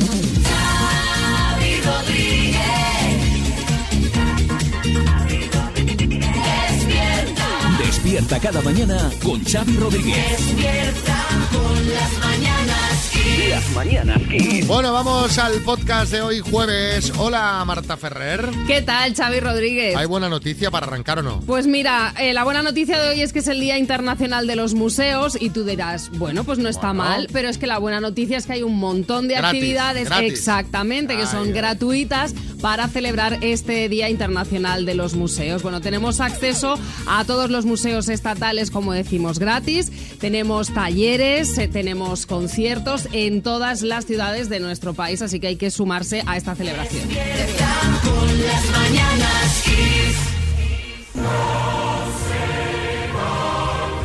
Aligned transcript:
Xavi 0.00 1.80
Rodríguez. 1.84 2.58
Despierta, 6.70 7.46
Despierta 7.84 8.40
cada 8.40 8.60
mañana 8.62 9.10
con 9.22 9.44
Xavi 9.44 9.76
Rodríguez. 9.76 10.30
despierta 10.30 11.16
con 11.52 11.88
las 11.94 12.12
mañanas 12.18 12.57
Las 13.48 13.70
mañanas 13.70 14.20
Kiss. 14.30 14.66
Bueno, 14.66 14.92
vamos 14.92 15.38
al 15.38 15.54
podcast 15.62 16.12
de 16.12 16.20
hoy 16.20 16.40
jueves. 16.40 17.12
Hola 17.16 17.62
Marta 17.66 17.96
Ferrer. 17.96 18.46
¿Qué 18.66 18.82
tal, 18.82 19.14
Xavi 19.14 19.40
Rodríguez? 19.40 19.96
¿Hay 19.96 20.06
buena 20.06 20.28
noticia 20.28 20.70
para 20.70 20.86
arrancar 20.86 21.20
o 21.20 21.22
no? 21.22 21.40
Pues 21.46 21.66
mira, 21.66 22.12
eh, 22.20 22.34
la 22.34 22.44
buena 22.44 22.62
noticia 22.62 23.00
de 23.00 23.08
hoy 23.10 23.22
es 23.22 23.32
que 23.32 23.38
es 23.38 23.48
el 23.48 23.60
Día 23.60 23.78
Internacional 23.78 24.46
de 24.46 24.56
los 24.56 24.74
Museos 24.74 25.38
y 25.40 25.50
tú 25.50 25.64
dirás, 25.64 26.10
bueno, 26.18 26.44
pues 26.44 26.58
no 26.58 26.68
está 26.68 26.88
Bueno. 26.88 27.04
mal, 27.04 27.28
pero 27.32 27.48
es 27.48 27.56
que 27.58 27.66
la 27.66 27.78
buena 27.78 28.00
noticia 28.00 28.36
es 28.36 28.46
que 28.46 28.54
hay 28.54 28.62
un 28.62 28.76
montón 28.76 29.28
de 29.28 29.34
Gratis, 29.36 29.58
actividades 29.58 30.04
gratis. 30.08 30.32
exactamente 30.32 31.14
que 31.16 31.22
Ay, 31.22 31.28
son 31.28 31.46
ay. 31.48 31.52
gratuitas 31.52 32.34
para 32.60 32.88
celebrar 32.88 33.38
este 33.42 33.88
Día 33.88 34.08
Internacional 34.10 34.84
de 34.84 34.94
los 34.94 35.14
Museos. 35.14 35.62
Bueno, 35.62 35.80
tenemos 35.80 36.20
acceso 36.20 36.78
a 37.06 37.24
todos 37.24 37.50
los 37.50 37.64
museos 37.64 38.08
estatales, 38.08 38.70
como 38.70 38.92
decimos, 38.92 39.38
gratis. 39.38 39.90
Tenemos 40.18 40.74
talleres, 40.74 41.56
eh, 41.58 41.68
tenemos 41.68 42.26
conciertos 42.26 43.08
en 43.12 43.37
todas 43.42 43.82
las 43.82 44.04
ciudades 44.04 44.48
de 44.48 44.60
nuestro 44.60 44.94
país, 44.94 45.22
así 45.22 45.40
que 45.40 45.48
hay 45.48 45.56
que 45.56 45.70
sumarse 45.70 46.22
a 46.26 46.36
esta 46.36 46.54
celebración. 46.54 47.08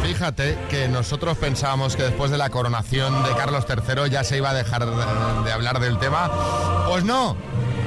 Fíjate 0.04 0.58
que 0.70 0.88
nosotros 0.88 1.38
pensábamos 1.38 1.96
que 1.96 2.04
después 2.04 2.32
de 2.32 2.38
la 2.38 2.50
coronación 2.50 3.24
de 3.24 3.32
Carlos 3.36 3.66
III 3.68 4.10
ya 4.10 4.24
se 4.24 4.38
iba 4.38 4.52
a 4.52 4.54
dejar 4.54 4.86
de, 4.86 5.44
de 5.44 5.52
hablar 5.52 5.80
del 5.80 5.98
tema. 6.00 6.32
Pues 6.88 7.04
no. 7.04 7.36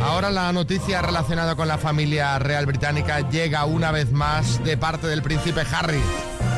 Ahora 0.03 0.31
la 0.31 0.53
noticia 0.53 1.01
relacionada 1.01 1.57
con 1.57 1.69
la 1.69 1.79
familia 1.79 2.39
real 2.39 2.67
británica 2.67 3.29
llega 3.31 3.65
una 3.65 3.91
vez 3.91 4.13
más 4.13 4.63
de 4.65 4.77
parte 4.77 5.07
del 5.07 5.23
príncipe 5.23 5.63
Harry. 5.73 6.01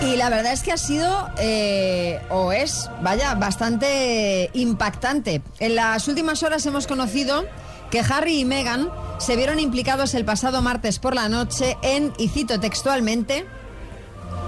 Y 0.00 0.16
la 0.16 0.30
verdad 0.30 0.52
es 0.52 0.62
que 0.62 0.72
ha 0.72 0.76
sido, 0.76 1.28
eh, 1.38 2.20
o 2.30 2.52
es, 2.52 2.88
vaya, 3.02 3.34
bastante 3.34 4.48
impactante. 4.54 5.42
En 5.58 5.74
las 5.74 6.06
últimas 6.06 6.42
horas 6.42 6.64
hemos 6.66 6.86
conocido 6.86 7.44
que 7.90 8.00
Harry 8.00 8.40
y 8.40 8.44
Meghan 8.44 8.90
se 9.18 9.34
vieron 9.34 9.58
implicados 9.58 10.14
el 10.14 10.24
pasado 10.24 10.62
martes 10.62 10.98
por 11.00 11.14
la 11.14 11.28
noche 11.28 11.76
en, 11.82 12.12
y 12.16 12.28
cito 12.28 12.60
textualmente, 12.60 13.44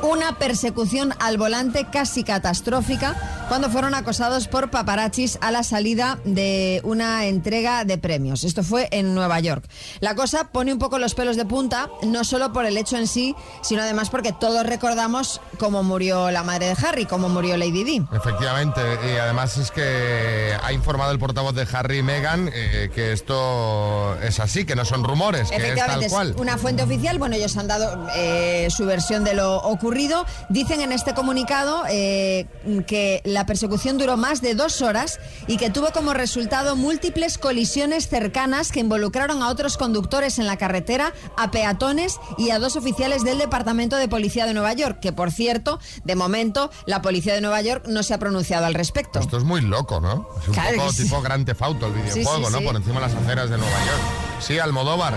una 0.02 0.38
persecución 0.38 1.14
al 1.18 1.36
volante 1.36 1.86
casi 1.90 2.22
catastrófica 2.22 3.39
cuando 3.50 3.68
fueron 3.68 3.96
acosados 3.96 4.46
por 4.46 4.70
paparachis 4.70 5.36
a 5.40 5.50
la 5.50 5.64
salida 5.64 6.20
de 6.24 6.80
una 6.84 7.24
entrega 7.26 7.84
de 7.84 7.98
premios. 7.98 8.44
Esto 8.44 8.62
fue 8.62 8.86
en 8.92 9.12
Nueva 9.12 9.40
York. 9.40 9.64
La 9.98 10.14
cosa 10.14 10.52
pone 10.52 10.72
un 10.72 10.78
poco 10.78 11.00
los 11.00 11.16
pelos 11.16 11.36
de 11.36 11.44
punta, 11.44 11.90
no 12.04 12.22
solo 12.22 12.52
por 12.52 12.64
el 12.64 12.76
hecho 12.76 12.96
en 12.96 13.08
sí, 13.08 13.34
sino 13.62 13.82
además 13.82 14.08
porque 14.08 14.32
todos 14.32 14.64
recordamos 14.64 15.40
cómo 15.58 15.82
murió 15.82 16.30
la 16.30 16.44
madre 16.44 16.66
de 16.66 16.76
Harry, 16.86 17.06
cómo 17.06 17.28
murió 17.28 17.56
Lady 17.56 17.82
Di. 17.82 18.06
Efectivamente, 18.12 18.82
y 19.12 19.16
además 19.16 19.56
es 19.56 19.72
que 19.72 20.56
ha 20.62 20.72
informado 20.72 21.10
el 21.10 21.18
portavoz 21.18 21.56
de 21.56 21.66
Harry 21.72 21.98
y 21.98 22.02
Meghan 22.04 22.52
eh, 22.54 22.88
que 22.94 23.12
esto 23.12 24.16
es 24.22 24.38
así, 24.38 24.64
que 24.64 24.76
no 24.76 24.84
son 24.84 25.02
rumores, 25.02 25.50
que 25.50 25.56
es 25.56 25.74
tal 25.74 26.36
una 26.36 26.56
fuente 26.56 26.84
oficial. 26.84 27.18
Bueno, 27.18 27.34
ellos 27.34 27.56
han 27.56 27.66
dado 27.66 28.06
eh, 28.14 28.68
su 28.70 28.86
versión 28.86 29.24
de 29.24 29.34
lo 29.34 29.56
ocurrido. 29.56 30.24
Dicen 30.50 30.82
en 30.82 30.92
este 30.92 31.14
comunicado 31.14 31.82
eh, 31.90 32.46
que 32.86 33.22
la 33.24 33.39
persecución 33.46 33.98
duró 33.98 34.16
más 34.16 34.41
de 34.41 34.55
dos 34.55 34.83
horas 34.83 35.19
y 35.46 35.56
que 35.56 35.70
tuvo 35.70 35.92
como 35.92 36.14
resultado 36.14 36.77
múltiples 36.77 37.38
colisiones 37.38 38.08
cercanas 38.08 38.72
que 38.72 38.80
involucraron 38.80 39.42
a 39.42 39.48
otros 39.48 39.77
conductores 39.77 40.38
en 40.38 40.46
la 40.46 40.56
carretera, 40.56 41.12
a 41.36 41.50
peatones 41.50 42.18
y 42.38 42.50
a 42.50 42.58
dos 42.58 42.77
oficiales 42.77 43.24
del 43.24 43.38
Departamento 43.38 43.96
de 43.96 44.08
Policía 44.08 44.46
de 44.46 44.55
Nueva 44.55 44.73
York, 44.73 44.98
que 45.01 45.12
por 45.12 45.30
cierto, 45.30 45.78
de 46.05 46.17
momento, 46.17 46.70
la 46.86 47.02
Policía 47.02 47.34
de 47.34 47.40
Nueva 47.40 47.61
York 47.62 47.84
no 47.89 48.02
se 48.02 48.14
ha 48.14 48.18
pronunciado 48.18 48.67
al 48.67 48.74
respecto. 48.74 49.18
Esto 49.20 49.36
es 49.39 49.45
muy 49.45 49.61
loco, 49.61 50.01
¿no? 50.01 50.28
Es 50.40 50.48
un 50.48 50.55
Claro 50.55 50.77
poco 50.77 50.92
sí. 50.92 51.05
tipo 51.05 51.20
Gran 51.22 51.45
Tefauto 51.45 51.86
el 51.86 51.92
videojuego, 51.95 52.48
sí, 52.48 52.52
¿no? 52.52 52.61
Por 52.62 52.77
encima 52.77 53.01
de 53.01 53.08
las 53.08 53.14
aceras 53.14 53.51
de 53.51 53.58
Nueva 53.58 53.78
York. 53.86 54.01
Sí, 54.40 54.58
Almodóvar. 54.58 55.14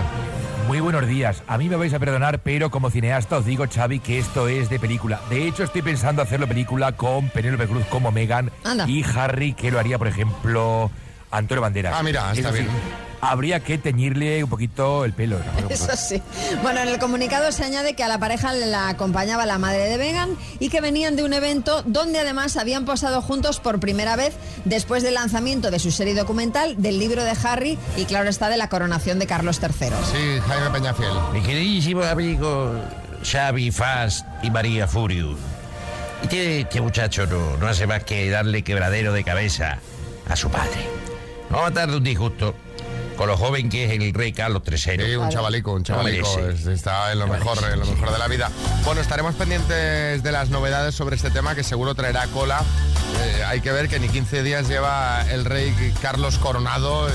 Muy 0.66 0.80
buenos 0.80 1.06
días. 1.06 1.42
A 1.46 1.58
mí 1.58 1.68
me 1.68 1.76
vais 1.76 1.92
a 1.92 1.98
perdonar, 1.98 2.38
pero 2.38 2.70
como 2.70 2.90
cineasta 2.90 3.36
os 3.36 3.44
digo, 3.44 3.66
Xavi, 3.72 4.00
que 4.00 4.18
esto 4.18 4.48
es 4.48 4.70
de 4.70 4.78
película. 4.78 5.20
De 5.28 5.46
hecho, 5.46 5.62
estoy 5.62 5.82
pensando 5.82 6.22
hacerlo 6.22 6.46
película 6.46 6.92
con 6.92 7.28
Penélope 7.28 7.66
Cruz 7.66 7.84
como 7.90 8.10
Megan 8.10 8.50
Anda. 8.64 8.88
y 8.88 9.04
Harry, 9.04 9.52
que 9.52 9.70
lo 9.70 9.78
haría, 9.78 9.98
por 9.98 10.08
ejemplo, 10.08 10.90
Antonio 11.30 11.60
Banderas. 11.60 11.94
Ah, 11.94 12.02
mira, 12.02 12.32
está 12.32 12.48
Eso 12.48 12.56
sí, 12.56 12.62
bien. 12.62 13.03
Habría 13.30 13.60
que 13.60 13.78
teñirle 13.78 14.44
un 14.44 14.50
poquito 14.50 15.04
el 15.04 15.12
pelo. 15.12 15.38
¿no? 15.38 15.68
Eso 15.68 15.96
sí. 15.96 16.22
Bueno, 16.62 16.80
en 16.80 16.88
el 16.88 16.98
comunicado 16.98 17.50
se 17.52 17.64
añade 17.64 17.94
que 17.94 18.04
a 18.04 18.08
la 18.08 18.18
pareja 18.18 18.52
la 18.52 18.88
acompañaba 18.88 19.46
la 19.46 19.58
madre 19.58 19.88
de 19.88 19.98
Megan 19.98 20.36
y 20.58 20.68
que 20.68 20.80
venían 20.80 21.16
de 21.16 21.24
un 21.24 21.32
evento 21.32 21.82
donde 21.86 22.20
además 22.20 22.56
habían 22.56 22.84
posado 22.84 23.22
juntos 23.22 23.60
por 23.60 23.80
primera 23.80 24.16
vez 24.16 24.34
después 24.64 25.02
del 25.02 25.14
lanzamiento 25.14 25.70
de 25.70 25.78
su 25.78 25.90
serie 25.90 26.14
documental, 26.14 26.80
del 26.80 26.98
libro 26.98 27.24
de 27.24 27.32
Harry 27.44 27.78
y 27.96 28.04
claro 28.04 28.28
está 28.28 28.48
de 28.48 28.56
la 28.56 28.68
coronación 28.68 29.18
de 29.18 29.26
Carlos 29.26 29.60
III. 29.62 29.88
Sí, 30.10 30.40
Jaime 30.46 30.70
Peñafiel. 30.70 31.12
Mi 31.32 31.40
queridísimo 31.40 32.02
amigo 32.02 32.74
Xavi 33.24 33.70
Fast 33.70 34.26
y 34.42 34.50
María 34.50 34.86
Furious. 34.86 35.38
Y 36.22 36.28
que 36.28 36.60
este 36.60 36.80
muchacho 36.80 37.26
no, 37.26 37.56
no 37.56 37.66
hace 37.66 37.86
más 37.86 38.04
que 38.04 38.28
darle 38.30 38.62
quebradero 38.62 39.12
de 39.12 39.24
cabeza 39.24 39.78
a 40.28 40.36
su 40.36 40.50
padre. 40.50 40.86
No 41.50 41.58
va 41.58 41.66
a 41.66 41.86
de 41.86 41.96
un 41.96 42.02
disgusto 42.02 42.54
con 43.16 43.28
lo 43.28 43.36
joven 43.36 43.68
que 43.70 43.84
es 43.84 43.92
el 43.92 44.12
rey 44.14 44.32
Carlos 44.32 44.62
III. 44.66 44.78
Sí, 45.04 45.16
un 45.16 45.28
chavalico, 45.30 45.72
un 45.72 45.84
chavalico. 45.84 46.28
Hombre, 46.28 46.56
sí. 46.56 46.62
es- 46.62 46.66
Está 46.66 47.12
en 47.12 47.18
lo 47.18 47.26
mejor, 47.26 47.58
en 47.72 47.78
lo 47.80 47.86
mejor 47.86 48.10
de 48.12 48.18
la 48.18 48.28
vida. 48.28 48.50
Bueno, 48.84 49.00
estaremos 49.00 49.34
pendientes 49.34 50.22
de 50.22 50.32
las 50.32 50.50
novedades 50.50 50.94
sobre 50.94 51.16
este 51.16 51.30
tema 51.30 51.54
que 51.54 51.62
seguro 51.62 51.94
traerá 51.94 52.26
cola. 52.28 52.62
Eh, 53.22 53.44
hay 53.46 53.60
que 53.60 53.70
ver 53.70 53.88
que 53.88 54.00
ni 54.00 54.08
15 54.08 54.42
días 54.42 54.66
lleva 54.68 55.24
el 55.30 55.44
rey 55.44 55.72
Carlos 56.02 56.38
coronado 56.38 57.08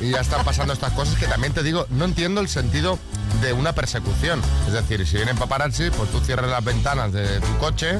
y, 0.00 0.06
y 0.06 0.10
ya 0.10 0.20
están 0.20 0.44
pasando 0.44 0.72
estas 0.72 0.92
cosas 0.92 1.16
que 1.18 1.26
también 1.26 1.52
te 1.52 1.62
digo, 1.62 1.86
no 1.90 2.04
entiendo 2.04 2.40
el 2.40 2.48
sentido 2.48 2.98
de 3.42 3.52
una 3.52 3.72
persecución. 3.72 4.40
Es 4.68 4.72
decir, 4.74 5.04
si 5.06 5.16
vienen 5.16 5.36
paparazzi, 5.36 5.90
pues 5.90 6.10
tú 6.10 6.20
cierres 6.20 6.50
las 6.50 6.64
ventanas 6.64 7.12
de 7.12 7.40
tu 7.40 7.58
coche, 7.58 7.98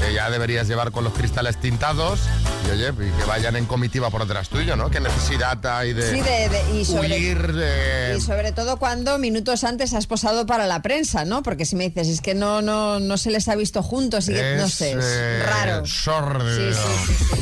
que 0.00 0.12
ya 0.14 0.30
deberías 0.30 0.68
llevar 0.68 0.90
con 0.92 1.04
los 1.04 1.12
cristales 1.12 1.58
tintados, 1.60 2.20
y 2.66 2.70
oye, 2.72 2.88
y 2.88 3.10
que 3.10 3.24
vayan 3.26 3.56
en 3.56 3.66
comitiva 3.66 4.10
por 4.10 4.22
detrás 4.26 4.48
tuyo, 4.48 4.76
¿no? 4.76 4.90
¿Qué 4.90 5.00
necesidad 5.00 5.64
hay 5.66 5.92
de, 5.92 6.10
Sí, 6.10 6.20
de- 6.20 6.48
de- 6.48 6.80
y 6.80 6.84
sobre- 6.84 7.08
huir 7.18 7.52
de... 7.52 8.14
Y 8.16 8.20
sobre 8.20 8.52
todo 8.52 8.78
cuando 8.78 9.18
minutos 9.18 9.64
antes 9.64 9.92
has 9.94 10.06
posado 10.06 10.46
para 10.46 10.66
la 10.66 10.82
prensa, 10.82 11.24
¿no? 11.24 11.42
Porque 11.42 11.64
si 11.66 11.76
me 11.76 11.88
dices, 11.88 12.08
es 12.08 12.20
que 12.20 12.34
no, 12.34 12.62
no, 12.62 13.00
no 13.00 13.16
se 13.18 13.30
les 13.30 13.48
ha 13.48 13.54
visto 13.56 13.82
juntos 13.82 14.28
y 14.28 14.34
que, 14.34 14.56
no 14.56 14.68
sé, 14.68 14.92
es 14.92 15.04
eh, 15.06 15.42
raro. 15.46 15.86
sórdido. 15.86 16.72
Sí, 16.72 16.78
sí, 16.78 17.34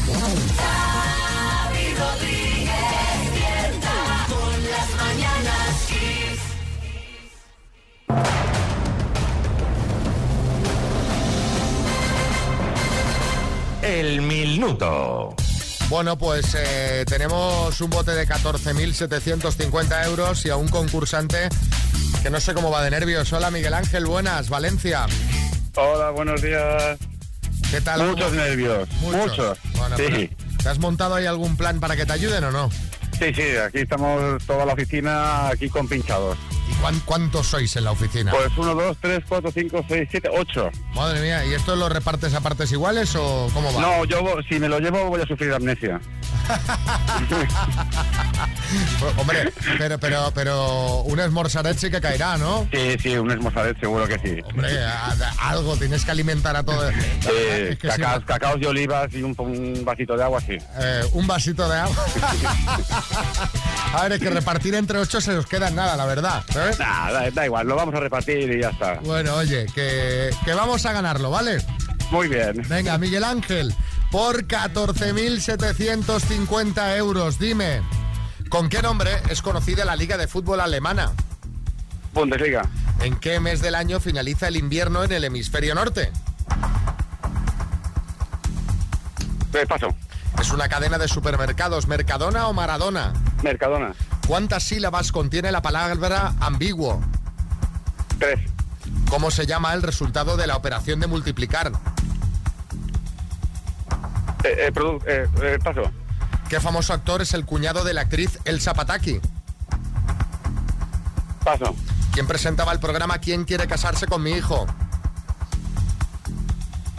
El 13.82 14.22
minuto. 14.22 15.34
Bueno, 15.88 16.16
pues 16.16 16.56
eh, 16.58 17.04
tenemos 17.06 17.80
un 17.80 17.90
bote 17.90 18.12
de 18.12 18.26
14.750 18.26 20.06
euros 20.06 20.46
y 20.46 20.50
a 20.50 20.56
un 20.56 20.68
concursante 20.68 21.48
que 22.22 22.30
no 22.30 22.40
sé 22.40 22.54
cómo 22.54 22.70
va 22.70 22.82
de 22.82 22.90
nervios. 22.90 23.32
Hola 23.32 23.50
Miguel 23.50 23.74
Ángel, 23.74 24.06
buenas, 24.06 24.48
Valencia. 24.48 25.06
Hola, 25.76 26.10
buenos 26.10 26.40
días. 26.40 26.96
¿Qué 27.70 27.80
tal? 27.80 28.06
Muchos 28.06 28.26
¿Cómo- 28.30 28.36
nervios, 28.40 28.88
muchos. 29.00 29.58
Bueno, 29.76 29.96
sí. 29.96 30.04
pero, 30.08 30.28
¿Te 30.62 30.68
has 30.68 30.78
montado 30.78 31.14
ahí 31.16 31.26
algún 31.26 31.56
plan 31.56 31.80
para 31.80 31.96
que 31.96 32.06
te 32.06 32.12
ayuden 32.12 32.44
o 32.44 32.50
no? 32.52 32.70
sí, 33.18 33.32
sí, 33.34 33.42
aquí 33.56 33.78
estamos 33.80 34.42
toda 34.46 34.64
la 34.64 34.72
oficina 34.74 35.48
aquí 35.48 35.68
con 35.68 35.86
pinchados. 35.88 36.36
¿Y 36.82 36.84
cuán- 36.84 37.00
cuántos 37.04 37.46
sois 37.46 37.76
en 37.76 37.84
la 37.84 37.92
oficina? 37.92 38.32
Pues 38.32 38.48
uno, 38.56 38.74
dos, 38.74 38.96
tres, 39.00 39.20
cuatro, 39.28 39.52
cinco, 39.52 39.84
seis, 39.88 40.08
siete, 40.10 40.28
ocho. 40.36 40.68
Madre 40.94 41.20
mía, 41.20 41.44
¿y 41.46 41.54
esto 41.54 41.76
lo 41.76 41.88
repartes 41.88 42.34
a 42.34 42.40
partes 42.40 42.72
iguales 42.72 43.14
o 43.14 43.48
cómo 43.54 43.72
va? 43.72 43.80
No, 43.80 44.04
yo 44.04 44.18
si 44.48 44.58
me 44.58 44.68
lo 44.68 44.80
llevo 44.80 45.08
voy 45.08 45.20
a 45.20 45.26
sufrir 45.26 45.52
amnesia. 45.52 46.00
Pues, 48.98 49.12
hombre, 49.18 49.52
pero, 49.76 49.98
pero, 49.98 50.32
pero 50.34 51.00
un 51.02 51.20
esmorzaret 51.20 51.76
sí 51.76 51.90
que 51.90 52.00
caerá, 52.00 52.38
¿no? 52.38 52.66
Sí, 52.72 52.96
sí, 53.02 53.16
un 53.18 53.30
esmozadet 53.30 53.78
seguro 53.78 54.06
que 54.08 54.18
sí. 54.18 54.40
Hombre, 54.46 54.82
a- 54.82 55.08
a- 55.10 55.50
algo 55.50 55.76
tienes 55.76 56.04
que 56.06 56.10
alimentar 56.10 56.56
a 56.56 56.62
todo. 56.62 56.88
Sí, 56.90 56.96
es 57.28 57.78
que 57.78 57.90
sí, 57.92 58.00
cacaos, 58.00 58.24
cacaos 58.24 58.60
de 58.60 58.66
olivas 58.68 59.12
y 59.12 59.22
un, 59.22 59.34
un 59.38 59.84
vasito 59.84 60.16
de 60.16 60.24
agua, 60.24 60.40
sí. 60.40 60.56
eh, 60.78 61.02
un 61.12 61.26
vasito 61.26 61.68
de 61.68 61.78
agua. 61.80 61.96
a 63.94 64.02
ver, 64.04 64.12
es 64.12 64.20
que 64.20 64.30
repartir 64.30 64.74
entre 64.74 64.98
ocho 64.98 65.20
se 65.20 65.32
nos 65.34 65.44
queda 65.46 65.68
en 65.68 65.74
nada, 65.76 65.94
la 65.96 66.06
verdad. 66.06 66.42
Nada, 66.78 67.12
da, 67.12 67.30
da 67.30 67.44
igual, 67.46 67.66
lo 67.66 67.76
vamos 67.76 67.94
a 67.94 68.00
repartir 68.00 68.50
y 68.50 68.60
ya 68.60 68.70
está. 68.70 68.94
Bueno, 69.00 69.34
oye, 69.36 69.66
que, 69.74 70.30
que 70.44 70.54
vamos 70.54 70.84
a 70.86 70.92
ganarlo, 70.92 71.30
¿vale? 71.30 71.58
Muy 72.10 72.28
bien. 72.28 72.62
Venga, 72.68 72.96
Miguel 72.98 73.24
Ángel, 73.24 73.74
por 74.10 74.46
14.750 74.46 76.96
euros. 76.96 77.38
Dime, 77.38 77.82
¿con 78.48 78.68
qué 78.68 78.82
nombre 78.82 79.10
es 79.30 79.42
conocida 79.42 79.84
la 79.84 79.96
Liga 79.96 80.16
de 80.16 80.28
Fútbol 80.28 80.60
Alemana? 80.60 81.12
Bundesliga. 82.12 82.62
¿En 83.00 83.16
qué 83.16 83.40
mes 83.40 83.60
del 83.62 83.74
año 83.74 83.98
finaliza 84.00 84.48
el 84.48 84.56
invierno 84.56 85.02
en 85.02 85.12
el 85.12 85.24
hemisferio 85.24 85.74
norte? 85.74 86.12
Eh, 89.54 89.66
paso. 89.66 89.88
¿Es 90.40 90.50
una 90.50 90.68
cadena 90.68 90.98
de 90.98 91.08
supermercados 91.08 91.86
Mercadona 91.86 92.48
o 92.48 92.52
Maradona? 92.52 93.12
Mercadona. 93.42 93.94
¿Cuántas 94.32 94.62
sílabas 94.62 95.12
contiene 95.12 95.52
la 95.52 95.60
palabra 95.60 96.32
ambiguo? 96.40 97.02
Tres. 98.18 98.40
¿Cómo 99.10 99.30
se 99.30 99.44
llama 99.44 99.74
el 99.74 99.82
resultado 99.82 100.38
de 100.38 100.46
la 100.46 100.56
operación 100.56 101.00
de 101.00 101.06
multiplicar? 101.06 101.70
Eh, 104.42 104.56
eh, 104.56 104.72
produ- 104.72 105.02
eh, 105.06 105.28
eh, 105.42 105.58
paso. 105.62 105.82
¿Qué 106.48 106.60
famoso 106.60 106.94
actor 106.94 107.20
es 107.20 107.34
el 107.34 107.44
cuñado 107.44 107.84
de 107.84 107.92
la 107.92 108.00
actriz 108.00 108.38
Elsa 108.46 108.72
Pataki? 108.72 109.20
Paso. 111.44 111.76
¿Quién 112.14 112.26
presentaba 112.26 112.72
el 112.72 112.80
programa 112.80 113.18
¿Quién 113.18 113.44
quiere 113.44 113.66
casarse 113.66 114.06
con 114.06 114.22
mi 114.22 114.30
hijo? 114.30 114.66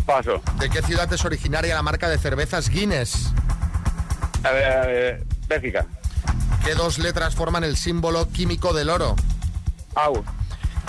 Paso. 0.05 0.39
¿De 0.59 0.69
qué 0.69 0.83
ciudad 0.83 1.11
es 1.11 1.25
originaria 1.25 1.73
la 1.73 1.81
marca 1.81 2.09
de 2.09 2.19
cervezas 2.19 2.69
Guinness? 2.69 3.31
A 4.43 4.51
ver, 4.51 4.71
a 4.71 4.85
ver, 4.85 5.25
Bélgica. 5.47 5.87
¿Qué 6.63 6.75
dos 6.75 6.97
letras 6.97 7.35
forman 7.35 7.63
el 7.65 7.75
símbolo 7.75 8.29
químico 8.29 8.73
del 8.73 8.89
oro? 8.89 9.15
Au. 9.95 10.23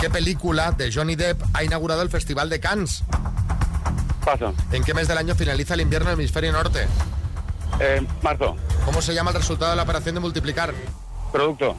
¿Qué 0.01 0.09
película 0.09 0.71
de 0.71 0.93
Johnny 0.93 1.17
Depp 1.17 1.43
ha 1.53 1.65
inaugurado 1.65 2.03
el 2.03 2.11
Festival 2.11 2.49
de 2.49 2.61
Cannes? 2.61 3.03
Paso. 4.25 4.55
¿En 4.71 4.85
qué 4.85 4.95
mes 4.95 5.09
del 5.09 5.19
año 5.19 5.35
finaliza 5.35 5.75
el 5.75 5.81
invierno 5.81 6.09
en 6.09 6.15
el 6.15 6.21
hemisferio 6.21 6.53
norte? 6.53 6.87
Eh, 7.81 8.07
marzo. 8.23 8.57
¿Cómo 8.85 9.03
se 9.03 9.15
llama 9.15 9.33
el 9.33 9.37
resultado 9.37 9.73
de 9.73 9.77
la 9.77 9.83
operación 9.83 10.15
de 10.15 10.21
multiplicar? 10.21 10.73
Producto. 11.33 11.77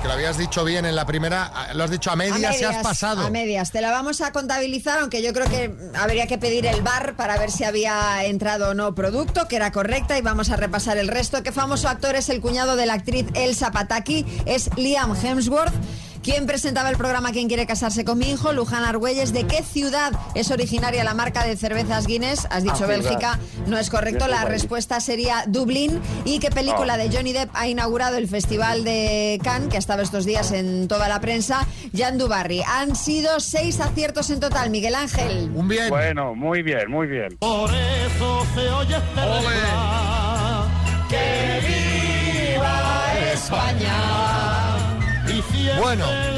Que 0.00 0.08
lo 0.08 0.14
habías 0.14 0.38
dicho 0.38 0.64
bien 0.64 0.86
en 0.86 0.96
la 0.96 1.04
primera, 1.04 1.50
ah, 1.54 1.74
lo 1.74 1.84
has 1.84 1.90
dicho 1.90 2.10
a 2.10 2.16
medias, 2.16 2.58
y 2.58 2.64
has 2.64 2.82
pasado. 2.82 3.26
A 3.26 3.30
medias. 3.30 3.70
Te 3.70 3.82
la 3.82 3.90
vamos 3.90 4.22
a 4.22 4.32
contabilizar, 4.32 5.00
aunque 5.00 5.22
yo 5.22 5.34
creo 5.34 5.46
que 5.46 5.74
habría 5.94 6.26
que 6.26 6.38
pedir 6.38 6.64
el 6.64 6.80
bar 6.80 7.16
para 7.16 7.36
ver 7.36 7.50
si 7.50 7.64
había 7.64 8.24
entrado 8.24 8.70
o 8.70 8.74
no 8.74 8.94
producto, 8.94 9.46
que 9.46 9.56
era 9.56 9.72
correcta, 9.72 10.16
y 10.16 10.22
vamos 10.22 10.50
a 10.50 10.56
repasar 10.56 10.96
el 10.96 11.08
resto. 11.08 11.42
¿Qué 11.42 11.52
famoso 11.52 11.88
actor 11.88 12.16
es 12.16 12.30
el 12.30 12.40
cuñado 12.40 12.76
de 12.76 12.86
la 12.86 12.94
actriz 12.94 13.26
Elsa 13.34 13.72
Pataki? 13.72 14.24
Es 14.46 14.70
Liam 14.76 15.14
Hemsworth. 15.14 15.74
¿Quién 16.22 16.44
presentaba 16.46 16.90
el 16.90 16.96
programa 16.98 17.32
¿Quién 17.32 17.48
quiere 17.48 17.66
casarse 17.66 18.04
con 18.04 18.18
mi 18.18 18.30
hijo? 18.30 18.52
Luján 18.52 18.84
Argüelles. 18.84 19.32
¿De 19.32 19.46
qué 19.46 19.62
ciudad 19.62 20.12
es 20.34 20.50
originaria 20.50 21.02
la 21.02 21.14
marca 21.14 21.44
de 21.46 21.56
cervezas 21.56 22.06
Guinness? 22.06 22.46
Has 22.50 22.62
dicho 22.62 22.84
Ah, 22.84 22.88
Bélgica. 22.88 23.38
No 23.66 23.78
es 23.78 23.88
correcto. 23.88 24.28
La 24.28 24.44
respuesta 24.44 25.00
sería 25.00 25.44
Dublín. 25.46 25.98
¿Y 26.26 26.38
qué 26.38 26.50
película 26.50 26.94
Ah. 26.94 26.96
de 26.98 27.10
Johnny 27.10 27.32
Depp 27.32 27.50
ha 27.54 27.68
inaugurado 27.68 28.18
el 28.18 28.28
Festival 28.28 28.84
de 28.84 29.40
Cannes, 29.42 29.68
que 29.70 29.76
ha 29.76 29.78
estado 29.78 30.02
estos 30.02 30.26
días 30.26 30.52
en 30.52 30.88
toda 30.88 31.08
la 31.08 31.20
prensa? 31.20 31.66
Jan 31.96 32.18
Dubarry. 32.18 32.62
Han 32.66 32.96
sido 32.96 33.40
seis 33.40 33.80
aciertos 33.80 34.28
en 34.30 34.40
total, 34.40 34.68
Miguel 34.70 34.94
Ángel. 34.96 35.50
Un 35.54 35.68
bien. 35.68 35.88
Bueno, 35.88 36.34
muy 36.34 36.62
bien, 36.62 36.90
muy 36.90 37.06
bien. 37.06 37.36
Por 37.38 37.70
eso 37.70 38.46
se 38.54 38.68
oye 38.70 38.96
este 38.96 39.20
Bueno, 45.78 46.06
la 46.06 46.12
eh, 46.12 46.14
recordará. 46.14 46.29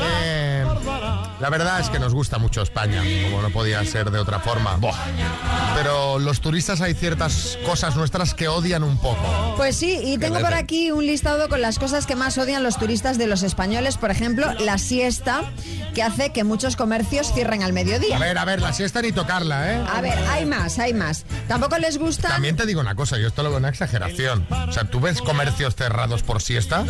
La 1.42 1.50
verdad 1.50 1.80
es 1.80 1.88
que 1.88 1.98
nos 1.98 2.14
gusta 2.14 2.38
mucho 2.38 2.62
España, 2.62 3.02
como 3.24 3.42
no 3.42 3.50
podía 3.50 3.84
ser 3.84 4.12
de 4.12 4.20
otra 4.20 4.38
forma. 4.38 4.78
Pero 5.74 6.20
los 6.20 6.40
turistas 6.40 6.80
hay 6.80 6.94
ciertas 6.94 7.58
cosas 7.66 7.96
nuestras 7.96 8.32
que 8.32 8.46
odian 8.46 8.84
un 8.84 8.96
poco. 8.96 9.54
Pues 9.56 9.76
sí, 9.76 9.98
y 10.04 10.18
tengo 10.18 10.38
por 10.38 10.54
aquí 10.54 10.92
un 10.92 11.04
listado 11.04 11.48
con 11.48 11.60
las 11.60 11.80
cosas 11.80 12.06
que 12.06 12.14
más 12.14 12.38
odian 12.38 12.62
los 12.62 12.76
turistas 12.76 13.18
de 13.18 13.26
los 13.26 13.42
españoles. 13.42 13.96
Por 13.96 14.12
ejemplo, 14.12 14.54
la 14.60 14.78
siesta, 14.78 15.42
que 15.94 16.04
hace 16.04 16.30
que 16.30 16.44
muchos 16.44 16.76
comercios 16.76 17.32
cierren 17.32 17.64
al 17.64 17.70
A 17.70 17.74
mediodía. 17.74 18.20
ver, 18.20 18.38
a 18.38 18.44
ver, 18.44 18.62
la 18.62 18.72
siesta 18.72 19.02
ni 19.02 19.10
tocarla, 19.10 19.72
¿eh? 19.72 19.84
A 19.92 20.00
ver, 20.00 20.16
hay 20.30 20.46
más, 20.46 20.78
hay 20.78 20.94
más. 20.94 21.24
Tampoco 21.48 21.76
les 21.78 21.98
gusta. 21.98 22.28
También 22.28 22.54
te 22.54 22.66
digo 22.66 22.80
una 22.80 22.94
cosa, 22.94 23.18
yo 23.18 23.26
esto 23.26 23.42
lo 23.42 23.48
veo 23.48 23.58
una 23.58 23.68
exageración. 23.70 24.46
O 24.68 24.70
sea, 24.70 24.84
¿tú 24.84 25.00
ves 25.00 25.20
comercios 25.20 25.74
cerrados 25.74 26.22
por 26.22 26.40
siesta? 26.40 26.84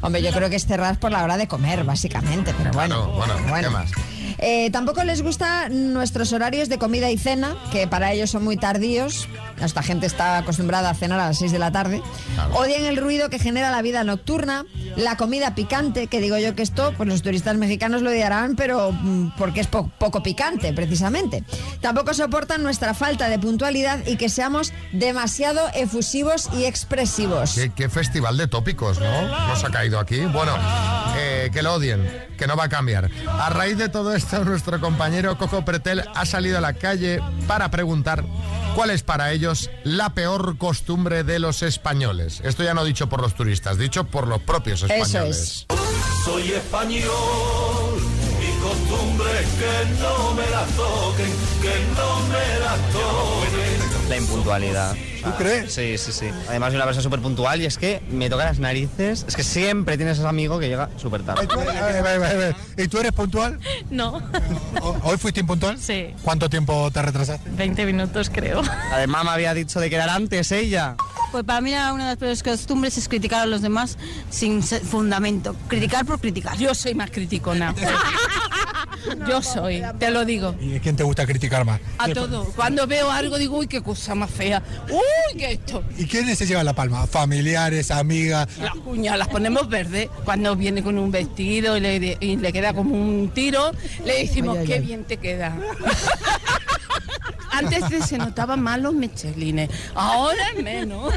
Hombre, 0.00 0.22
yo 0.22 0.32
creo 0.32 0.50
que 0.50 0.56
es 0.56 0.66
cerrar 0.66 0.98
por 0.98 1.12
la 1.12 1.22
hora 1.22 1.36
de 1.36 1.46
comer, 1.46 1.84
básicamente, 1.84 2.52
pero 2.58 2.72
bueno. 2.72 3.06
Bueno, 3.12 3.34
bueno, 3.46 3.60
¿qué 3.60 3.70
más? 3.70 3.91
Eh, 4.44 4.70
tampoco 4.72 5.04
les 5.04 5.22
gusta 5.22 5.68
nuestros 5.68 6.32
horarios 6.32 6.68
de 6.68 6.76
comida 6.76 7.10
y 7.12 7.16
cena, 7.16 7.56
que 7.70 7.86
para 7.86 8.12
ellos 8.12 8.30
son 8.30 8.42
muy 8.42 8.56
tardíos. 8.56 9.28
Esta 9.62 9.82
gente 9.84 10.06
está 10.06 10.38
acostumbrada 10.38 10.90
a 10.90 10.94
cenar 10.94 11.20
a 11.20 11.26
las 11.28 11.38
6 11.38 11.52
de 11.52 11.60
la 11.60 11.70
tarde. 11.70 12.02
Claro. 12.34 12.56
Odian 12.56 12.84
el 12.84 12.96
ruido 12.96 13.30
que 13.30 13.38
genera 13.38 13.70
la 13.70 13.80
vida 13.82 14.02
nocturna, 14.02 14.64
la 14.96 15.16
comida 15.16 15.54
picante, 15.54 16.08
que 16.08 16.20
digo 16.20 16.36
yo 16.38 16.56
que 16.56 16.62
esto, 16.62 16.92
pues 16.96 17.08
los 17.08 17.22
turistas 17.22 17.56
mexicanos 17.56 18.02
lo 18.02 18.10
odiarán, 18.10 18.56
pero 18.56 18.90
mm, 18.90 19.36
porque 19.38 19.60
es 19.60 19.68
po- 19.68 19.88
poco 19.98 20.24
picante, 20.24 20.72
precisamente. 20.72 21.44
Tampoco 21.80 22.12
soportan 22.12 22.64
nuestra 22.64 22.94
falta 22.94 23.28
de 23.28 23.38
puntualidad 23.38 24.04
y 24.06 24.16
que 24.16 24.28
seamos 24.28 24.72
demasiado 24.92 25.68
efusivos 25.74 26.48
y 26.58 26.64
expresivos. 26.64 27.54
¿Qué, 27.54 27.70
qué 27.72 27.88
festival 27.88 28.36
de 28.36 28.48
tópicos, 28.48 28.98
¿no? 28.98 29.28
Nos 29.46 29.62
ha 29.62 29.70
caído 29.70 30.00
aquí. 30.00 30.20
Bueno, 30.22 30.56
eh, 31.16 31.50
que 31.52 31.62
lo 31.62 31.74
odien, 31.74 32.08
que 32.36 32.48
no 32.48 32.56
va 32.56 32.64
a 32.64 32.68
cambiar. 32.68 33.08
A 33.28 33.48
raíz 33.50 33.78
de 33.78 33.88
todo 33.88 34.14
esto, 34.14 34.31
nuestro 34.40 34.80
compañero 34.80 35.36
Coco 35.36 35.64
Pretel 35.64 36.02
ha 36.14 36.24
salido 36.26 36.58
a 36.58 36.60
la 36.60 36.72
calle 36.72 37.20
para 37.46 37.70
preguntar 37.70 38.24
cuál 38.74 38.90
es 38.90 39.02
para 39.02 39.32
ellos 39.32 39.70
la 39.84 40.14
peor 40.14 40.56
costumbre 40.56 41.22
de 41.22 41.38
los 41.38 41.62
españoles. 41.62 42.40
Esto 42.42 42.62
ya 42.64 42.74
no 42.74 42.84
dicho 42.84 43.08
por 43.08 43.20
los 43.20 43.34
turistas, 43.34 43.76
dicho 43.78 44.04
por 44.04 44.26
los 44.26 44.40
propios 44.40 44.82
Eso 44.82 44.92
españoles. 44.94 45.66
es. 45.68 45.76
Soy 46.24 46.52
español 46.52 48.00
y 48.40 48.60
costumbre 48.62 49.30
es 49.40 49.48
que 49.48 50.00
no 50.00 50.34
me 50.34 50.48
la 50.50 50.64
toquen, 50.76 51.32
que 51.60 51.86
no 51.94 52.20
me 52.28 52.58
la 52.60 52.76
toquen. 52.92 53.71
La 54.08 54.16
impuntualidad. 54.18 54.94
¿Tú 55.24 55.30
crees? 55.38 55.72
Sí, 55.72 55.96
sí, 55.96 56.12
sí. 56.12 56.26
Además 56.48 56.68
soy 56.70 56.76
una 56.76 56.84
persona 56.84 57.02
súper 57.02 57.20
puntual 57.20 57.62
y 57.62 57.66
es 57.66 57.78
que 57.78 58.02
me 58.10 58.28
toca 58.28 58.44
las 58.44 58.58
narices. 58.58 59.24
Es 59.26 59.36
que 59.36 59.42
siempre 59.44 59.96
tienes 59.96 60.18
ese 60.18 60.26
amigo 60.26 60.58
que 60.58 60.68
llega 60.68 60.90
súper 60.96 61.22
tarde. 61.22 61.44
¿Y 61.44 61.46
tú, 61.46 61.58
eres- 61.60 61.76
a 61.76 61.86
ver, 61.86 61.96
a 61.96 62.02
ver, 62.18 62.24
a 62.24 62.34
ver. 62.34 62.56
¿Y 62.76 62.88
tú 62.88 62.98
eres 62.98 63.12
puntual? 63.12 63.58
No, 63.90 64.20
¿O- 64.82 64.96
¿Hoy 65.04 65.16
fuiste 65.16 65.40
impuntual? 65.40 65.78
Sí. 65.78 66.08
¿Cuánto 66.22 66.50
tiempo 66.50 66.90
te 66.90 67.00
retrasaste? 67.00 67.48
20 67.50 67.86
minutos 67.86 68.28
creo. 68.30 68.60
Además 68.92 69.24
me 69.24 69.30
había 69.30 69.54
dicho 69.54 69.80
de 69.80 69.88
quedar 69.88 70.10
antes 70.10 70.52
ella. 70.52 70.96
Pues 71.30 71.44
para 71.44 71.62
mí 71.62 71.70
una 71.72 71.92
de 71.92 72.04
las 72.10 72.16
peores 72.18 72.42
costumbres 72.42 72.98
es 72.98 73.08
criticar 73.08 73.40
a 73.42 73.46
los 73.46 73.62
demás 73.62 73.96
sin 74.28 74.62
fundamento. 74.62 75.56
Criticar 75.68 76.04
por 76.04 76.20
criticar. 76.20 76.58
Yo 76.58 76.74
soy 76.74 76.94
más 76.94 77.10
criticona. 77.10 77.74
Yo 79.28 79.42
soy, 79.42 79.82
te 79.98 80.10
lo 80.10 80.24
digo. 80.24 80.54
¿Y 80.60 80.76
a 80.76 80.80
quién 80.80 80.96
te 80.96 81.02
gusta 81.02 81.26
criticar 81.26 81.64
más? 81.64 81.80
A 81.98 82.08
todo. 82.08 82.44
Cuando 82.56 82.86
veo 82.86 83.10
algo 83.10 83.38
digo, 83.38 83.58
uy, 83.58 83.66
qué 83.66 83.82
cosa 83.82 84.14
más 84.14 84.30
fea. 84.30 84.62
Uy, 84.90 85.38
qué 85.38 85.52
esto. 85.52 85.82
¿Y 85.98 86.06
quiénes 86.06 86.38
se 86.38 86.46
llevan 86.46 86.64
la 86.66 86.72
palma? 86.74 87.06
¿Familiares, 87.06 87.90
amigas? 87.90 88.48
Las 88.58 88.74
uñas 88.84 89.18
las 89.18 89.28
ponemos 89.28 89.68
verdes. 89.68 90.08
Cuando 90.24 90.54
viene 90.56 90.82
con 90.82 90.98
un 90.98 91.10
vestido 91.10 91.76
y 91.76 91.80
le, 91.80 92.16
y 92.20 92.36
le 92.36 92.52
queda 92.52 92.72
como 92.72 92.94
un 92.94 93.30
tiro, 93.34 93.72
le 94.04 94.18
decimos, 94.20 94.56
Ay, 94.56 94.62
ay, 94.62 94.66
qué 94.68 94.74
ay. 94.74 94.80
bien 94.80 95.04
te 95.04 95.16
queda. 95.16 95.56
Antes 97.50 97.90
de 97.90 98.00
se 98.02 98.16
notaban 98.16 98.62
más 98.62 98.80
los 98.80 98.94
mechelines, 98.94 99.68
ahora 99.94 100.42
es 100.56 100.62
menos. 100.62 101.12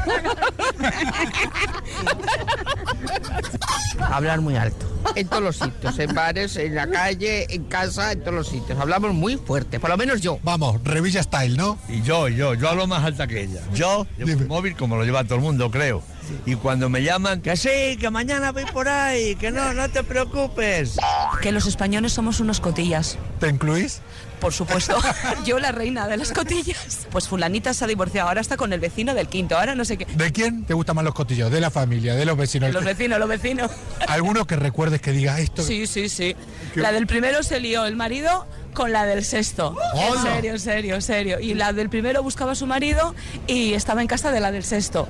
Hablar 4.10 4.40
muy 4.42 4.54
alto. 4.56 4.85
En 5.16 5.28
todos 5.28 5.42
los 5.42 5.56
sitios, 5.56 5.98
en 5.98 6.14
bares, 6.14 6.56
en 6.56 6.74
la 6.74 6.86
calle, 6.88 7.46
en 7.48 7.64
casa, 7.64 8.12
en 8.12 8.20
todos 8.20 8.34
los 8.34 8.48
sitios. 8.48 8.78
Hablamos 8.78 9.14
muy 9.14 9.36
fuerte, 9.36 9.80
por 9.80 9.88
lo 9.88 9.96
menos 9.96 10.20
yo. 10.20 10.38
Vamos, 10.42 10.78
Revilla 10.84 11.22
Style, 11.22 11.56
¿no? 11.56 11.78
Y 11.88 12.02
yo, 12.02 12.28
yo, 12.28 12.52
yo 12.52 12.68
hablo 12.68 12.86
más 12.86 13.02
alta 13.02 13.26
que 13.26 13.42
ella. 13.42 13.60
Yo 13.74 14.06
llevo 14.18 14.30
Dime. 14.30 14.42
un 14.42 14.48
móvil 14.48 14.76
como 14.76 14.96
lo 14.96 15.04
lleva 15.04 15.24
todo 15.24 15.36
el 15.36 15.40
mundo, 15.40 15.70
creo. 15.70 16.02
Y 16.44 16.54
cuando 16.56 16.88
me 16.88 17.02
llaman, 17.02 17.40
que 17.40 17.56
sí, 17.56 17.96
que 17.98 18.10
mañana 18.10 18.52
voy 18.52 18.64
por 18.66 18.88
ahí, 18.88 19.36
que 19.36 19.50
no, 19.50 19.72
no 19.72 19.88
te 19.88 20.02
preocupes. 20.02 20.96
Que 21.40 21.52
los 21.52 21.66
españoles 21.66 22.12
somos 22.12 22.40
unos 22.40 22.60
cotillas. 22.60 23.18
¿Te 23.40 23.48
incluís? 23.48 24.00
Por 24.40 24.52
supuesto. 24.52 24.96
Yo 25.44 25.58
la 25.58 25.72
reina 25.72 26.06
de 26.08 26.16
las 26.16 26.32
cotillas. 26.32 27.06
Pues 27.10 27.28
fulanita 27.28 27.72
se 27.72 27.84
ha 27.84 27.88
divorciado, 27.88 28.28
ahora 28.28 28.40
está 28.40 28.56
con 28.56 28.72
el 28.72 28.80
vecino 28.80 29.14
del 29.14 29.28
quinto, 29.28 29.58
ahora 29.58 29.74
no 29.74 29.84
sé 29.84 29.96
qué. 29.96 30.04
¿De 30.04 30.32
quién 30.32 30.64
te 30.64 30.74
gustan 30.74 30.96
más 30.96 31.04
los 31.04 31.14
cotillos? 31.14 31.50
¿De 31.50 31.60
la 31.60 31.70
familia? 31.70 32.14
¿De 32.14 32.24
los 32.24 32.36
vecinos? 32.36 32.72
Los 32.72 32.84
vecinos, 32.84 33.18
los 33.18 33.28
vecinos. 33.28 33.70
¿Alguno 34.08 34.46
que 34.46 34.56
recuerdes 34.56 35.00
que 35.00 35.12
diga 35.12 35.40
esto? 35.40 35.62
Sí, 35.62 35.86
sí, 35.86 36.08
sí. 36.08 36.36
La 36.74 36.92
del 36.92 37.06
primero 37.06 37.42
se 37.42 37.60
lió 37.60 37.86
el 37.86 37.96
marido 37.96 38.46
con 38.76 38.92
la 38.92 39.06
del 39.06 39.24
sexto. 39.24 39.74
En 39.94 40.12
¡Hola! 40.12 40.22
serio, 40.22 40.52
en 40.52 40.60
serio, 40.60 40.94
en 40.94 41.02
serio. 41.02 41.40
Y 41.40 41.54
la 41.54 41.72
del 41.72 41.88
primero 41.88 42.22
buscaba 42.22 42.52
a 42.52 42.54
su 42.54 42.66
marido 42.66 43.14
y 43.46 43.72
estaba 43.72 44.02
en 44.02 44.06
casa 44.06 44.30
de 44.30 44.38
la 44.38 44.52
del 44.52 44.62
sexto. 44.64 45.08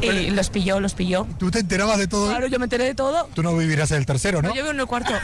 Y 0.00 0.30
los 0.30 0.48
pilló, 0.48 0.80
los 0.80 0.94
pilló. 0.94 1.26
¿Tú 1.38 1.50
te 1.50 1.58
enterabas 1.58 1.98
de 1.98 2.08
todo? 2.08 2.28
Claro, 2.28 2.46
yo 2.46 2.58
me 2.58 2.64
enteré 2.64 2.84
de 2.84 2.94
todo. 2.94 3.28
Tú 3.34 3.42
no 3.42 3.54
vivirás 3.54 3.90
en 3.90 3.98
el 3.98 4.06
tercero, 4.06 4.40
¿no? 4.40 4.48
Yo 4.48 4.54
vivo 4.54 4.70
en 4.70 4.80
el 4.80 4.86
cuarto. 4.86 5.12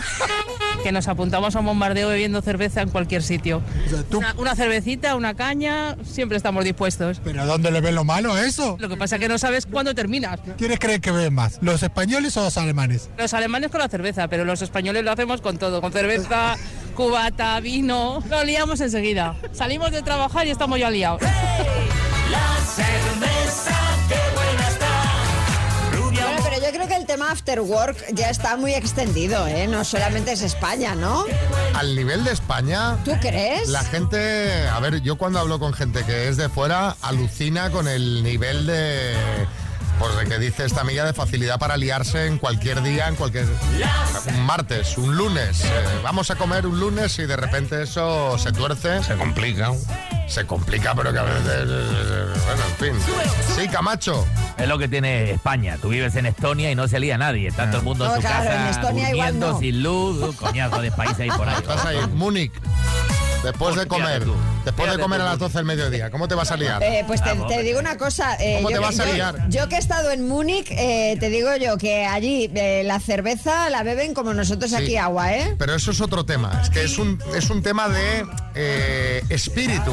Que 0.84 0.92
nos 0.92 1.08
apuntamos 1.08 1.54
a 1.56 1.60
un 1.60 1.66
bombardeo 1.66 2.08
bebiendo 2.08 2.40
cerveza 2.40 2.80
en 2.80 2.88
cualquier 2.88 3.22
sitio. 3.22 3.60
Una, 4.12 4.34
una 4.38 4.56
cervecita, 4.56 5.14
una 5.14 5.34
caña, 5.34 5.96
siempre 6.04 6.38
estamos 6.38 6.64
dispuestos. 6.64 7.20
¿Pero 7.22 7.44
dónde 7.44 7.70
le 7.70 7.82
ven 7.82 7.94
lo 7.94 8.04
malo 8.04 8.32
a 8.32 8.46
eso? 8.46 8.78
Lo 8.80 8.88
que 8.88 8.96
pasa 8.96 9.16
es 9.16 9.20
que 9.20 9.28
no 9.28 9.36
sabes 9.36 9.66
cuándo 9.66 9.94
terminas. 9.94 10.40
¿Quiénes 10.56 10.78
creen 10.78 11.02
que 11.02 11.10
ven 11.10 11.34
más? 11.34 11.58
¿Los 11.60 11.82
españoles 11.82 12.34
o 12.38 12.44
los 12.44 12.56
alemanes? 12.56 13.10
Los 13.18 13.34
alemanes 13.34 13.70
con 13.70 13.80
la 13.80 13.88
cerveza, 13.88 14.28
pero 14.28 14.46
los 14.46 14.62
españoles 14.62 15.04
lo 15.04 15.12
hacemos 15.12 15.42
con 15.42 15.58
todo, 15.58 15.82
con 15.82 15.92
cerveza, 15.92 16.56
cubata, 17.00 17.58
vino. 17.60 18.22
Lo 18.28 18.44
liamos 18.44 18.78
enseguida. 18.82 19.34
Salimos 19.52 19.90
de 19.90 20.02
trabajar 20.02 20.46
y 20.46 20.50
estamos 20.50 20.78
ya 20.78 20.90
liados. 20.90 21.22
La 21.22 22.56
cerveza, 22.66 23.74
qué 24.06 24.18
buena 24.34 24.68
está. 24.68 25.96
Rubia 25.96 26.26
Bueno, 26.26 26.40
pero 26.44 26.62
yo 26.62 26.70
creo 26.72 26.88
que 26.88 26.96
el 26.96 27.06
tema 27.06 27.30
after 27.30 27.60
work 27.62 27.96
ya 28.12 28.28
está 28.28 28.58
muy 28.58 28.74
extendido, 28.74 29.46
¿eh? 29.46 29.66
No 29.66 29.82
solamente 29.82 30.32
es 30.32 30.42
España, 30.42 30.94
¿no? 30.94 31.24
Al 31.74 31.96
nivel 31.96 32.22
de 32.22 32.32
España, 32.32 32.98
¿Tú 33.02 33.12
crees? 33.18 33.70
la 33.70 33.82
gente, 33.82 34.68
a 34.68 34.78
ver, 34.80 35.00
yo 35.00 35.16
cuando 35.16 35.38
hablo 35.38 35.58
con 35.58 35.72
gente 35.72 36.04
que 36.04 36.28
es 36.28 36.36
de 36.36 36.50
fuera, 36.50 36.96
alucina 37.00 37.70
con 37.70 37.88
el 37.88 38.22
nivel 38.22 38.66
de, 38.66 39.14
pues 40.00 40.16
de 40.16 40.24
que 40.24 40.38
dice 40.38 40.64
esta 40.64 40.80
amiga 40.80 41.04
de 41.04 41.12
facilidad 41.12 41.58
para 41.58 41.76
liarse 41.76 42.26
en 42.26 42.38
cualquier 42.38 42.82
día, 42.82 43.06
en 43.06 43.16
cualquier, 43.16 43.44
un 44.28 44.46
martes, 44.46 44.96
un 44.96 45.14
lunes, 45.14 45.62
eh, 45.62 45.68
vamos 46.02 46.30
a 46.30 46.36
comer 46.36 46.66
un 46.66 46.80
lunes 46.80 47.18
y 47.18 47.26
de 47.26 47.36
repente 47.36 47.82
eso 47.82 48.38
se 48.38 48.50
tuerce. 48.50 49.02
Se 49.04 49.14
complica. 49.16 49.72
Se 50.26 50.46
complica, 50.46 50.94
pero 50.94 51.12
que 51.12 51.18
a 51.18 51.24
veces, 51.24 51.44
eh, 51.46 52.26
bueno, 52.46 52.62
en 52.70 52.94
fin. 52.94 53.14
Sí, 53.56 53.68
Camacho. 53.68 54.26
Es 54.56 54.66
lo 54.68 54.78
que 54.78 54.88
tiene 54.88 55.32
España. 55.32 55.76
Tú 55.82 55.90
vives 55.90 56.16
en 56.16 56.24
Estonia 56.24 56.70
y 56.70 56.74
no 56.74 56.88
se 56.88 56.98
lía 56.98 57.18
nadie. 57.18 57.48
Está 57.48 57.66
todo 57.66 57.78
el 57.78 57.84
mundo 57.84 58.06
No, 58.06 58.14
en 58.14 58.22
su 58.22 58.26
claro, 58.26 58.44
en 58.44 58.50
casa 58.50 58.70
Estonia 58.70 59.10
igual 59.10 59.32
durmiendo 59.32 59.52
no. 59.52 59.58
sin 59.58 59.82
luz, 59.82 60.22
un 60.22 60.32
coñazo 60.32 60.80
de 60.80 60.92
países 60.92 61.20
ahí 61.20 61.30
por 61.30 61.46
ahí. 61.46 61.56
Estás 61.56 61.84
ahí, 61.84 61.98
Múnich. 62.14 62.52
Después 63.42 63.74
de 63.74 63.86
comer, 63.86 64.22
después 64.66 64.92
de 64.92 64.98
comer 64.98 65.20
a 65.22 65.24
las 65.24 65.34
tú. 65.38 65.44
12 65.44 65.58
del 65.58 65.64
mediodía, 65.64 66.10
¿cómo 66.10 66.28
te 66.28 66.34
vas 66.34 66.50
a 66.50 66.56
liar? 66.58 66.82
Eh, 66.82 67.04
pues 67.06 67.22
te, 67.22 67.30
hombre. 67.30 67.62
digo 67.62 67.78
una 67.78 67.96
cosa. 67.96 68.36
eh, 68.38 68.56
¿Cómo 68.56 68.68
yo 68.70 68.76
te 68.76 68.80
vas 68.82 69.00
a 69.00 69.06
yo- 69.06 69.12
liar? 69.14 69.48
Yo, 69.48 69.68
que 69.68 69.76
he 69.76 69.78
estado 69.78 70.10
en 70.10 70.28
Múnich, 70.28 70.70
eh, 70.70 71.16
te 71.18 71.30
digo 71.30 71.48
yo 71.56 71.78
que 71.78 72.04
allí 72.04 72.50
eh, 72.54 72.82
la 72.84 73.00
cerveza 73.00 73.70
la 73.70 73.82
beben 73.82 74.12
como 74.12 74.34
nosotros 74.34 74.70
Sí. 74.70 74.76
aquí 74.76 74.96
agua, 74.98 75.32
¿eh? 75.34 75.54
Pero 75.58 75.74
eso 75.74 75.90
es 75.90 76.00
otro 76.02 76.26
tema. 76.26 76.60
Es 76.62 76.68
que 76.68 76.84
es 76.84 76.98
un, 76.98 77.18
es 77.34 77.48
un 77.48 77.62
tema 77.62 77.88
de 77.88 78.26
eh, 78.54 79.22
espíritu. 79.30 79.92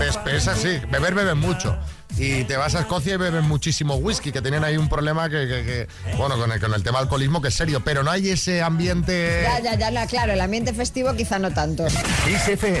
Es, 0.00 0.18
es 0.32 0.46
así. 0.46 0.78
Beber, 0.90 1.14
beben 1.14 1.38
mucho. 1.38 1.76
Y 2.18 2.44
te 2.44 2.56
vas 2.56 2.74
a 2.74 2.80
Escocia 2.80 3.14
y 3.14 3.16
beben 3.16 3.44
muchísimo 3.48 3.94
whisky, 3.96 4.32
que 4.32 4.42
tienen 4.42 4.64
ahí 4.64 4.76
un 4.76 4.88
problema 4.88 5.28
que, 5.28 5.46
que- 5.46 5.64
que- 6.06 6.16
bueno, 6.16 6.36
con 6.36 6.50
el, 6.52 6.60
con 6.60 6.74
el 6.74 6.82
tema 6.82 6.98
alcoholismo 6.98 7.40
que 7.40 7.48
es 7.48 7.54
serio. 7.54 7.80
Pero 7.84 8.02
no 8.02 8.10
hay 8.10 8.28
ese 8.30 8.62
ambiente... 8.62 9.40
Ya, 9.42 9.60
ya, 9.60 9.74
ya, 9.76 9.90
la- 9.90 10.06
claro, 10.06 10.32
el 10.32 10.40
ambiente 10.40 10.72
festivo 10.74 11.14
quizá 11.14 11.38
no 11.38 11.52
tanto. 11.52 11.86
Kiss 12.26 12.48
FM. 12.48 12.80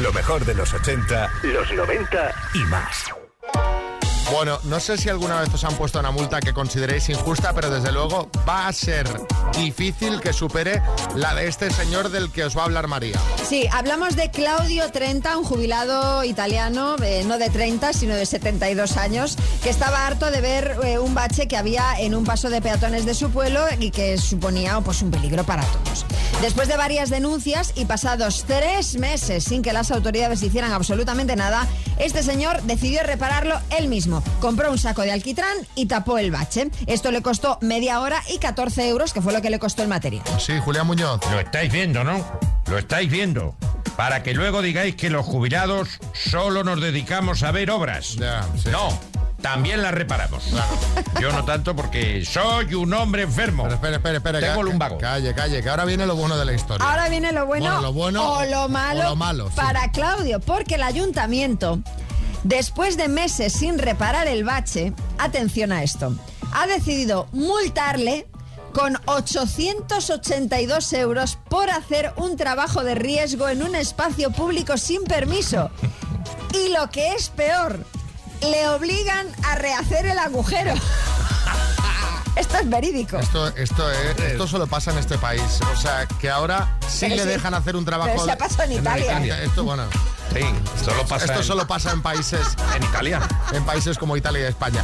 Lo 0.00 0.12
mejor 0.12 0.44
de 0.44 0.54
los 0.54 0.72
80, 0.72 1.30
los 1.44 1.72
90 1.72 2.34
y 2.54 2.58
más. 2.64 3.04
Bueno, 4.30 4.58
no 4.64 4.80
sé 4.80 4.96
si 4.96 5.08
alguna 5.08 5.40
vez 5.40 5.52
os 5.52 5.64
han 5.64 5.74
puesto 5.74 5.98
una 5.98 6.10
multa 6.10 6.40
que 6.40 6.52
consideréis 6.52 7.08
injusta, 7.08 7.52
pero 7.52 7.70
desde 7.70 7.92
luego 7.92 8.28
va 8.48 8.68
a 8.68 8.72
ser 8.72 9.06
difícil 9.56 10.20
que 10.20 10.32
supere 10.32 10.82
la 11.16 11.34
de 11.34 11.48
este 11.48 11.70
señor 11.70 12.10
del 12.10 12.30
que 12.30 12.44
os 12.44 12.56
va 12.56 12.62
a 12.62 12.64
hablar 12.64 12.88
María. 12.88 13.18
Sí, 13.46 13.66
hablamos 13.70 14.16
de 14.16 14.30
Claudio 14.30 14.90
Trenta, 14.90 15.36
un 15.36 15.44
jubilado 15.44 16.24
italiano, 16.24 16.96
eh, 17.02 17.24
no 17.26 17.38
de 17.38 17.50
30, 17.50 17.92
sino 17.92 18.14
de 18.14 18.24
72 18.24 18.96
años, 18.96 19.36
que 19.62 19.70
estaba 19.70 20.06
harto 20.06 20.30
de 20.30 20.40
ver 20.40 20.76
eh, 20.84 20.98
un 20.98 21.14
bache 21.14 21.46
que 21.48 21.56
había 21.56 21.98
en 21.98 22.14
un 22.14 22.24
paso 22.24 22.48
de 22.48 22.62
peatones 22.62 23.04
de 23.04 23.14
su 23.14 23.30
pueblo 23.30 23.64
y 23.78 23.90
que 23.90 24.16
suponía 24.18 24.80
pues, 24.80 25.02
un 25.02 25.10
peligro 25.10 25.44
para 25.44 25.62
todos. 25.64 26.06
Después 26.42 26.66
de 26.66 26.76
varias 26.76 27.08
denuncias 27.08 27.72
y 27.76 27.84
pasados 27.84 28.44
tres 28.48 28.98
meses 28.98 29.44
sin 29.44 29.62
que 29.62 29.72
las 29.72 29.92
autoridades 29.92 30.42
hicieran 30.42 30.72
absolutamente 30.72 31.36
nada, 31.36 31.68
este 32.00 32.24
señor 32.24 32.60
decidió 32.62 33.04
repararlo 33.04 33.60
él 33.70 33.86
mismo. 33.86 34.24
Compró 34.40 34.72
un 34.72 34.76
saco 34.76 35.02
de 35.02 35.12
alquitrán 35.12 35.56
y 35.76 35.86
tapó 35.86 36.18
el 36.18 36.32
bache. 36.32 36.68
Esto 36.88 37.12
le 37.12 37.22
costó 37.22 37.58
media 37.60 38.00
hora 38.00 38.20
y 38.28 38.38
14 38.38 38.88
euros, 38.88 39.12
que 39.12 39.22
fue 39.22 39.32
lo 39.32 39.40
que 39.40 39.50
le 39.50 39.60
costó 39.60 39.82
el 39.82 39.88
material. 39.88 40.24
Sí, 40.40 40.54
Julián 40.64 40.88
Muñoz. 40.88 41.20
Lo 41.30 41.38
estáis 41.38 41.72
viendo, 41.72 42.02
¿no? 42.02 42.26
Lo 42.66 42.76
estáis 42.76 43.08
viendo. 43.08 43.54
Para 43.96 44.24
que 44.24 44.34
luego 44.34 44.62
digáis 44.62 44.96
que 44.96 45.10
los 45.10 45.24
jubilados 45.24 46.00
solo 46.12 46.64
nos 46.64 46.80
dedicamos 46.80 47.44
a 47.44 47.52
ver 47.52 47.70
obras. 47.70 48.16
Sí. 48.56 48.68
No, 48.72 48.98
también 49.42 49.82
las 49.82 49.92
reparamos. 49.92 50.44
Yo 51.20 51.32
no 51.32 51.44
tanto 51.44 51.76
porque 51.76 52.24
soy 52.24 52.74
un 52.74 52.94
hombre 52.94 53.22
enfermo. 53.22 53.64
Pero 53.64 53.74
espere, 53.74 53.96
espere, 53.96 54.16
espere. 54.18 54.40
Tengo 54.40 54.62
lumbago. 54.62 54.98
Calle, 54.98 55.34
calle, 55.34 55.62
que 55.62 55.68
ahora 55.68 55.84
viene 55.84 56.06
lo 56.06 56.16
bueno 56.16 56.36
de 56.38 56.44
la 56.44 56.52
historia. 56.52 56.88
Ahora 56.88 57.08
viene 57.08 57.32
lo 57.32 57.44
bueno, 57.46 57.66
Bueno, 57.66 57.82
lo 57.82 57.92
bueno 57.92 58.32
o 58.32 58.44
lo 58.44 58.68
malo, 58.68 59.00
o 59.00 59.04
lo 59.10 59.16
malo, 59.16 59.48
sí. 59.48 59.56
para 59.56 59.90
Claudio, 59.90 60.40
porque 60.40 60.76
el 60.76 60.82
ayuntamiento, 60.82 61.80
después 62.44 62.96
de 62.96 63.08
meses 63.08 63.52
sin 63.52 63.78
reparar 63.78 64.26
el 64.28 64.44
bache, 64.44 64.92
atención 65.18 65.72
a 65.72 65.82
esto, 65.82 66.14
ha 66.52 66.66
decidido 66.66 67.26
multarle 67.32 68.26
con 68.72 68.96
882 69.04 70.92
euros 70.94 71.38
por 71.50 71.68
hacer 71.68 72.12
un 72.16 72.36
trabajo 72.36 72.82
de 72.84 72.94
riesgo 72.94 73.48
en 73.48 73.62
un 73.62 73.74
espacio 73.74 74.30
público 74.30 74.76
sin 74.78 75.04
permiso. 75.04 75.70
Y 76.54 76.72
lo 76.72 76.90
que 76.90 77.12
es 77.12 77.28
peor, 77.28 77.84
le 78.50 78.68
obligan 78.68 79.26
a 79.44 79.54
rehacer 79.56 80.06
el 80.06 80.18
agujero. 80.18 80.74
Esto 82.36 82.56
es 82.58 82.68
verídico. 82.70 83.18
Esto, 83.18 83.48
esto, 83.48 83.90
es- 83.90 84.18
esto 84.18 84.46
solo 84.48 84.66
pasa 84.66 84.90
en 84.90 84.98
este 84.98 85.18
país. 85.18 85.60
O 85.74 85.76
sea, 85.78 86.06
que 86.06 86.30
ahora 86.30 86.78
sí 86.88 87.00
Pero 87.00 87.16
le 87.16 87.22
sí. 87.24 87.28
dejan 87.28 87.52
hacer 87.52 87.76
un 87.76 87.84
trabajo. 87.84 88.10
Pero 88.14 88.24
se 88.24 88.30
ha 88.32 88.38
pasado 88.38 88.62
en 88.64 88.72
Italia. 88.72 89.42
Esto, 89.42 89.64
bueno. 89.64 89.84
Sí, 90.32 90.40
solo 90.82 91.02
pasa 91.06 91.26
Esto 91.26 91.38
en- 91.40 91.44
solo 91.44 91.66
pasa 91.66 91.90
en 91.92 92.00
países. 92.00 92.40
En 92.76 92.82
Italia. 92.84 93.20
En 93.52 93.64
países 93.64 93.98
como 93.98 94.16
Italia 94.16 94.40
y 94.40 94.44
España. 94.44 94.82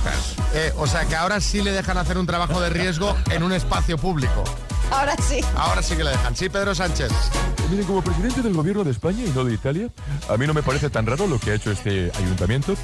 Eh, 0.53 0.75
o 0.77 0.87
sea, 0.87 1.07
que 1.07 1.17
ahora 1.17 1.41
sí 1.41 1.63
le 1.63 1.73
dejan 1.73 1.97
hacer 1.97 2.19
un 2.19 2.27
trabajo 2.27 2.61
de 2.61 2.69
riesgo 2.69 3.17
en 3.31 3.43
un 3.43 3.53
espacio 3.55 3.97
público. 3.97 4.45
Ahora 4.91 5.15
sí. 5.27 5.41
Ahora 5.57 5.83
sí 5.83 5.97
que 5.97 6.05
le 6.05 6.11
dejan. 6.11 6.37
Sí, 6.37 6.49
Pedro 6.51 6.75
Sánchez. 6.75 7.11
Miren, 7.71 7.87
como 7.87 8.03
presidente 8.03 8.41
del 8.43 8.55
gobierno 8.55 8.85
de 8.85 8.91
España 8.91 9.25
y 9.25 9.31
no 9.31 9.45
de 9.45 9.53
Italia, 9.55 9.89
a 10.29 10.37
mí 10.39 10.47
no 10.47 10.53
me 10.55 10.63
parece 10.63 10.89
tan 10.91 11.07
raro 11.07 11.27
lo 11.27 11.39
que 11.39 11.51
ha 11.51 11.55
hecho 11.55 11.71
este 11.71 12.11
ayuntamiento. 12.19 12.75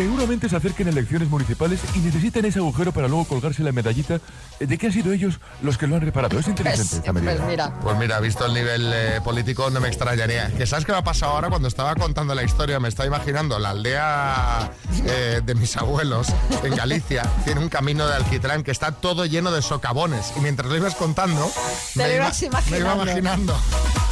Seguramente 0.00 0.48
se 0.48 0.56
acerquen 0.56 0.88
elecciones 0.88 1.28
municipales 1.28 1.78
y 1.94 1.98
necesitan 1.98 2.42
ese 2.46 2.58
agujero 2.58 2.90
para 2.90 3.06
luego 3.06 3.26
colgarse 3.26 3.62
la 3.62 3.70
medallita 3.70 4.18
de 4.58 4.78
que 4.78 4.86
han 4.86 4.92
sido 4.94 5.12
ellos 5.12 5.38
los 5.60 5.76
que 5.76 5.86
lo 5.86 5.96
han 5.96 6.00
reparado. 6.00 6.38
Es 6.38 6.48
inteligente 6.48 6.96
esta 6.96 7.12
medida. 7.12 7.34
Pues 7.36 7.46
mira. 7.46 7.74
Pues 7.82 7.98
mira, 7.98 8.18
visto 8.18 8.46
el 8.46 8.54
nivel 8.54 8.90
eh, 8.94 9.20
político, 9.22 9.68
no 9.68 9.78
me 9.78 9.88
extrañaría. 9.88 10.50
¿Que 10.56 10.66
sabes 10.66 10.86
qué 10.86 10.92
me 10.92 10.98
ha 10.98 11.04
pasado 11.04 11.32
ahora 11.32 11.50
cuando 11.50 11.68
estaba 11.68 11.94
contando 11.96 12.34
la 12.34 12.42
historia? 12.42 12.80
Me 12.80 12.88
estaba 12.88 13.08
imaginando 13.08 13.58
la 13.58 13.70
aldea 13.70 14.70
eh, 15.04 15.42
de 15.44 15.54
mis 15.54 15.76
abuelos 15.76 16.28
en 16.64 16.74
Galicia. 16.74 17.22
Tiene 17.44 17.60
un 17.60 17.68
camino 17.68 18.06
de 18.06 18.14
alquitrán 18.14 18.62
que 18.62 18.70
está 18.70 18.92
todo 18.92 19.26
lleno 19.26 19.52
de 19.52 19.60
socavones. 19.60 20.32
Y 20.34 20.40
mientras 20.40 20.70
lo 20.70 20.76
ibas 20.78 20.94
contando, 20.94 21.52
Te 21.92 22.08
lo 22.08 22.14
ibas 22.14 22.40
me 22.40 22.46
iba 22.48 22.94
imaginando. 22.94 23.02
imaginando 23.02 23.56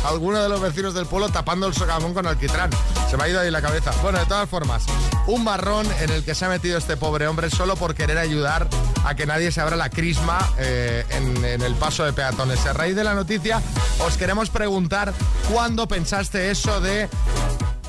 a 0.05 0.09
alguno 0.11 0.41
de 0.43 0.49
los 0.51 0.61
vecinos 0.61 0.93
del 0.93 1.07
pueblo 1.07 1.31
tapando 1.31 1.67
el 1.67 1.73
socavón 1.73 2.13
con 2.13 2.27
alquitrán. 2.27 2.69
Se 3.11 3.17
me 3.17 3.25
ha 3.25 3.29
ido 3.29 3.41
ahí 3.41 3.51
la 3.51 3.63
cabeza. 3.63 3.91
Bueno, 4.03 4.19
de 4.19 4.27
todas 4.27 4.49
formas, 4.49 4.85
un 5.27 5.43
marrón 5.45 5.78
en 5.87 6.11
el 6.11 6.25
que 6.25 6.35
se 6.35 6.45
ha 6.45 6.49
metido 6.49 6.79
este 6.79 6.97
pobre 6.97 7.27
hombre 7.27 7.51
solo 7.51 7.77
por 7.77 7.95
querer 7.95 8.19
ayudar 8.19 8.69
a 9.05 9.15
que 9.15 9.27
nadie 9.27 9.53
se 9.53 9.61
abra 9.61 9.77
la 9.77 9.91
crisma 9.91 10.39
eh, 10.59 11.05
en, 11.11 11.45
en 11.45 11.63
el 11.63 11.75
paso 11.75 12.05
de 12.05 12.13
peatones. 12.13 12.65
A 12.67 12.73
raíz 12.73 12.97
de 12.97 13.05
la 13.05 13.15
noticia, 13.15 13.63
os 14.05 14.17
queremos 14.17 14.51
preguntar 14.51 15.13
cuándo 15.53 15.87
pensaste 15.87 16.51
eso 16.51 16.81
de 16.81 17.09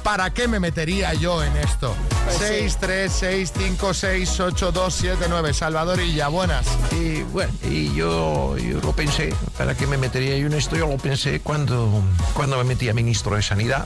¿Para 0.03 0.31
qué 0.33 0.47
me 0.47 0.59
metería 0.59 1.13
yo 1.13 1.43
en 1.43 1.55
esto? 1.57 1.93
Pues 2.25 2.37
sí. 2.37 2.43
6, 2.47 2.77
3, 2.79 3.11
6, 3.11 3.53
5, 3.57 3.93
6, 3.93 4.39
8, 4.39 4.71
2, 4.71 4.93
7, 4.93 5.25
9. 5.29 5.53
Salvador 5.53 5.99
y 6.01 6.15
ya, 6.15 6.29
buenas. 6.29 6.65
Y 6.91 7.21
bueno, 7.23 7.51
y 7.69 7.93
yo, 7.93 8.57
yo 8.57 8.79
lo 8.81 8.93
pensé, 8.93 9.33
¿para 9.57 9.75
qué 9.75 9.85
me 9.87 9.97
metería 9.97 10.37
yo 10.37 10.47
en 10.47 10.53
esto? 10.53 10.75
Yo 10.75 10.87
lo 10.87 10.97
pensé 10.97 11.41
cuando, 11.41 12.01
cuando 12.33 12.57
me 12.57 12.63
metí 12.63 12.89
a 12.89 12.93
ministro 12.93 13.35
de 13.35 13.41
Sanidad. 13.41 13.85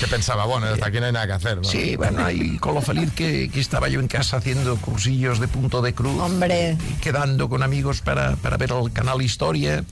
Que 0.00 0.06
pensaba, 0.06 0.44
bueno, 0.44 0.66
desde 0.66 0.84
aquí 0.84 1.00
no 1.00 1.06
hay 1.06 1.12
nada 1.12 1.26
que 1.26 1.32
hacer, 1.32 1.56
¿no? 1.56 1.64
Sí, 1.64 1.96
bueno, 1.96 2.24
ahí 2.24 2.58
con 2.58 2.74
lo 2.74 2.82
feliz 2.82 3.12
que, 3.12 3.48
que 3.50 3.60
estaba 3.60 3.88
yo 3.88 4.00
en 4.00 4.08
casa 4.08 4.36
haciendo 4.36 4.76
cursillos 4.76 5.40
de 5.40 5.48
punto 5.48 5.82
de 5.82 5.94
cruz. 5.94 6.20
Hombre. 6.20 6.76
y 6.90 6.94
Quedando 7.00 7.48
con 7.48 7.62
amigos 7.62 8.00
para, 8.00 8.36
para 8.36 8.56
ver 8.56 8.72
el 8.72 8.92
canal 8.92 9.22
Historia, 9.22 9.84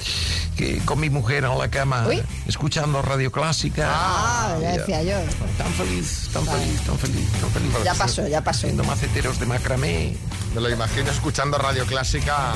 que 0.57 0.79
con 0.85 1.00
mi 1.00 1.09
mujer 1.11 1.45
en 1.45 1.59
la 1.59 1.69
cama, 1.69 2.07
Uy. 2.09 2.23
escuchando 2.47 3.00
Radio 3.02 3.33
Clásica. 3.33 3.88
Ah, 3.91 4.57
ya 4.61 4.73
decía 4.73 5.02
yo. 5.02 5.17
Tan 5.62 5.73
feliz, 5.75 6.28
tan 6.33 6.45
feliz, 6.45 6.81
tan 6.81 6.99
feliz, 6.99 7.31
tan 7.40 7.50
feliz. 7.50 7.73
Ya 7.85 7.95
pasó, 7.95 8.26
ya 8.26 8.40
pasó. 8.42 8.66
Haciendo 8.66 8.83
maceteros 8.83 9.38
de 9.38 9.47
macramé. 9.47 10.16
Me 10.54 10.61
lo 10.61 10.69
imagino 10.69 11.11
escuchando 11.11 11.57
Radio 11.57 11.87
Clásica 11.87 12.52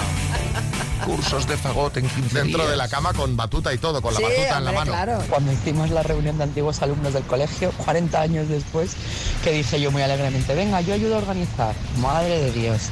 cursos 1.04 1.46
de 1.46 1.56
fagot 1.56 1.96
en 1.98 2.08
15 2.08 2.34
Dentro 2.34 2.58
días. 2.62 2.70
de 2.70 2.76
la 2.76 2.88
cama 2.88 3.12
con 3.12 3.36
batuta 3.36 3.72
y 3.72 3.78
todo, 3.78 4.02
con 4.02 4.12
la 4.12 4.20
batuta 4.20 4.58
en 4.58 4.64
la 4.64 4.72
mano. 4.72 4.92
Cuando 5.30 5.52
hicimos 5.52 5.90
la 5.90 6.02
reunión 6.02 6.36
de 6.38 6.44
antiguos 6.44 6.82
alumnos 6.82 7.12
del 7.14 7.22
colegio, 7.24 7.70
40 7.84 8.20
años 8.20 8.48
después, 8.48 8.96
que 9.44 9.52
dije 9.52 9.80
yo 9.80 9.92
muy 9.92 10.02
alegremente, 10.02 10.54
venga, 10.56 10.80
yo 10.80 10.94
ayudo 10.94 11.14
a 11.14 11.18
organizar. 11.18 11.74
Madre 11.98 12.40
de 12.40 12.50
Dios. 12.50 12.90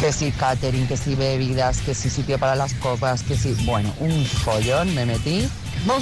Que 0.00 0.12
si 0.12 0.32
catering, 0.32 0.88
que 0.88 0.96
si 0.96 1.14
bebidas, 1.14 1.80
que 1.82 1.94
si 1.94 2.08
sitio 2.08 2.38
para 2.38 2.56
las 2.56 2.72
copas, 2.74 3.22
que 3.22 3.36
si... 3.36 3.52
Bueno, 3.64 3.92
un 4.00 4.24
follón 4.24 4.94
me 4.94 5.04
metí. 5.04 5.46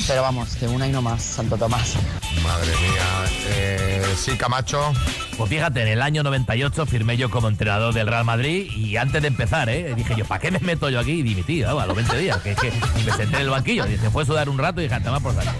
Pero 0.07 0.23
vamos, 0.23 0.57
que 0.57 0.69
una 0.69 0.87
y 0.87 0.93
no 0.93 1.03
más, 1.03 1.23
Santo 1.23 1.57
Tomás. 1.57 1.95
Madre 2.43 2.69
mía. 2.69 3.31
Eh, 3.49 4.03
sí, 4.17 4.33
Camacho. 4.37 4.93
Pues 5.37 5.49
fíjate, 5.51 5.83
en 5.83 5.89
el 5.89 6.03
año 6.03 6.23
98 6.23 6.87
firmé 6.87 7.17
yo 7.17 7.31
como 7.31 7.49
entrenador 7.49 7.95
del 7.95 8.07
Real 8.07 8.25
Madrid 8.25 8.71
y 8.75 8.97
antes 8.97 9.23
de 9.23 9.29
empezar, 9.29 9.69
¿eh? 9.71 9.95
dije 9.95 10.15
yo, 10.17 10.25
¿para 10.25 10.41
qué 10.41 10.51
me 10.51 10.59
meto 10.61 10.91
yo 10.91 11.01
aquí? 11.01 11.13
Y 11.13 11.23
dimití, 11.23 11.61
¿no? 11.61 11.79
a 11.81 11.87
los 11.87 11.97
20 11.97 12.19
días. 12.19 12.39
Que, 12.39 12.55
que, 12.55 12.69
y 12.69 13.05
me 13.05 13.13
senté 13.13 13.37
en 13.37 13.43
el 13.43 13.51
banquillo. 13.51 13.87
Y 13.87 13.97
se 13.97 14.11
fue 14.11 14.23
a 14.23 14.27
sudar 14.27 14.49
un 14.49 14.59
rato 14.59 14.81
y 14.81 14.85
dije, 14.85 15.01
toma 15.01 15.21
por 15.21 15.35
saco. 15.35 15.51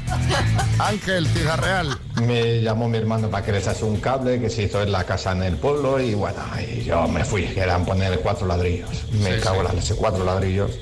Ángel 0.79 1.27
Real. 1.57 1.99
Me 2.23 2.61
llamó 2.61 2.89
mi 2.89 2.99
hermano 2.99 3.31
para 3.31 3.45
que 3.45 3.53
les 3.53 3.67
hace 3.67 3.85
un 3.85 3.99
cable 4.01 4.41
que 4.41 4.51
se 4.51 4.65
hizo 4.65 4.83
en 4.83 4.93
la 4.93 5.05
casa 5.05 5.33
en 5.33 5.43
el 5.43 5.57
pueblo 5.57 5.99
y 6.01 6.15
bueno, 6.15 6.39
y 6.61 6.85
yo 6.85 7.09
me 7.09 7.25
fui, 7.25 7.45
que 7.47 7.61
eran 7.61 7.85
poner 7.87 8.21
cuatro 8.21 8.47
ladrillos. 8.47 8.89
Me 9.13 9.37
Sí, 9.37 9.41
cago 9.43 9.63
en 9.63 9.69
sí. 9.71 9.77
las 9.91 9.93
cuatro 9.99 10.25
ladrillos. 10.25 10.73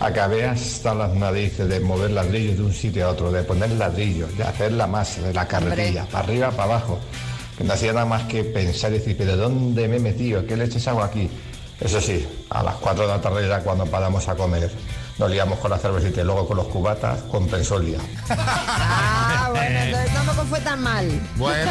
Acabé 0.00 0.46
hasta 0.46 0.94
las 0.94 1.14
narices 1.14 1.68
de 1.68 1.78
mover 1.78 2.12
ladrillos 2.12 2.56
de 2.56 2.62
un 2.62 2.72
sitio 2.72 3.06
a 3.06 3.10
otro, 3.10 3.30
de 3.30 3.42
poner 3.42 3.70
ladrillos, 3.72 4.34
de 4.34 4.44
hacer 4.44 4.72
la 4.72 4.86
masa, 4.86 5.20
de 5.20 5.34
la 5.34 5.46
carretilla, 5.46 6.06
para 6.06 6.24
arriba, 6.24 6.50
para 6.50 6.64
abajo. 6.64 6.98
Que 7.58 7.64
no 7.64 7.74
hacía 7.74 7.92
nada 7.92 8.06
más 8.06 8.22
que 8.22 8.42
pensar 8.42 8.92
y 8.92 8.94
decir, 8.94 9.14
pero 9.18 9.36
¿dónde 9.36 9.88
me 9.88 9.96
he 9.96 10.00
metido? 10.00 10.46
¿Qué 10.46 10.56
leches 10.56 10.88
hago 10.88 11.02
aquí? 11.02 11.28
Eso 11.78 12.00
sí, 12.00 12.26
a 12.48 12.62
las 12.62 12.76
4 12.76 13.02
de 13.02 13.08
la 13.08 13.20
tarde 13.20 13.46
ya 13.46 13.60
cuando 13.60 13.84
paramos 13.84 14.26
a 14.26 14.34
comer, 14.34 14.70
nos 15.18 15.30
liamos 15.30 15.58
con 15.58 15.70
la 15.70 15.76
cervecita 15.76 16.22
y 16.22 16.24
luego 16.24 16.48
con 16.48 16.56
los 16.56 16.68
cubatas, 16.68 17.20
compensó 17.30 17.76
el 17.76 17.86
día. 17.86 17.98
Ah, 19.32 19.48
bueno, 19.52 19.78
entonces 19.78 20.12
tampoco 20.12 20.44
fue 20.44 20.60
tan 20.60 20.82
mal. 20.82 21.08
Bueno, 21.36 21.70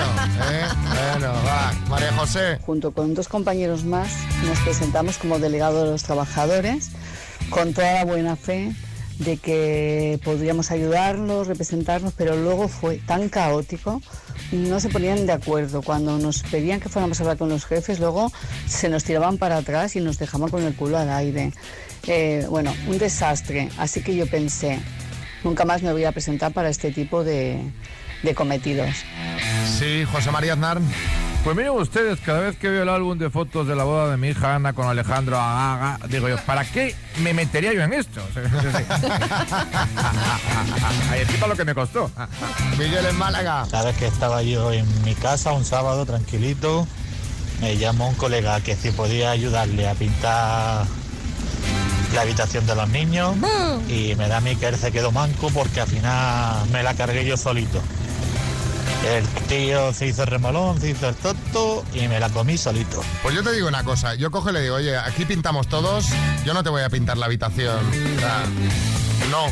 eh, 0.49 0.65
bueno, 1.11 1.33
va. 1.45 1.71
María 1.89 2.13
José. 2.13 2.57
Junto 2.65 2.91
con 2.91 3.13
dos 3.13 3.27
compañeros 3.27 3.83
más 3.83 4.09
nos 4.45 4.57
presentamos 4.59 5.17
como 5.17 5.39
delegado 5.39 5.83
de 5.83 5.91
los 5.91 6.03
trabajadores 6.03 6.91
con 7.49 7.73
toda 7.73 7.93
la 7.93 8.05
buena 8.05 8.35
fe 8.35 8.71
de 9.19 9.37
que 9.37 10.19
podríamos 10.23 10.71
ayudarlos, 10.71 11.47
representarnos, 11.47 12.13
pero 12.13 12.37
luego 12.37 12.69
fue 12.69 12.97
tan 12.97 13.27
caótico, 13.27 14.01
no 14.51 14.79
se 14.79 14.89
ponían 14.89 15.25
de 15.25 15.33
acuerdo. 15.33 15.81
Cuando 15.81 16.17
nos 16.17 16.41
pedían 16.43 16.79
que 16.79 16.87
fuéramos 16.89 17.19
a 17.19 17.23
hablar 17.23 17.37
con 17.37 17.49
los 17.49 17.65
jefes, 17.65 17.99
luego 17.99 18.31
se 18.65 18.87
nos 18.89 19.03
tiraban 19.03 19.37
para 19.37 19.57
atrás 19.57 19.95
y 19.95 19.99
nos 19.99 20.17
dejaban 20.17 20.49
con 20.49 20.63
el 20.63 20.73
culo 20.73 20.97
al 20.97 21.09
aire. 21.09 21.51
Eh, 22.07 22.45
bueno, 22.49 22.73
un 22.87 22.97
desastre. 22.97 23.69
Así 23.77 24.01
que 24.01 24.15
yo 24.15 24.25
pensé, 24.25 24.79
nunca 25.43 25.65
más 25.65 25.83
me 25.83 25.91
voy 25.91 26.05
a 26.05 26.13
presentar 26.13 26.53
para 26.53 26.69
este 26.69 26.91
tipo 26.91 27.23
de 27.23 27.71
cometidos. 28.35 28.95
Sí, 29.77 30.05
José 30.05 30.31
María 30.31 30.53
Aznar. 30.53 30.79
Pues 31.49 31.57
miren 31.57 31.71
ustedes, 31.71 32.19
cada 32.19 32.41
vez 32.41 32.57
que 32.57 32.69
veo 32.69 32.83
el 32.83 32.89
álbum 32.89 33.17
de 33.17 33.31
fotos 33.31 33.65
de 33.65 33.75
la 33.75 33.83
boda 33.83 34.11
de 34.11 34.17
mi 34.17 34.27
hija 34.27 34.53
Ana 34.53 34.73
con 34.73 34.85
Alejandro 34.85 35.39
Agaga, 35.39 35.97
digo 36.07 36.29
yo, 36.29 36.37
¿para 36.45 36.63
qué 36.63 36.95
me 37.23 37.33
metería 37.33 37.73
yo 37.73 37.81
en 37.81 37.91
esto? 37.91 38.21
Ahí 41.09 41.21
encima 41.21 41.47
lo 41.47 41.55
que 41.55 41.65
me 41.65 41.73
costó. 41.73 42.11
Miguel 42.77 43.03
en 43.03 43.17
Málaga. 43.17 43.65
Sabes 43.65 43.97
que 43.97 44.05
estaba 44.05 44.43
yo 44.43 44.71
en 44.71 44.85
mi 45.03 45.15
casa 45.15 45.51
un 45.51 45.65
sábado 45.65 46.05
tranquilito. 46.05 46.87
Me 47.61 47.77
llamó 47.77 48.09
un 48.09 48.15
colega 48.15 48.61
que 48.61 48.75
si 48.75 48.91
podía 48.91 49.31
ayudarle 49.31 49.89
a 49.89 49.95
pintar 49.95 50.85
la 52.13 52.21
habitación 52.21 52.67
de 52.67 52.75
los 52.75 52.89
niños 52.89 53.35
y 53.87 54.13
me 54.17 54.27
da 54.27 54.37
a 54.37 54.41
mí 54.41 54.55
que 54.55 54.67
él 54.67 54.77
se 54.77 54.91
quedó 54.91 55.11
manco 55.11 55.49
porque 55.49 55.81
al 55.81 55.87
final 55.87 56.69
me 56.69 56.83
la 56.83 56.93
cargué 56.93 57.25
yo 57.25 57.37
solito. 57.37 57.81
El 59.05 59.25
tío 59.47 59.93
se 59.93 60.07
hizo 60.07 60.25
remolón, 60.25 60.79
se 60.79 60.89
hizo 60.89 61.09
el 61.09 61.15
tonto 61.15 61.83
y 61.93 62.07
me 62.07 62.19
la 62.19 62.29
comí 62.29 62.57
solito. 62.57 63.01
Pues 63.23 63.33
yo 63.33 63.43
te 63.43 63.51
digo 63.53 63.67
una 63.67 63.83
cosa, 63.83 64.15
yo 64.15 64.29
cojo 64.29 64.49
y 64.49 64.53
le 64.53 64.61
digo, 64.61 64.75
oye, 64.75 64.97
aquí 64.97 65.25
pintamos 65.25 65.67
todos, 65.67 66.07
yo 66.45 66.53
no 66.53 66.63
te 66.63 66.69
voy 66.69 66.83
a 66.83 66.89
pintar 66.89 67.17
la 67.17 67.27
habitación. 67.27 67.79
No, 69.31 69.45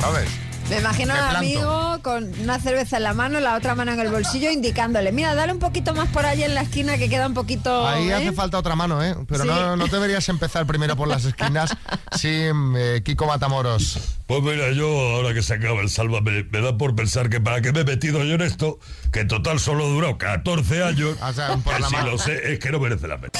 ¿sabes? 0.00 0.28
Me 0.70 0.78
imagino 0.78 1.12
al 1.12 1.36
amigo 1.36 1.98
con 2.02 2.32
una 2.40 2.58
cerveza 2.60 2.96
en 2.98 3.02
la 3.02 3.12
mano, 3.12 3.40
la 3.40 3.56
otra 3.56 3.74
mano 3.74 3.92
en 3.92 3.98
el 4.00 4.08
bolsillo, 4.08 4.50
indicándole, 4.52 5.10
mira, 5.10 5.34
dale 5.34 5.52
un 5.52 5.58
poquito 5.58 5.92
más 5.94 6.08
por 6.10 6.24
allí 6.24 6.44
en 6.44 6.54
la 6.54 6.62
esquina 6.62 6.96
que 6.96 7.08
queda 7.10 7.26
un 7.26 7.34
poquito... 7.34 7.86
Ahí 7.88 8.08
¿eh?". 8.08 8.14
hace 8.14 8.32
falta 8.32 8.56
otra 8.58 8.76
mano, 8.76 9.02
¿eh? 9.02 9.16
Pero 9.28 9.42
Sí. 9.42 9.48
no, 9.48 9.76
no 9.76 9.86
deberías 9.88 10.28
empezar 10.28 10.66
primero 10.66 10.94
por 10.96 11.08
las 11.08 11.24
esquinas. 11.24 11.76
Sí, 12.16 12.28
eh, 12.76 13.02
Kiko 13.04 13.26
Matamoros. 13.26 13.98
Pues 14.28 14.42
mira, 14.42 14.70
yo 14.70 14.86
ahora 15.16 15.34
que 15.34 15.42
se 15.42 15.54
acaba 15.54 15.80
el 15.80 15.90
Sálvame, 15.90 16.44
me 16.44 16.60
da 16.60 16.76
por 16.78 16.94
pensar 16.94 17.28
que 17.30 17.40
para 17.40 17.60
qué 17.60 17.72
me 17.72 17.80
he 17.80 17.84
metido 17.84 18.22
yo 18.24 18.34
en 18.36 18.42
esto, 18.42 18.78
que 19.12 19.20
en 19.20 19.28
total 19.28 19.58
solo 19.58 19.84
he 19.86 19.90
durado 19.90 20.18
14 20.18 20.84
años, 20.84 21.16
O 21.20 21.32
sea, 21.32 21.56
por 21.56 21.74
que 21.74 21.80
la 21.80 21.88
si 21.88 21.94
mano. 21.96 22.10
lo 22.12 22.18
sé 22.18 22.52
es 22.52 22.58
que 22.60 22.70
no 22.70 22.78
merece 22.78 23.08
la 23.08 23.18
pena. 23.18 23.32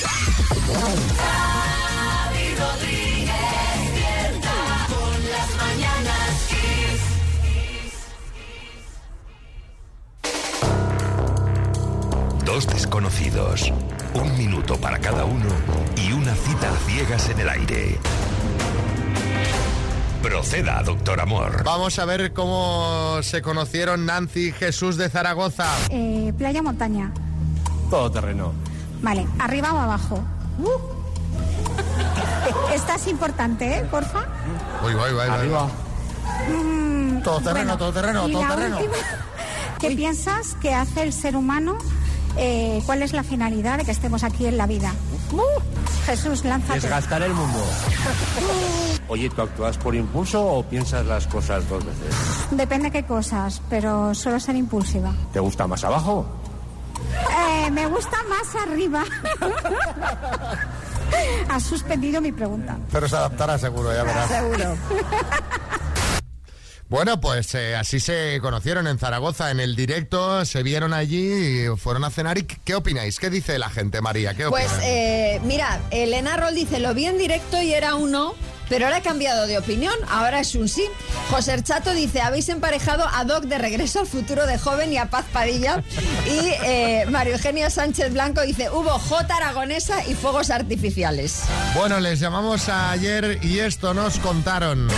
Dos 12.52 12.66
desconocidos, 12.66 13.72
un 14.12 14.36
minuto 14.36 14.76
para 14.76 14.98
cada 14.98 15.24
uno 15.24 15.46
y 15.96 16.10
una 16.10 16.34
cita 16.34 16.68
a 16.68 16.76
ciegas 16.78 17.28
en 17.28 17.38
el 17.38 17.48
aire. 17.48 17.96
Proceda, 20.20 20.82
doctor 20.82 21.20
Amor. 21.20 21.62
Vamos 21.62 22.00
a 22.00 22.04
ver 22.06 22.32
cómo 22.32 23.20
se 23.22 23.40
conocieron 23.40 24.04
Nancy 24.04 24.48
y 24.48 24.52
Jesús 24.52 24.96
de 24.96 25.08
Zaragoza. 25.08 25.68
Eh, 25.90 26.32
playa 26.36 26.60
montaña. 26.60 27.12
Todo 27.88 28.10
terreno. 28.10 28.52
Vale, 29.00 29.28
arriba 29.38 29.72
o 29.72 29.78
abajo. 29.78 30.20
Uh. 30.60 30.68
Esta 32.74 32.96
es 32.96 33.06
importante, 33.06 33.78
¿eh? 33.78 33.84
Porfa. 33.90 34.24
Uy, 34.84 34.92
uy, 34.94 35.12
uy, 35.14 35.20
Arriba. 35.20 35.68
Mm, 36.48 37.22
Todo 37.22 37.40
terreno, 37.40 37.78
todo 37.78 37.92
terreno, 37.92 38.28
y 38.28 38.32
todo 38.32 38.42
la 38.42 38.56
terreno. 38.56 38.76
última, 38.78 38.94
¿Qué 39.80 39.90
piensas 39.92 40.56
que 40.60 40.74
hace 40.74 41.04
el 41.04 41.12
ser 41.12 41.36
humano? 41.36 41.78
Eh, 42.36 42.82
¿Cuál 42.86 43.02
es 43.02 43.12
la 43.12 43.22
finalidad 43.22 43.78
de 43.78 43.84
que 43.84 43.90
estemos 43.90 44.24
aquí 44.24 44.46
en 44.46 44.56
la 44.56 44.66
vida? 44.66 44.92
Uh, 45.32 45.40
Jesús, 46.06 46.44
lánzate. 46.44 46.80
Desgastar 46.80 47.22
el 47.22 47.34
mundo. 47.34 47.58
Oye, 49.08 49.28
¿tú 49.30 49.42
actúas 49.42 49.76
por 49.78 49.94
impulso 49.94 50.44
o 50.44 50.62
piensas 50.62 51.04
las 51.06 51.26
cosas 51.26 51.68
dos 51.68 51.84
veces? 51.84 52.14
Depende 52.50 52.90
qué 52.90 53.04
cosas, 53.04 53.60
pero 53.68 54.14
suelo 54.14 54.40
ser 54.40 54.56
impulsiva. 54.56 55.12
¿Te 55.32 55.40
gusta 55.40 55.66
más 55.66 55.84
abajo? 55.84 56.26
Eh, 57.12 57.70
me 57.70 57.86
gusta 57.86 58.16
más 58.28 58.62
arriba. 58.62 59.04
Has 61.48 61.64
suspendido 61.64 62.20
mi 62.20 62.30
pregunta. 62.30 62.76
Pero 62.92 63.08
se 63.08 63.16
adaptará 63.16 63.58
seguro, 63.58 63.92
ya 63.92 64.04
verás. 64.04 64.28
Seguro. 64.28 64.76
Bueno, 66.90 67.20
pues 67.20 67.55
eh, 67.55 67.76
así 67.76 68.00
se 68.00 68.40
conocieron 68.42 68.88
en 68.88 68.98
Zaragoza, 68.98 69.53
en 69.53 69.61
el 69.61 69.76
directo, 69.76 70.44
se 70.44 70.64
vieron 70.64 70.92
allí, 70.92 71.68
y 71.68 71.76
fueron 71.76 72.03
a 72.03 72.11
cenar. 72.11 72.37
¿Y 72.37 72.42
qué 72.42 72.74
opináis? 72.74 73.20
¿Qué 73.20 73.31
dice 73.31 73.61
la 73.61 73.70
gente, 73.70 74.00
María? 74.00 74.35
¿Qué 74.35 74.48
Pues 74.48 74.72
eh, 74.83 75.40
mira, 75.44 75.81
Elena 75.92 76.37
Roll 76.37 76.57
dice, 76.57 76.81
lo 76.81 76.92
vi 76.92 77.05
en 77.05 77.16
directo 77.16 77.62
y 77.62 77.72
era 77.72 77.94
un 77.94 78.11
no, 78.11 78.35
pero 78.68 78.87
ahora 78.87 78.98
he 78.98 79.03
cambiado 79.03 79.46
de 79.46 79.57
opinión, 79.57 79.94
ahora 80.11 80.40
es 80.40 80.57
un 80.57 80.68
sí. 80.68 80.83
José 81.31 81.55
El 81.55 81.62
Chato 81.62 81.92
dice, 81.92 82.22
habéis 82.22 82.48
emparejado 82.48 83.05
a 83.12 83.24
Doc 83.24 83.44
de 83.44 83.59
Regreso 83.59 84.00
al 84.00 84.09
Futuro 84.09 84.44
de 84.46 84.59
Joven 84.59 84.92
y 84.92 84.98
a 84.98 85.11
Paz 85.11 85.26
Padilla. 85.33 85.85
Y 86.26 86.48
eh, 86.64 87.07
Mario 87.09 87.35
Eugenio 87.35 87.70
Sánchez 87.70 88.12
Blanco 88.12 88.42
dice, 88.42 88.68
hubo 88.68 88.90
J 88.90 89.33
aragonesa 89.33 90.05
y 90.09 90.14
fuegos 90.14 90.50
artificiales. 90.50 91.42
Bueno, 91.76 92.00
les 92.00 92.18
llamamos 92.18 92.68
ayer 92.68 93.38
y 93.42 93.61
esto 93.61 93.94
nos 93.94 94.18
contaron. 94.18 94.88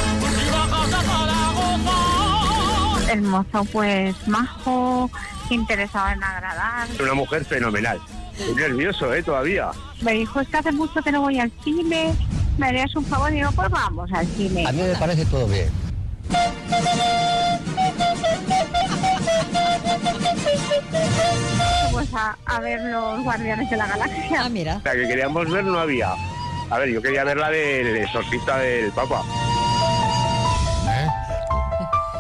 El 3.11 3.22
mozo, 3.22 3.64
pues, 3.72 4.16
majo, 4.26 5.11
interesado 5.50 6.08
en 6.08 6.22
agradar. 6.24 6.88
Una 7.00 7.14
mujer 7.14 7.44
fenomenal. 7.44 8.00
Estoy 8.38 8.54
nervioso, 8.54 9.12
¿eh? 9.12 9.22
Todavía. 9.22 9.70
Me 10.00 10.12
dijo, 10.12 10.40
es 10.40 10.48
que 10.48 10.56
hace 10.56 10.72
mucho 10.72 11.02
que 11.02 11.12
no 11.12 11.20
voy 11.20 11.38
al 11.38 11.52
cine, 11.62 12.14
me 12.56 12.66
harías 12.66 12.94
un 12.96 13.04
favor 13.04 13.30
y 13.30 13.37
digo, 13.37 13.50
pues 13.52 13.68
vamos 13.68 14.11
al 14.12 14.26
cine. 14.28 14.66
A 14.66 14.72
mí 14.72 14.80
me 14.80 14.94
parece 14.96 15.26
todo 15.26 15.46
bien. 15.46 15.70
Pues 21.90 22.08
a, 22.14 22.37
a 22.46 22.61
ver 22.61 22.80
los 22.80 23.22
Guardianes 23.22 23.68
de 23.68 23.76
la 23.76 23.87
Galaxia. 23.87 24.42
Ah, 24.44 24.48
mira. 24.48 24.80
La 24.85 24.92
que 24.92 25.06
queríamos 25.06 25.50
ver 25.50 25.64
no 25.64 25.78
había. 25.78 26.14
A 26.70 26.78
ver, 26.78 26.88
yo 26.88 27.02
quería 27.02 27.24
ver 27.24 27.37
la 27.37 27.50
del 27.50 27.96
exorcista 27.98 28.56
del 28.58 28.90
Papa. 28.92 29.22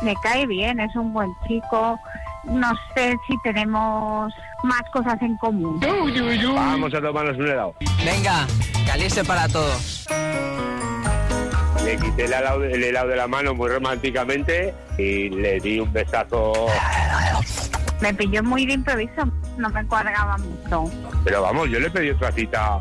Me 0.02 0.14
cae 0.16 0.46
bien, 0.46 0.80
es 0.80 0.94
un 0.96 1.12
buen 1.12 1.32
chico. 1.46 1.98
No 2.44 2.72
sé 2.94 3.16
si 3.26 3.38
tenemos 3.42 4.32
más 4.64 4.82
cosas 4.92 5.20
en 5.22 5.36
común. 5.36 5.80
Vamos 5.80 6.92
a 6.94 7.00
tomarnos 7.00 7.36
un 7.38 7.46
helado. 7.48 7.74
Venga, 8.04 8.46
calice 8.86 9.24
para 9.24 9.46
todos. 9.48 10.06
Le 11.84 11.96
quité 11.96 12.24
el 12.24 12.32
helado, 12.32 12.64
el 12.64 12.82
helado 12.82 13.08
de 13.08 13.16
la 13.16 13.28
mano 13.28 13.54
muy 13.54 13.68
románticamente 13.68 14.74
y 14.98 15.28
le 15.30 15.60
di 15.60 15.80
un 15.80 15.92
besazo. 15.92 16.52
Me 18.00 18.12
pilló 18.14 18.42
muy 18.42 18.66
de 18.66 18.74
improviso, 18.74 19.24
no 19.56 19.68
me 19.70 19.86
cuadraba 19.86 20.36
mucho. 20.38 20.90
Pero 21.24 21.42
vamos, 21.42 21.70
yo 21.70 21.78
le 21.78 21.90
pedí 21.90 22.10
otra 22.10 22.32
cita 22.32 22.80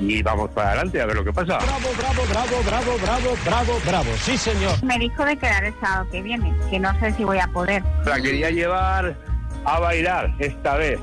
y 0.00 0.22
vamos 0.22 0.50
para 0.50 0.70
adelante 0.70 1.00
a 1.00 1.06
ver 1.06 1.16
lo 1.16 1.24
que 1.24 1.32
pasa. 1.32 1.58
Bravo, 1.58 1.90
bravo, 1.96 2.22
bravo, 2.28 2.62
bravo, 2.64 2.98
bravo, 3.02 3.36
bravo, 3.44 3.80
bravo. 3.86 4.10
Sí, 4.18 4.36
señor. 4.36 4.82
Me 4.82 4.98
dijo 4.98 5.24
de 5.24 5.36
quedar 5.36 5.64
el 5.64 5.74
sábado 5.80 6.06
que 6.10 6.22
viene, 6.22 6.52
que 6.70 6.78
no 6.78 6.98
sé 7.00 7.12
si 7.12 7.24
voy 7.24 7.38
a 7.38 7.46
poder. 7.48 7.82
La 8.04 8.20
quería 8.20 8.50
llevar 8.50 9.16
a 9.64 9.78
bailar 9.80 10.34
esta 10.38 10.76
vez. 10.76 10.98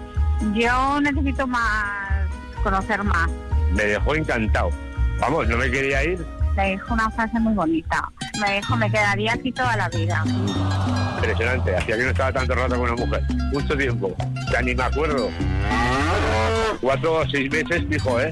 Yo 0.54 1.01
necesito 1.01 1.47
más, 1.47 2.27
conocer 2.63 3.04
más. 3.04 3.30
Me 3.73 3.84
dejó 3.84 4.15
encantado. 4.15 4.69
Vamos, 5.19 5.47
no 5.47 5.58
me 5.58 5.69
quería 5.69 6.04
ir. 6.04 6.25
Le 6.56 6.71
dijo 6.71 6.93
una 6.93 7.10
frase 7.12 7.39
muy 7.39 7.54
bonita. 7.54 8.12
Me 8.41 8.56
dijo, 8.56 8.75
me 8.75 8.91
quedaría 8.91 9.34
aquí 9.34 9.51
toda 9.51 9.77
la 9.77 9.88
vida. 9.89 10.23
Impresionante. 11.15 11.75
Hacía 11.75 11.95
que 11.95 12.04
no 12.04 12.10
estaba 12.10 12.34
tanto 12.34 12.56
rato 12.56 12.75
con 12.75 12.91
una 12.91 12.95
mujer. 12.95 13.21
Mucho 13.54 13.77
tiempo. 13.77 14.15
Ya 14.51 14.62
ni 14.62 14.75
me 14.75 14.84
acuerdo. 14.84 15.30
Cuatro 16.82 17.13
o 17.13 17.30
seis 17.30 17.49
meses, 17.51 17.88
dijo, 17.88 18.19
¿eh? 18.19 18.32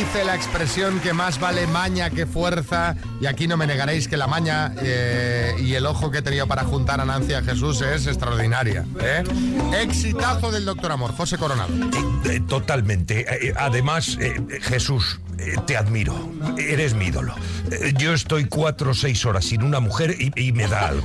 Dice 0.00 0.24
la 0.24 0.34
expresión 0.34 0.98
que 1.00 1.12
más 1.12 1.38
vale 1.38 1.66
maña 1.66 2.08
que 2.08 2.24
fuerza 2.24 2.96
y 3.20 3.26
aquí 3.26 3.46
no 3.46 3.58
me 3.58 3.66
negaréis 3.66 4.08
que 4.08 4.16
la 4.16 4.26
maña 4.26 4.72
eh, 4.80 5.52
y 5.60 5.74
el 5.74 5.84
ojo 5.84 6.10
que 6.10 6.18
he 6.18 6.22
tenido 6.22 6.46
para 6.46 6.64
juntar 6.64 7.02
a 7.02 7.04
Nancy 7.04 7.34
a 7.34 7.42
Jesús 7.42 7.82
es 7.82 8.06
extraordinaria. 8.06 8.86
¿eh? 8.98 9.22
Exitazo 9.82 10.50
del 10.50 10.64
doctor 10.64 10.92
Amor, 10.92 11.14
José 11.14 11.36
Coronado. 11.36 11.68
Eh, 12.24 12.40
Totalmente. 12.48 13.26
Eh, 13.48 13.52
Además, 13.58 14.16
eh, 14.20 14.40
Jesús, 14.62 15.20
te 15.66 15.76
admiro. 15.76 16.14
Eres 16.56 16.94
mi 16.94 17.06
ídolo. 17.06 17.34
Yo 17.98 18.14
estoy 18.14 18.46
cuatro 18.46 18.90
o 18.92 18.94
seis 18.94 19.24
horas 19.26 19.44
sin 19.44 19.62
una 19.62 19.80
mujer 19.80 20.16
y, 20.18 20.32
y 20.34 20.52
me 20.52 20.66
da 20.66 20.88
algo. 20.88 21.04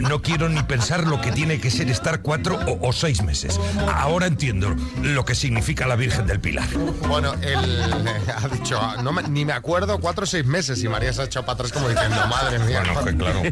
No 0.00 0.20
quiero 0.22 0.48
ni 0.48 0.62
pensar 0.62 1.06
lo 1.06 1.20
que 1.20 1.32
tiene 1.32 1.60
que 1.60 1.70
ser 1.70 1.90
estar 1.90 2.20
cuatro 2.22 2.58
o, 2.66 2.88
o 2.88 2.92
seis 2.92 3.22
meses. 3.22 3.58
Ahora 3.94 4.26
entiendo 4.26 4.74
lo 5.02 5.24
que 5.24 5.34
significa 5.34 5.86
la 5.86 5.96
Virgen 5.96 6.26
del 6.26 6.40
Pilar. 6.40 6.68
Bueno, 7.08 7.34
eh, 7.42 7.56
ha 8.36 8.48
dicho, 8.48 8.78
ah, 8.80 8.96
no 9.02 9.12
me- 9.12 9.22
ni 9.24 9.44
me 9.44 9.52
acuerdo, 9.52 9.98
cuatro 9.98 10.22
o 10.24 10.26
seis 10.26 10.44
meses 10.46 10.82
y 10.82 10.88
María 10.88 11.12
se 11.12 11.20
ha 11.22 11.24
echado 11.24 11.44
para 11.46 11.54
atrás 11.54 11.72
como 11.72 11.88
diciendo, 11.88 12.16
madre 12.28 12.58
mía. 12.60 12.82
Bueno, 12.84 13.04
que 13.04 13.16
claro. 13.16 13.42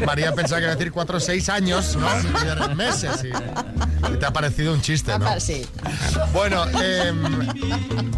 María 0.06 0.32
pensaba 0.34 0.58
que 0.60 0.64
iba 0.64 0.72
a 0.72 0.76
decir 0.76 0.92
cuatro 0.92 1.16
o 1.18 1.20
seis 1.20 1.48
años, 1.48 1.96
¿no? 1.96 2.08
Y 2.70 2.74
meses. 2.74 3.24
Y, 3.24 3.28
y 4.12 4.16
te 4.18 4.26
ha 4.26 4.32
parecido 4.32 4.72
un 4.72 4.80
chiste, 4.82 5.16
¿no? 5.18 5.40
Sí. 5.40 5.66
Bueno, 6.32 6.64
em, 6.80 7.46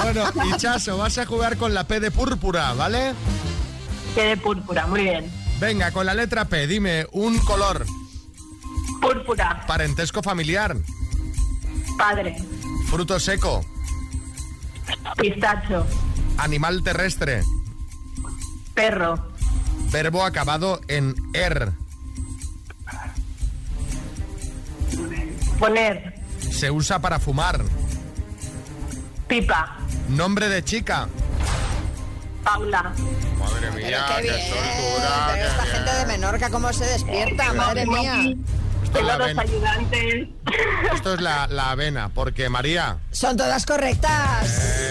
Bueno, 0.03 0.25
Ichazo, 0.57 0.97
vas 0.97 1.19
a 1.19 1.27
jugar 1.27 1.59
con 1.59 1.75
la 1.75 1.85
P 1.85 2.01
de 2.01 2.11
púrpura, 2.11 2.73
¿vale? 2.73 3.13
Que 4.15 4.23
de 4.25 4.37
púrpura, 4.39 4.87
muy 4.87 5.03
bien. 5.03 5.44
Venga, 5.61 5.93
con 5.93 6.05
la 6.07 6.15
letra 6.15 6.45
P, 6.47 6.67
dime 6.67 7.07
un 7.13 7.39
color. 7.39 7.85
Púrpura, 9.01 9.65
Parentesco 9.67 10.23
familiar. 10.23 10.77
padre, 11.99 12.37
Fruto 12.89 13.19
seco. 13.21 13.65
pistacho, 15.17 15.87
Animal 16.39 16.83
terrestre. 16.83 17.43
perro, 18.75 19.33
Verbo 19.91 20.25
acabado 20.25 20.81
en 20.89 21.15
er. 21.33 21.73
poner, 25.59 26.21
Se 26.51 26.71
usa 26.71 26.99
para 27.01 27.19
fumar. 27.21 27.63
pipa, 29.29 29.79
Nombre 30.09 30.49
de 30.49 30.63
chica. 30.65 31.09
Paula. 32.45 32.93
Madre 33.39 33.71
mía, 33.73 34.05
qué 34.09 34.15
qué, 34.17 34.23
bien, 34.23 34.35
soltura. 34.49 35.29
pero 35.33 35.35
qué 35.35 35.47
esta 35.49 35.67
gente 35.67 35.93
de 35.95 36.07
Menorca, 36.07 36.51
¿cómo 36.51 36.73
se 36.73 36.85
despierta? 36.85 37.53
Madre 37.55 37.87
mía. 37.87 38.35
Esto 38.85 38.99
es 38.99 39.05
la 39.07 39.17
ayudantes. 39.43 40.29
Esto 40.95 41.15
es 41.15 41.21
la, 41.21 41.47
la 41.49 41.71
avena, 41.71 42.11
porque 42.15 42.49
María, 42.49 42.99
Son 43.11 43.37
todas 43.37 43.67
correctas. 43.67 44.45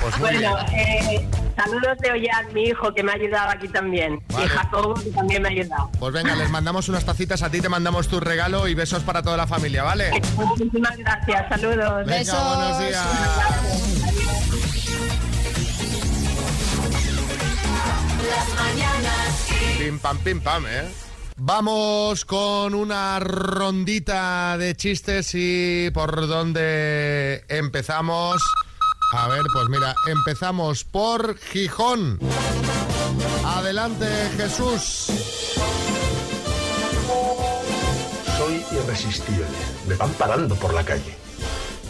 pues 0.00 0.18
muy 0.18 0.30
Bueno, 0.30 0.56
bien. 0.70 0.80
eh, 0.80 1.28
saludos 1.64 1.98
de 1.98 2.10
Ollán, 2.10 2.52
mi 2.52 2.64
hijo, 2.64 2.92
que 2.94 3.02
me 3.02 3.12
ha 3.12 3.14
ayudado 3.14 3.50
aquí 3.50 3.68
también. 3.68 4.22
Vale. 4.28 4.46
Y 4.46 4.48
Jacobo, 4.48 4.94
que 4.94 5.10
también 5.10 5.42
me 5.42 5.48
ha 5.48 5.52
ayudado. 5.52 5.90
Pues 5.98 6.12
venga, 6.12 6.34
les 6.34 6.50
mandamos 6.50 6.88
unas 6.88 7.04
tacitas 7.04 7.42
a 7.42 7.50
ti, 7.50 7.60
te 7.60 7.68
mandamos 7.68 8.08
tu 8.08 8.20
regalo 8.20 8.68
y 8.68 8.74
besos 8.74 9.02
para 9.02 9.22
toda 9.22 9.36
la 9.36 9.46
familia, 9.46 9.82
¿vale? 9.82 10.10
Muchísimas 10.36 10.96
gracias, 10.98 11.48
saludos. 11.48 12.06
Venga, 12.06 12.54
buenos 12.54 12.78
días. 12.78 13.06
Las 18.30 18.54
mañanas. 18.54 19.48
Pim 19.78 19.98
pam, 19.98 20.18
pim 20.18 20.40
pam, 20.40 20.66
¿eh? 20.66 20.92
Vamos 21.36 22.24
con 22.24 22.74
una 22.74 23.18
rondita 23.18 24.56
de 24.58 24.76
chistes 24.76 25.30
y 25.34 25.90
por 25.92 26.28
dónde 26.28 27.44
empezamos. 27.48 28.42
A 29.14 29.28
ver, 29.28 29.42
pues 29.52 29.68
mira, 29.68 29.94
empezamos 30.06 30.84
por 30.84 31.36
Gijón. 31.36 32.18
Adelante, 33.44 34.06
Jesús. 34.38 35.12
Soy 38.38 38.64
irresistible. 38.72 39.44
Me 39.86 39.96
van 39.96 40.10
parando 40.14 40.56
por 40.56 40.72
la 40.72 40.82
calle. 40.82 41.14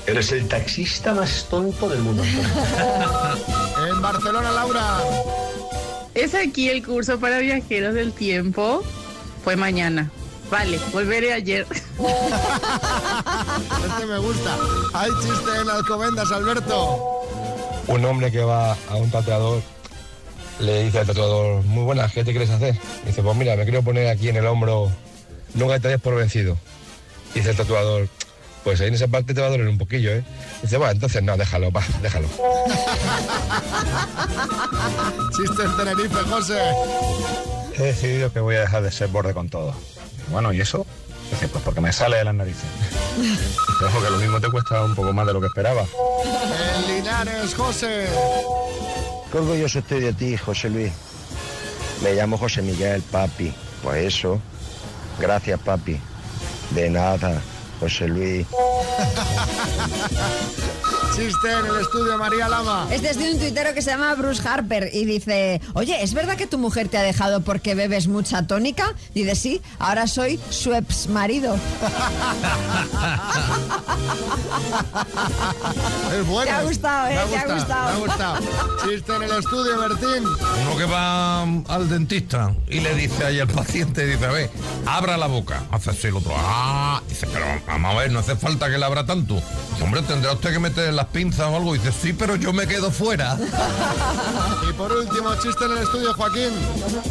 Eres 0.05 0.33
el 0.33 0.49
taxista 0.49 1.15
más 1.15 1.47
tonto 1.49 1.89
del 1.89 2.01
mundo. 2.01 2.25
En 3.89 4.03
Barcelona, 4.03 4.51
Laura. 4.51 4.99
¿Es 6.15 6.35
aquí 6.35 6.69
el 6.69 6.85
curso 6.85 7.21
para 7.21 7.39
viajeros 7.39 7.95
del 7.95 8.13
tiempo? 8.13 8.83
Fue 9.45 9.55
mañana. 9.55 10.11
Vale, 10.53 10.79
volveré 10.93 11.33
ayer. 11.33 11.67
Este 13.88 14.07
me 14.07 14.19
gusta. 14.19 14.59
Hay 14.93 15.11
chiste 15.23 15.51
en 15.62 15.71
Alcobendas, 15.71 16.31
Alberto. 16.31 16.99
Un 17.87 18.05
hombre 18.05 18.31
que 18.31 18.43
va 18.43 18.77
a 18.91 18.97
un 18.97 19.11
tatuador 19.11 19.62
le 20.61 20.85
dice 20.85 20.99
al 20.99 21.07
tatuador, 21.07 21.65
muy 21.65 21.85
buenas, 21.85 22.12
¿qué 22.12 22.23
te 22.23 22.33
quieres 22.33 22.51
hacer? 22.51 22.77
Dice, 23.07 23.23
pues 23.23 23.35
mira, 23.35 23.57
me 23.57 23.65
quiero 23.65 23.83
poner 23.83 24.09
aquí 24.09 24.29
en 24.29 24.37
el 24.37 24.47
hombro, 24.47 24.93
nunca 25.55 25.81
te 25.81 25.88
des 25.88 25.99
por 25.99 26.17
vencido. 26.17 26.59
Dice 27.35 27.49
el 27.51 27.57
tatuador, 27.57 28.11
pues 28.62 28.79
ahí 28.83 28.88
en 28.88 28.95
esa 28.95 29.09
parte 29.09 29.33
te 29.33 29.41
va 29.41 29.47
a 29.47 29.51
doler 29.51 29.69
un 29.69 29.79
poquillo, 29.79 30.12
¿eh? 30.12 30.23
Dice, 30.61 30.77
bueno, 30.77 30.93
entonces 30.93 31.23
no, 31.23 31.35
déjalo, 31.38 31.73
va, 31.73 31.83
déjalo. 32.03 32.29
Chiste 35.35 35.62
en 35.62 35.77
Tenerife, 35.79 36.19
José. 36.29 36.61
He 37.79 37.85
decidido 37.85 38.31
que 38.31 38.41
voy 38.41 38.57
a 38.57 38.61
dejar 38.61 38.83
de 38.83 38.93
ser 38.93 39.09
borde 39.09 39.33
con 39.33 39.49
todo. 39.49 39.75
Bueno, 40.33 40.53
¿y 40.53 40.61
eso? 40.61 40.85
Dice, 41.31 41.49
pues 41.49 41.62
porque 41.62 41.81
me 41.81 41.92
sale 41.92 42.16
de 42.16 42.25
las 42.25 42.35
narices. 42.35 42.64
Ojo 43.87 44.03
que 44.03 44.11
lo 44.11 44.18
mismo 44.18 44.40
te 44.40 44.51
cuesta 44.51 44.83
un 44.83 44.95
poco 44.95 45.12
más 45.12 45.27
de 45.27 45.35
lo 45.35 45.40
que 45.40 45.47
esperaba. 45.47 45.85
En 46.77 46.95
Linares, 46.95 47.55
José. 47.55 48.09
Qué 49.31 49.38
orgulloso 49.38 49.79
estoy 49.79 50.01
de 50.01 50.12
ti, 50.12 50.37
José 50.37 50.71
Luis. 50.71 50.92
Me 52.03 52.14
llamo 52.14 52.38
José 52.38 52.62
Miguel, 52.62 53.03
papi. 53.03 53.55
Pues 53.83 54.07
eso. 54.07 54.40
Gracias, 55.21 55.61
papi. 55.61 56.01
De 56.71 56.90
nada, 56.90 57.40
José 57.79 58.09
Luis. 58.09 58.47
Chiste 61.14 61.53
en 61.53 61.66
el 61.66 61.81
estudio, 61.81 62.16
María 62.16 62.48
Lama. 62.48 62.87
Este 62.90 63.11
es 63.11 63.18
de 63.18 63.33
un 63.33 63.38
tuitero 63.38 63.75
que 63.75 63.83
se 63.83 63.90
llama 63.90 64.14
Bruce 64.14 64.46
Harper 64.48 64.88
y 64.92 65.05
dice, 65.05 65.61
oye, 65.75 66.03
¿es 66.03 66.14
verdad 66.14 66.37
que 66.37 66.46
tu 66.46 66.57
mujer 66.59 66.88
te 66.88 66.96
ha 66.96 67.03
dejado 67.03 67.42
porque 67.42 67.75
bebes 67.75 68.09
mucha 68.09 68.46
tónica? 68.46 68.94
Dice, 69.14 69.35
sí, 69.35 69.61
ahora 69.79 70.07
soy 70.07 70.40
su 70.48 70.72
ex 70.75 71.09
marido. 71.09 71.57
Es 76.12 76.27
bueno. 76.27 76.44
Te 76.44 76.51
ha 76.51 76.62
gustado, 76.62 77.09
¿eh? 77.09 77.14
Me 77.14 77.18
ha 77.18 77.27
Te 77.27 77.37
ha 77.37 77.55
gustado, 77.55 77.85
Me 77.85 77.92
ha 77.92 78.07
gustado. 78.07 78.38
Chiste 78.85 79.16
en 79.16 79.22
el 79.22 79.33
estudio, 79.33 79.79
Bertín. 79.79 80.25
Uno 80.62 80.77
que 80.77 80.85
va 80.85 81.42
al 81.42 81.88
dentista 81.88 82.55
y 82.68 82.81
le 82.81 82.94
dice 82.94 83.25
ahí 83.25 83.40
al 83.40 83.48
paciente, 83.48 84.07
dice, 84.07 84.27
a 84.27 84.31
ver, 84.31 84.51
abra 84.87 85.16
la 85.16 85.27
boca. 85.27 85.62
Hace 85.70 85.90
así 85.90 86.09
el 86.09 86.16
otro, 86.16 86.33
ah, 86.37 87.03
dice, 87.09 87.27
pero 87.33 87.46
vamos 87.66 87.94
a 87.94 87.98
ver, 87.98 88.11
no 88.12 88.18
hace 88.20 88.37
falta 88.37 88.70
que 88.70 88.79
la 88.79 88.87
abra 88.87 89.07
tanto. 89.07 89.35
Dice, 89.35 89.83
hombre, 89.85 90.03
tendrá 90.03 90.33
usted 90.33 90.53
que 90.53 90.59
meter 90.59 90.92
las 91.03 91.11
pinzas 91.11 91.49
o 91.49 91.57
algo. 91.57 91.73
Dice, 91.75 91.91
sí, 91.93 92.12
pero 92.12 92.37
yo 92.37 92.53
me 92.53 92.67
quedo 92.67 92.91
fuera. 92.91 93.37
Y 94.69 94.73
por 94.75 94.93
último, 94.93 95.35
chiste 95.43 95.65
en 95.65 95.73
el 95.73 95.79
estudio, 95.79 96.15
Joaquín. 96.15 96.51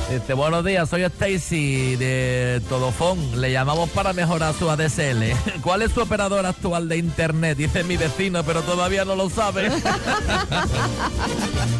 Dice, 0.09 0.33
buenos 0.33 0.63
días, 0.63 0.89
soy 0.89 1.03
Stacy 1.03 1.97
de 1.97 2.61
Todofón. 2.69 3.41
Le 3.41 3.51
llamamos 3.51 3.89
para 3.89 4.13
mejorar 4.13 4.53
su 4.57 4.69
ADSL. 4.69 5.33
¿Cuál 5.61 5.81
es 5.81 5.91
su 5.91 5.99
operador 6.01 6.45
actual 6.45 6.87
de 6.87 6.97
internet? 6.97 7.57
Dice 7.57 7.83
mi 7.83 7.97
vecino, 7.97 8.43
pero 8.45 8.61
todavía 8.61 9.03
no 9.03 9.15
lo 9.17 9.29
sabe. 9.29 9.69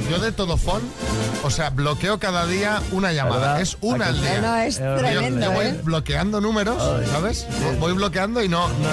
Yo 0.10 0.19
de 0.19 0.32
Todofón, 0.34 0.82
o 1.43 1.50
sea, 1.50 1.69
bloqueo 1.69 2.19
cada 2.19 2.45
día 2.45 2.82
una 2.91 3.13
llamada. 3.13 3.39
¿Verdad? 3.39 3.62
Es 3.62 3.78
una 3.80 4.06
¿A 4.06 4.10
al 4.10 4.19
día. 4.21 4.36
sí? 4.36 4.41
No, 4.41 4.56
es 4.58 4.80
Yo- 4.80 4.95
tremendo, 4.97 5.45
Yo 5.45 5.52
voy 5.54 5.65
¿eh? 5.67 5.80
bloqueando 5.84 6.41
números, 6.41 6.84
¿sabes? 7.12 7.47
Voy 7.80 7.93
bloqueando 7.93 8.43
y 8.43 8.50
no, 8.50 8.67
no, 8.67 8.89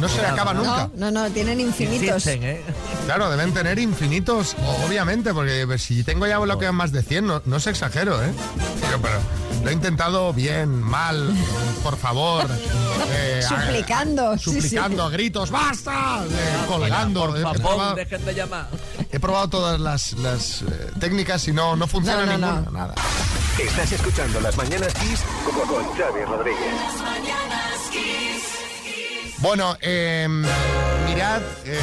no 0.00 0.08
se 0.08 0.20
acaba 0.26 0.54
nunca. 0.54 0.90
No, 0.96 1.10
no, 1.12 1.22
no, 1.22 1.30
tienen 1.30 1.60
infinitos. 1.60 2.26
¿eh? 2.26 2.55
Claro, 3.04 3.30
deben 3.30 3.52
tener 3.54 3.78
infinitos, 3.78 4.56
obviamente, 4.84 5.32
porque 5.34 5.64
pues, 5.66 5.82
si 5.82 6.02
tengo 6.04 6.26
ya 6.26 6.38
bloqueado 6.38 6.72
más 6.72 6.92
de 6.92 7.02
100, 7.02 7.26
no, 7.26 7.42
no 7.44 7.56
es 7.56 7.66
exagero, 7.66 8.22
¿eh? 8.22 8.32
Pero, 8.80 9.00
pero 9.00 9.18
lo 9.64 9.70
he 9.70 9.72
intentado 9.72 10.32
bien, 10.32 10.80
mal, 10.82 11.32
por 11.82 11.96
favor. 11.96 12.46
eh, 13.10 13.40
a- 13.44 13.48
Suplicando. 13.48 14.36
sí, 14.38 14.44
sí. 14.50 14.60
suplicando 14.60 15.04
a 15.04 15.10
gritos, 15.10 15.50
¡basta! 15.50 16.24
Eh, 16.28 16.56
colgando. 16.68 17.26
Por 17.26 17.36
He- 17.36 17.40
he, 17.40 17.42
favor, 17.42 17.60
probado, 17.60 17.94
dejen 17.94 18.24
de 18.24 18.34
llamar. 18.34 18.68
he 19.12 19.20
probado 19.20 19.48
todas 19.48 19.80
las, 19.80 20.12
las, 20.14 20.62
eh, 20.62 20.90
técnicas 21.00 21.46
y 21.48 21.52
no, 21.52 21.76
no 21.76 21.86
funciona 21.86 22.26
No, 22.26 22.38
no, 22.38 22.46
ninguna. 22.52 22.70
no. 22.70 22.78
Nada. 22.78 22.94
Estás 23.58 23.90
escuchando 23.92 24.38
Las 24.40 24.56
Mañanas 24.56 24.92
Kiss 24.94 25.20
con, 25.44 25.66
con 25.66 25.84
Xavi 25.96 26.24
Rodríguez. 26.26 26.74
Mañanas 27.02 27.80
Kiss. 27.90 29.38
Bueno, 29.38 29.76
eh, 29.80 30.26
mirad 31.06 31.40
eh, 31.64 31.78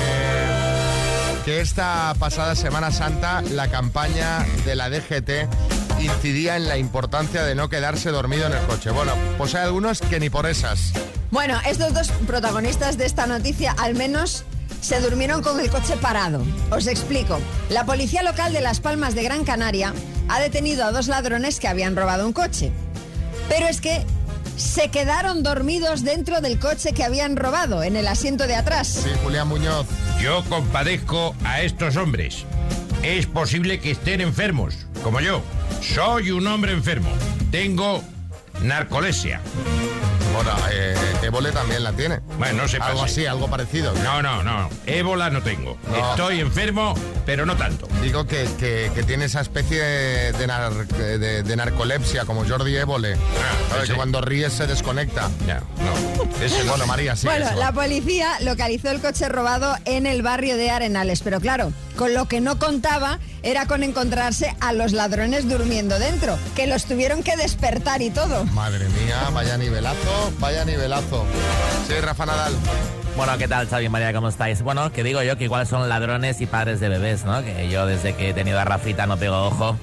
que 1.46 1.60
esta 1.60 2.14
pasada 2.20 2.56
Semana 2.56 2.92
Santa 2.92 3.42
la 3.42 3.68
campaña 3.70 4.46
de 4.66 4.76
la 4.76 4.90
DGT 4.90 5.48
incidía 6.00 6.56
en 6.56 6.68
la 6.68 6.78
importancia 6.78 7.44
de 7.44 7.56
no 7.56 7.70
quedarse 7.70 8.12
dormido 8.12 8.48
en 8.48 8.54
el 8.54 8.66
coche. 8.66 8.92
Bueno, 8.92 9.14
pues 9.38 9.54
hay 9.56 9.64
algunos 9.64 10.00
que 10.00 10.20
ni 10.20 10.30
por 10.30 10.46
esas. 10.46 10.94
Bueno, 11.32 11.60
estos 11.68 11.94
dos 11.94 12.12
protagonistas 12.28 12.98
de 12.98 13.06
esta 13.06 13.28
noticia 13.28 13.74
al 13.78 13.96
menos 13.96 14.46
se 14.82 15.00
durmieron 15.02 15.42
con 15.42 15.60
el 15.60 15.70
coche 15.70 15.98
parado. 15.98 16.42
Os 16.72 16.88
explico. 16.88 17.40
La 17.70 17.86
policía 17.86 18.24
local 18.24 18.54
de 18.54 18.62
Las 18.62 18.80
Palmas 18.80 19.16
de 19.16 19.24
Gran 19.24 19.44
Canaria 19.44 19.94
ha 20.30 20.40
detenido 20.40 20.86
a 20.86 20.92
dos 20.92 21.08
ladrones 21.08 21.60
que 21.60 21.68
habían 21.68 21.96
robado 21.96 22.26
un 22.26 22.34
coche. 22.34 22.72
Pero 23.50 23.68
es 23.68 23.82
que 23.82 24.06
se 24.56 24.90
quedaron 24.90 25.44
dormidos 25.44 26.04
dentro 26.04 26.42
del 26.42 26.60
coche 26.60 26.94
que 26.94 27.04
habían 27.04 27.36
robado, 27.36 27.84
en 27.84 27.96
el 27.96 28.08
asiento 28.08 28.48
de 28.48 28.56
atrás. 28.56 28.88
Sí, 28.88 29.10
Julián 29.24 29.48
Muñoz. 29.48 29.88
Yo 30.22 30.44
compadezco 30.50 31.36
a 31.44 31.62
estos 31.62 31.96
hombres. 31.96 32.46
Es 33.04 33.26
posible 33.26 33.80
que 33.80 33.92
estén 33.92 34.22
enfermos, 34.22 34.76
como 35.04 35.20
yo. 35.20 35.42
Soy 35.82 36.32
un 36.32 36.48
hombre 36.48 36.72
enfermo. 36.72 37.10
Tengo 37.52 38.04
narcolepsia. 38.62 39.42
Bueno, 40.34 40.52
eh, 40.72 40.96
Évole 41.22 41.52
también 41.52 41.84
la 41.84 41.94
tiene. 41.94 42.20
Bueno, 42.40 42.64
no 42.64 42.68
se 42.68 42.78
Algo 42.78 43.04
así, 43.04 43.28
algo 43.28 43.48
parecido. 43.52 43.94
No, 44.04 44.24
no, 44.24 44.42
no. 44.42 44.68
Ébola 44.88 45.30
no 45.30 45.44
tengo. 45.44 45.78
No. 45.92 46.10
Estoy 46.12 46.40
enfermo, 46.40 46.96
pero 47.24 47.46
no 47.46 47.56
tanto. 47.56 47.88
Digo 48.02 48.26
que, 48.26 48.48
que- 48.58 48.92
que 48.96 49.04
tiene 49.04 49.26
esa 49.26 49.42
especie 49.42 49.80
de, 49.84 50.48
nar- 50.48 50.88
de- 50.88 51.44
de 51.44 51.56
narcolepsia 51.56 52.26
como 52.26 52.44
Jordi 52.48 52.76
Évole. 52.76 53.16
¿Sabes? 53.70 53.84
sí. 53.86 53.90
Que 53.92 53.96
cuando 53.96 54.22
ríes 54.22 54.54
se 54.54 54.66
desconecta. 54.66 55.30
Ya, 55.46 55.60
no. 55.60 56.44
Ese, 56.44 56.64
bueno, 56.64 56.88
María, 56.88 57.16
sí. 57.16 57.28
bueno, 57.28 57.46
eso. 57.46 57.56
la 57.60 57.72
policía 57.72 58.40
localizó 58.42 58.90
el 58.90 59.02
coche 59.02 59.30
robado 59.30 59.76
en 59.86 60.08
el 60.08 60.24
barrio 60.24 60.58
de 60.58 60.72
Arenales, 60.72 61.22
pero 61.22 61.40
claro, 61.42 61.72
con 61.98 62.14
lo 62.14 62.28
que 62.28 62.42
no 62.42 62.60
contaba 62.60 63.20
era 63.44 63.66
con 63.66 63.84
encontrarse 63.84 64.56
a 64.60 64.74
los 64.74 64.94
ladrones 64.94 65.48
durmiendo 65.48 66.00
dentro, 66.00 66.38
que 66.56 66.68
los 66.68 66.86
tuvieron 66.86 67.24
que 67.24 67.36
despertar 67.36 68.02
y 68.02 68.10
todo. 68.10 68.46
Madre 68.46 68.88
mía, 68.90 69.30
vaya 69.34 69.58
nivelazo, 69.58 70.34
vaya 70.40 70.66
nivelazo. 70.66 71.26
Sí, 71.88 71.94
Rafa 72.02 72.26
Nadal. 72.26 72.54
Bueno, 73.16 73.38
¿qué 73.38 73.48
tal, 73.48 73.68
Xavi 73.68 73.90
María? 73.90 74.12
¿Cómo 74.12 74.30
estáis? 74.30 74.64
Bueno, 74.64 74.92
que 74.92 75.04
digo 75.04 75.22
yo 75.22 75.38
que 75.38 75.44
igual 75.44 75.68
son 75.68 75.88
ladrones 75.88 76.42
y 76.42 76.48
padres 76.48 76.80
de 76.80 76.90
bebés, 76.90 77.26
¿no? 77.26 77.44
Que 77.44 77.70
yo 77.70 77.86
desde 77.86 78.16
que 78.16 78.30
he 78.30 78.34
tenido 78.34 78.60
a 78.60 78.66
Rafita 78.66 79.06
no 79.06 79.18
pego 79.18 79.48
ojo. 79.48 79.78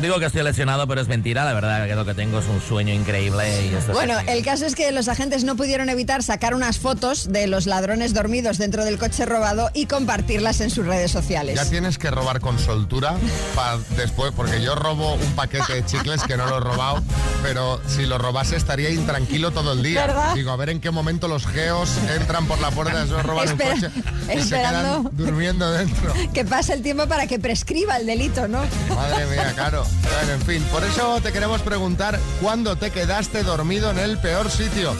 Digo 0.00 0.18
que 0.18 0.26
estoy 0.26 0.42
lesionado, 0.42 0.86
pero 0.86 1.00
es 1.00 1.08
mentira. 1.08 1.44
La 1.44 1.54
verdad 1.54 1.86
que 1.86 1.94
lo 1.94 2.04
que 2.04 2.14
tengo 2.14 2.38
es 2.40 2.46
un 2.46 2.60
sueño 2.60 2.92
increíble 2.92 3.44
y 3.64 3.74
esto 3.74 3.92
es 3.92 3.96
Bueno, 3.96 4.14
el 4.26 4.44
caso 4.44 4.66
es 4.66 4.74
que 4.74 4.92
los 4.92 5.08
agentes 5.08 5.44
no 5.44 5.56
pudieron 5.56 5.88
evitar 5.88 6.22
sacar 6.22 6.54
unas 6.54 6.78
fotos 6.78 7.32
de 7.32 7.46
los 7.46 7.66
ladrones 7.66 8.12
dormidos 8.12 8.58
dentro 8.58 8.84
del 8.84 8.98
coche 8.98 9.24
robado 9.24 9.70
y 9.72 9.86
compartirlas 9.86 10.60
en 10.60 10.68
sus 10.70 10.84
redes 10.84 11.10
sociales. 11.10 11.54
Ya 11.56 11.64
tienes 11.70 11.96
que 11.96 12.10
robar 12.10 12.40
con 12.40 12.58
soltura 12.58 13.14
para 13.54 13.78
después, 13.96 14.32
porque 14.36 14.60
yo 14.60 14.74
robo 14.74 15.14
un 15.14 15.32
paquete 15.32 15.72
de 15.74 15.86
chicles 15.86 16.22
que 16.24 16.36
no 16.36 16.46
lo 16.46 16.58
he 16.58 16.60
robado, 16.60 17.02
pero 17.42 17.80
si 17.86 18.04
lo 18.04 18.18
robase 18.18 18.56
estaría 18.56 18.90
intranquilo 18.90 19.52
todo 19.52 19.72
el 19.72 19.82
día. 19.82 20.06
¿Verdad? 20.06 20.34
Digo, 20.34 20.50
a 20.50 20.56
ver 20.56 20.68
en 20.70 20.80
qué 20.80 20.90
momento 20.90 21.28
los 21.28 21.46
geos 21.46 21.88
entran 22.18 22.46
por 22.46 22.58
la 22.60 22.70
puerta, 22.72 23.06
se 23.06 23.22
roban 23.22 23.48
Espera- 23.48 23.74
un 23.74 23.80
coche 23.80 23.90
y 24.24 24.26
se 24.26 24.38
esperando. 24.40 25.02
quedan 25.10 25.16
durmiendo 25.16 25.70
dentro. 25.72 26.12
Que 26.34 26.44
pase 26.44 26.74
el 26.74 26.82
tiempo 26.82 27.06
para 27.06 27.26
que 27.26 27.38
prescriba 27.38 27.96
el 27.96 28.06
delito, 28.06 28.48
¿no? 28.48 28.60
Madre 28.94 29.26
mía, 29.26 29.52
claro. 29.54 29.83
Bueno, 30.02 30.32
en 30.34 30.42
fin, 30.42 30.62
por 30.70 30.84
eso 30.84 31.20
te 31.20 31.32
queremos 31.32 31.60
preguntar 31.62 32.18
cuándo 32.40 32.76
te 32.76 32.90
quedaste 32.90 33.42
dormido 33.42 33.90
en 33.90 33.98
el 33.98 34.18
peor 34.18 34.50
sitio. 34.50 34.94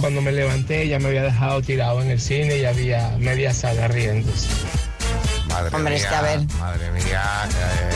Cuando 0.00 0.20
me 0.20 0.32
levanté 0.32 0.88
ya 0.88 0.98
me 0.98 1.06
había 1.08 1.22
dejado 1.22 1.62
tirado 1.62 2.02
en 2.02 2.10
el 2.10 2.20
cine 2.20 2.58
y 2.58 2.64
había 2.64 3.16
media 3.18 3.54
sala 3.54 3.86
riéndose. 3.88 4.48
Madre 5.48 5.74
Hombre, 5.74 5.94
mía, 5.94 6.02
es 6.02 6.06
que 6.06 6.14
a 6.14 6.20
ver. 6.22 6.40
Madre 6.58 6.90
mía. 6.90 7.22
eh, 7.48 7.90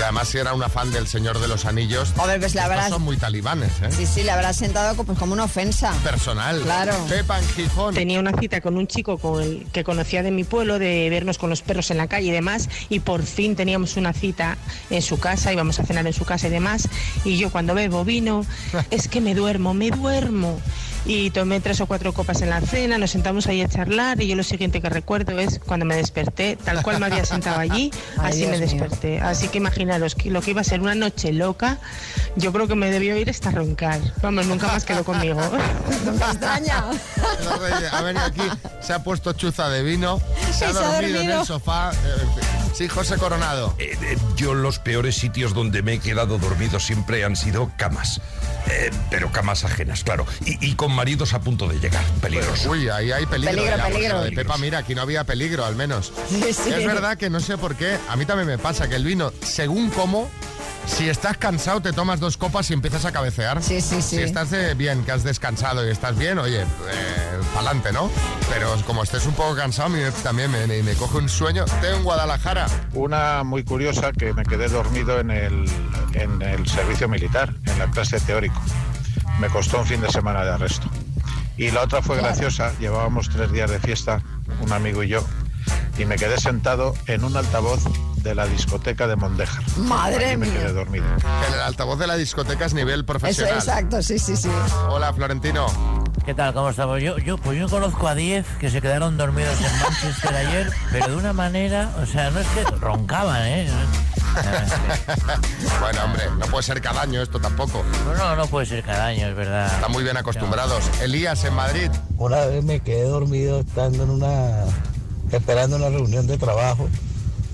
y 0.00 0.02
además 0.02 0.28
si 0.28 0.38
era 0.38 0.54
una 0.54 0.70
fan 0.70 0.90
del 0.92 1.06
Señor 1.06 1.40
de 1.40 1.46
los 1.48 1.66
Anillos. 1.66 2.14
Hombre, 2.16 2.38
pues 2.38 2.54
la 2.54 2.68
verdad- 2.68 2.88
son 2.88 3.02
muy 3.02 3.18
talibanes, 3.18 3.70
¿eh? 3.82 3.90
Sí, 3.90 4.06
sí, 4.06 4.22
le 4.22 4.30
habrá 4.30 4.54
sentado 4.54 4.94
pues, 5.04 5.18
como 5.18 5.34
una 5.34 5.44
ofensa. 5.44 5.92
Personal. 6.02 6.58
Claro. 6.62 6.94
Pepa 7.06 7.38
en 7.38 7.46
Gijón. 7.50 7.94
Tenía 7.94 8.18
una 8.18 8.32
cita 8.38 8.62
con 8.62 8.78
un 8.78 8.86
chico 8.86 9.18
con 9.18 9.42
el 9.42 9.66
que 9.72 9.84
conocía 9.84 10.22
de 10.22 10.30
mi 10.30 10.44
pueblo, 10.44 10.78
de 10.78 11.08
vernos 11.10 11.36
con 11.36 11.50
los 11.50 11.60
perros 11.60 11.90
en 11.90 11.98
la 11.98 12.06
calle 12.08 12.28
y 12.28 12.30
demás, 12.30 12.68
y 12.88 13.00
por 13.00 13.22
fin 13.22 13.56
teníamos 13.56 13.96
una 13.98 14.14
cita 14.14 14.56
en 14.88 15.02
su 15.02 15.18
casa, 15.18 15.52
íbamos 15.52 15.78
a 15.80 15.84
cenar 15.84 16.06
en 16.06 16.14
su 16.14 16.24
casa 16.24 16.46
y 16.46 16.50
demás, 16.50 16.88
y 17.24 17.36
yo 17.36 17.50
cuando 17.50 17.74
bebo 17.74 18.02
vino, 18.04 18.46
es 18.90 19.06
que 19.06 19.20
me 19.20 19.34
duermo, 19.34 19.74
me 19.74 19.90
duermo. 19.90 20.58
Y 21.06 21.30
tomé 21.30 21.60
tres 21.60 21.80
o 21.80 21.86
cuatro 21.86 22.12
copas 22.12 22.42
en 22.42 22.50
la 22.50 22.60
cena, 22.60 22.98
nos 22.98 23.10
sentamos 23.10 23.46
ahí 23.46 23.62
a 23.62 23.68
charlar 23.68 24.20
y 24.20 24.28
yo 24.28 24.36
lo 24.36 24.42
siguiente 24.42 24.80
que 24.82 24.88
recuerdo 24.90 25.38
es 25.38 25.58
cuando 25.58 25.86
me 25.86 25.96
desperté, 25.96 26.56
tal 26.62 26.82
cual 26.82 27.00
me 27.00 27.06
había 27.06 27.24
sentado 27.24 27.58
allí, 27.58 27.90
Ay, 28.18 28.30
así 28.32 28.46
me 28.46 28.58
mío. 28.58 28.60
desperté. 28.60 29.20
Así 29.20 29.48
que 29.48 29.58
imaginaros 29.58 30.14
que 30.14 30.30
lo 30.30 30.42
que 30.42 30.50
iba 30.50 30.60
a 30.60 30.64
ser 30.64 30.80
una 30.80 30.94
noche 30.94 31.32
loca, 31.32 31.78
yo 32.36 32.52
creo 32.52 32.68
que 32.68 32.74
me 32.74 32.90
debió 32.90 33.16
ir 33.16 33.30
hasta 33.30 33.50
roncar. 33.50 33.98
Vamos, 34.22 34.46
nunca 34.46 34.66
más 34.68 34.84
quedó 34.84 35.04
conmigo. 35.04 35.40
No 36.04 36.12
me 36.12 36.24
extraña. 36.24 36.84
Ha 37.92 38.02
venido 38.02 38.24
aquí, 38.24 38.42
se 38.80 38.92
ha 38.92 39.02
puesto 39.02 39.32
chuza 39.32 39.68
de 39.68 39.82
vino, 39.82 40.20
se 40.56 40.66
ha 40.66 40.70
Y 40.70 40.72
se 40.72 40.78
ha 40.78 40.82
dormido 40.92 41.20
en 41.20 41.30
el 41.30 41.44
sofá. 41.44 41.92
Sí, 42.72 42.88
José 42.88 43.16
Coronado. 43.18 43.74
Eh, 43.78 43.96
eh, 44.02 44.16
yo 44.36 44.54
los 44.54 44.78
peores 44.78 45.16
sitios 45.16 45.52
donde 45.54 45.82
me 45.82 45.94
he 45.94 45.98
quedado 45.98 46.38
dormido 46.38 46.80
siempre 46.80 47.24
han 47.24 47.36
sido 47.36 47.70
camas. 47.76 48.20
Eh, 48.70 48.90
pero 49.10 49.30
camas 49.32 49.64
ajenas, 49.64 50.02
claro. 50.04 50.26
Y, 50.44 50.64
y 50.64 50.74
con 50.74 50.92
maridos 50.92 51.34
a 51.34 51.40
punto 51.40 51.66
de 51.68 51.78
llegar. 51.78 52.04
Peligroso. 52.22 52.70
Uy, 52.70 52.88
ahí 52.88 53.10
hay 53.12 53.26
peligro. 53.26 53.54
Peligro, 53.56 53.76
Ya, 53.76 53.86
peligro. 53.88 54.20
de 54.22 54.32
Pepa, 54.32 54.56
mira, 54.58 54.78
aquí 54.78 54.94
no 54.94 55.02
había 55.02 55.24
peligro, 55.24 55.64
al 55.64 55.76
menos. 55.76 56.12
Sí, 56.28 56.40
sí. 56.52 56.70
Es 56.70 56.86
verdad 56.86 57.16
que 57.18 57.28
no 57.28 57.40
sé 57.40 57.58
por 57.58 57.74
qué, 57.76 57.98
a 58.08 58.16
mí 58.16 58.24
también 58.24 58.46
me 58.48 58.58
pasa 58.58 58.88
que 58.88 58.94
el 58.96 59.04
vino, 59.04 59.32
según 59.42 59.90
cómo, 59.90 60.30
si 60.86 61.08
estás 61.08 61.36
cansado 61.38 61.80
te 61.80 61.92
tomas 61.92 62.20
dos 62.20 62.36
copas 62.36 62.70
y 62.70 62.74
empiezas 62.74 63.04
a 63.04 63.12
cabecear. 63.12 63.62
Sí, 63.62 63.80
sí, 63.80 64.02
sí. 64.02 64.16
Si 64.16 64.22
estás 64.22 64.50
de 64.50 64.74
bien, 64.74 65.04
que 65.04 65.12
has 65.12 65.22
descansado 65.24 65.86
y 65.86 65.90
estás 65.90 66.16
bien, 66.18 66.38
oye, 66.38 66.64
pa'lante, 67.54 67.92
¿no? 67.92 68.10
Pero 68.48 68.74
como 68.86 69.02
estés 69.02 69.26
un 69.26 69.34
poco 69.34 69.54
cansado, 69.56 69.88
mí 69.90 70.00
también 70.22 70.50
me, 70.50 70.66
me- 70.66 70.82
me 70.82 70.94
coge 70.94 71.18
un 71.18 71.28
sueño. 71.28 71.64
Tengo 71.80 71.96
en 71.96 72.02
Guadalajara. 72.04 72.66
Una 72.94 73.44
muy 73.44 73.62
curiosa 73.64 74.12
que 74.12 74.32
me 74.32 74.42
quedé 74.44 74.68
dormido 74.68 75.20
en 75.20 75.30
el, 75.30 75.64
en 76.14 76.42
el 76.42 76.66
servicio 76.68 77.08
militar, 77.08 77.54
en 77.66 77.78
la 77.78 77.86
clase 77.90 78.18
teórico. 78.20 78.60
Me 79.38 79.48
costó 79.48 79.78
un 79.78 79.86
fin 79.86 80.00
de 80.00 80.10
semana 80.10 80.44
de 80.44 80.50
arresto. 80.50 80.88
Y 81.56 81.70
la 81.70 81.82
otra 81.82 82.02
fue 82.02 82.16
graciosa, 82.16 82.72
llevábamos 82.80 83.28
tres 83.28 83.52
días 83.52 83.70
de 83.70 83.78
fiesta, 83.78 84.22
un 84.60 84.72
amigo 84.72 85.02
y 85.02 85.08
yo, 85.08 85.24
y 85.98 86.04
me 86.06 86.16
quedé 86.16 86.38
sentado 86.38 86.94
en 87.06 87.22
un 87.24 87.36
altavoz 87.36 87.82
de 88.22 88.34
la 88.34 88.46
discoteca 88.46 89.06
de 89.06 89.16
Mondejar. 89.16 89.62
Madre 89.78 90.26
Aquí 90.30 90.36
me 90.36 90.46
mía. 90.46 90.58
quedé 90.60 90.72
dormido. 90.72 91.04
El 91.54 91.60
altavoz 91.60 91.98
de 91.98 92.06
la 92.06 92.16
discoteca 92.16 92.64
es 92.66 92.74
nivel 92.74 93.00
Eso, 93.00 93.06
profesional. 93.06 93.54
exacto, 93.54 94.02
sí, 94.02 94.18
sí, 94.18 94.36
sí. 94.36 94.50
Hola, 94.88 95.12
Florentino. 95.12 95.66
¿Qué 96.24 96.34
tal? 96.34 96.52
¿Cómo 96.52 96.70
estamos? 96.70 97.02
Yo, 97.02 97.16
yo, 97.18 97.38
pues 97.38 97.58
yo 97.58 97.68
conozco 97.68 98.06
a 98.06 98.14
10 98.14 98.46
que 98.60 98.70
se 98.70 98.80
quedaron 98.82 99.16
dormidos 99.16 99.58
en 99.60 99.78
Manchester 99.82 100.34
ayer, 100.36 100.70
pero 100.92 101.08
de 101.08 101.16
una 101.16 101.32
manera, 101.32 101.90
o 102.02 102.06
sea, 102.06 102.30
no 102.30 102.40
es 102.40 102.46
que 102.48 102.64
roncaban, 102.78 103.42
¿eh? 103.46 103.68
bueno, 105.80 106.04
hombre, 106.04 106.24
no 106.38 106.46
puede 106.46 106.62
ser 106.62 106.80
cada 106.80 107.02
año 107.02 107.20
esto 107.22 107.40
tampoco. 107.40 107.82
No, 108.04 108.14
no, 108.14 108.36
no 108.36 108.46
puede 108.46 108.66
ser 108.66 108.84
cada 108.84 109.06
año, 109.06 109.26
es 109.28 109.34
verdad. 109.34 109.72
Están 109.74 109.90
muy 109.92 110.04
bien 110.04 110.16
acostumbrados. 110.16 110.84
Elías 111.02 111.42
en 111.44 111.54
Madrid. 111.54 111.90
Una 112.16 112.44
vez 112.46 112.62
me 112.64 112.80
quedé 112.80 113.04
dormido 113.04 113.60
estando 113.60 114.04
en 114.04 114.10
una, 114.10 114.64
esperando 115.32 115.76
una 115.76 115.88
reunión 115.88 116.26
de 116.26 116.38
trabajo, 116.38 116.88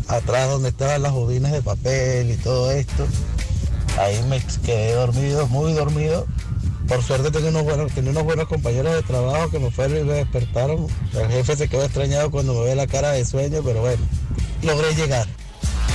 atrás 0.08 0.48
donde 0.48 0.70
estaban 0.70 1.02
las 1.02 1.12
bobinas 1.12 1.52
de 1.52 1.62
papel 1.62 2.30
y 2.30 2.36
todo 2.36 2.70
esto. 2.70 3.06
Ahí 3.98 4.22
me 4.28 4.40
quedé 4.64 4.94
dormido, 4.94 5.46
muy 5.46 5.72
dormido. 5.72 6.26
Por 6.86 7.02
suerte 7.02 7.30
tenía 7.30 7.50
unos 7.50 7.64
buenos, 7.64 7.92
tenía 7.92 8.10
unos 8.12 8.24
buenos 8.24 8.46
compañeros 8.46 8.94
de 8.94 9.02
trabajo 9.02 9.50
que 9.50 9.58
me 9.58 9.70
fueron 9.70 9.98
y 9.98 10.04
me 10.04 10.14
despertaron. 10.14 10.86
El 11.14 11.28
jefe 11.28 11.56
se 11.56 11.68
quedó 11.68 11.84
extrañado 11.84 12.30
cuando 12.30 12.54
me 12.54 12.64
ve 12.64 12.76
la 12.76 12.86
cara 12.86 13.10
de 13.10 13.24
sueño, 13.24 13.62
pero 13.64 13.80
bueno, 13.80 14.02
logré 14.62 14.94
llegar. 14.94 15.26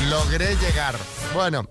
Logré 0.10 0.56
llegar. 0.58 0.96
Bueno. 1.34 1.66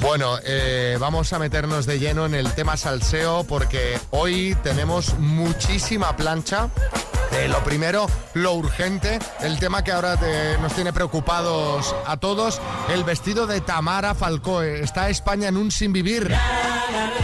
Bueno, 0.00 0.38
eh, 0.44 0.98
vamos 1.00 1.32
a 1.32 1.38
meternos 1.38 1.86
de 1.86 1.98
lleno 1.98 2.26
en 2.26 2.34
el 2.34 2.52
tema 2.52 2.76
salseo 2.76 3.44
porque 3.44 3.98
hoy 4.10 4.56
tenemos 4.62 5.18
muchísima 5.18 6.14
plancha. 6.16 6.68
Eh, 7.36 7.48
lo 7.48 7.62
primero, 7.64 8.06
lo 8.34 8.54
urgente, 8.54 9.18
el 9.40 9.58
tema 9.58 9.82
que 9.82 9.90
ahora 9.92 10.16
te- 10.16 10.56
nos 10.58 10.72
tiene 10.74 10.92
preocupados 10.92 11.94
a 12.06 12.16
todos, 12.16 12.60
el 12.92 13.02
vestido 13.02 13.46
de 13.46 13.60
Tamara 13.60 14.14
Falcoe. 14.14 14.80
Está 14.82 15.08
España 15.10 15.48
en 15.48 15.56
un 15.56 15.70
sin 15.72 15.92
vivir. 15.92 16.32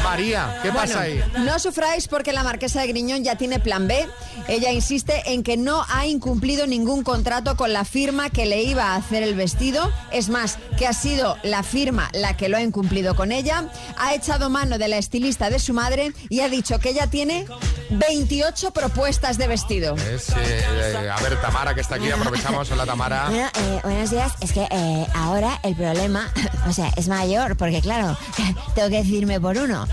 María, 0.03 0.59
¿qué 0.63 0.73
pasa 0.73 1.03
ahí? 1.03 1.23
No 1.45 1.59
sufráis 1.61 2.09
porque 2.09 2.33
la 2.33 2.43
marquesa 2.43 2.81
de 2.81 2.89
Griñón 2.89 3.23
ya 3.23 3.37
tiene 3.37 3.61
plan 3.61 3.87
B. 3.87 4.09
Ella 4.49 4.73
insiste 4.73 5.23
en 5.33 5.43
que 5.45 5.57
no 5.57 5.85
ha 5.89 6.07
incumplido 6.07 6.67
ningún 6.67 7.05
contrato 7.05 7.55
con 7.57 7.73
la 7.73 7.85
firma 7.85 8.31
que 8.31 8.47
le 8.47 8.63
iba 8.63 8.87
a 8.93 8.97
hacer 8.97 9.23
el 9.23 9.35
vestido. 9.35 9.93
Es 10.11 10.29
más, 10.29 10.59
que 10.77 10.87
ha 10.89 10.93
sido 10.93 11.37
la 11.45 11.63
firma 11.63 12.09
la 12.13 12.37
que 12.37 12.49
lo 12.49 12.57
ha 12.57 12.63
incumplido 12.63 13.15
con 13.15 13.31
ella. 13.31 13.69
Ha 13.97 14.15
echado 14.15 14.51
mano 14.51 14.79
de 14.79 14.89
la 14.89 14.99
estilista 14.99 15.51
de 15.51 15.59
su 15.61 15.73
madre 15.73 16.13
y 16.29 16.41
ha 16.41 16.49
dicho 16.49 16.79
que 16.81 16.91
ella 16.91 17.07
tiene 17.07 17.47
28 17.91 18.73
propuestas 18.73 19.39
de 19.39 19.47
vestido. 19.47 19.95
Es, 20.09 20.31
eh, 20.37 21.11
a 21.11 21.21
ver, 21.23 21.41
Tamara, 21.41 21.75
que 21.75 21.81
está 21.81 21.97
aquí, 21.97 22.11
aprovechamos. 22.11 22.71
Hola, 22.71 22.87
Tamara. 22.87 23.27
Bueno, 23.31 23.49
eh, 23.55 23.81
buenos 23.83 24.11
días. 24.11 24.33
Es 24.41 24.53
que 24.53 24.67
eh, 24.71 25.07
ahora 25.15 25.61
el 25.63 25.77
problema, 25.77 26.33
o 26.69 26.73
sea, 26.73 26.91
es 26.97 27.09
mayor, 27.09 27.57
porque 27.57 27.81
claro, 27.81 28.17
tengo 28.75 28.89
que 28.89 28.97
decidirme 28.97 29.41
por 29.41 29.57
uno. 29.57 29.87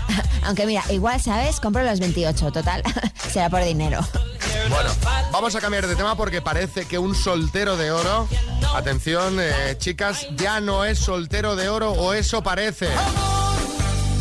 Aunque 0.44 0.66
mira, 0.66 0.82
igual, 0.90 1.20
¿sabes? 1.20 1.60
Compro 1.60 1.82
los 1.82 2.00
28, 2.00 2.52
total. 2.52 2.82
Será 3.30 3.50
por 3.50 3.62
dinero. 3.62 4.00
Bueno, 4.70 4.90
vamos 5.32 5.54
a 5.54 5.60
cambiar 5.60 5.86
de 5.86 5.96
tema 5.96 6.16
porque 6.16 6.42
parece 6.42 6.86
que 6.86 6.98
un 6.98 7.14
soltero 7.14 7.76
de 7.76 7.90
oro, 7.90 8.28
atención 8.74 9.38
chicas, 9.78 10.26
ya 10.36 10.60
no 10.60 10.84
es 10.84 10.98
soltero 10.98 11.56
de 11.56 11.68
oro 11.68 11.92
o 11.92 12.12
eso 12.12 12.42
parece. 12.42 12.88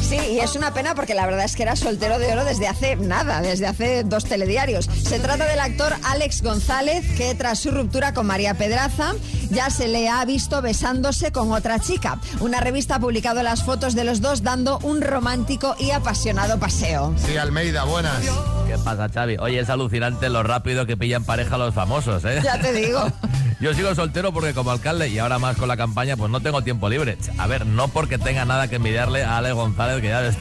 Sí, 0.08 0.16
y 0.16 0.40
es 0.40 0.56
una 0.56 0.74
pena 0.74 0.96
porque 0.96 1.14
la 1.14 1.26
verdad 1.26 1.44
es 1.44 1.58
que 1.58 1.64
era 1.64 1.76
soltero 1.76 2.18
de 2.18 2.32
oro 2.32 2.46
desde 2.46 2.66
hace 2.70 2.96
nada, 2.96 3.42
desde 3.42 3.68
hace 3.68 4.04
dos 4.06 4.24
telediarios. 4.24 4.86
Se 4.86 5.20
trata 5.20 5.46
del 5.46 5.60
actor 5.60 5.94
Alex 6.04 6.42
González, 6.44 7.06
que 7.18 7.36
tras 7.36 7.60
su 7.60 7.72
ruptura 7.72 8.14
con 8.14 8.26
María 8.26 8.54
Pedraza, 8.54 9.16
ya 9.50 9.70
se 9.70 9.90
le 9.90 10.08
ha 10.08 10.24
visto 10.24 10.62
besándose 10.62 11.34
con 11.34 11.52
otra 11.52 11.80
chica. 11.80 12.22
Una 12.40 12.62
revista 12.62 12.96
ha 12.96 13.00
publicado 13.00 13.44
las 13.44 13.64
fotos 13.64 13.96
de 13.96 14.06
los 14.06 14.22
dos 14.22 14.44
dando 14.44 14.80
un 14.80 15.02
romántico 15.02 15.76
y 15.78 15.92
apasionado 15.92 16.58
paseo. 16.58 17.14
Sí, 17.26 17.36
Almeida, 17.36 17.84
buenas. 17.84 18.24
¿Qué 18.68 18.78
pasa, 18.84 19.08
Xavi? 19.10 19.38
Oye, 19.40 19.60
es 19.60 19.70
alucinante 19.70 20.30
lo 20.30 20.44
rápido 20.44 20.86
que 20.86 20.98
pillan 20.98 21.24
pareja 21.24 21.58
los 21.58 21.74
famosos, 21.74 22.24
¿eh? 22.26 22.42
Ya 22.44 22.60
te 22.60 22.74
digo. 22.74 23.10
Yo 23.60 23.74
sigo 23.74 23.96
soltero 23.96 24.32
porque 24.34 24.54
como 24.54 24.70
alcalde 24.70 25.10
y 25.10 25.18
ahora 25.18 25.40
más 25.40 25.58
con 25.58 25.68
la 25.68 25.76
campaña, 25.78 26.16
pues 26.16 26.30
no 26.30 26.42
tengo 26.42 26.62
tiempo 26.62 26.90
libre. 26.90 27.18
A 27.40 27.48
ver, 27.48 27.66
no 27.66 27.88
porque 27.88 28.20
tenga 28.20 28.46
nada 28.46 28.68
que 28.68 28.76
envidiarle 28.76 29.24
a 29.24 29.38
Ale 29.40 29.52
González, 29.54 30.00
que 30.00 30.10
ya 30.10 30.20
ves 30.22 30.36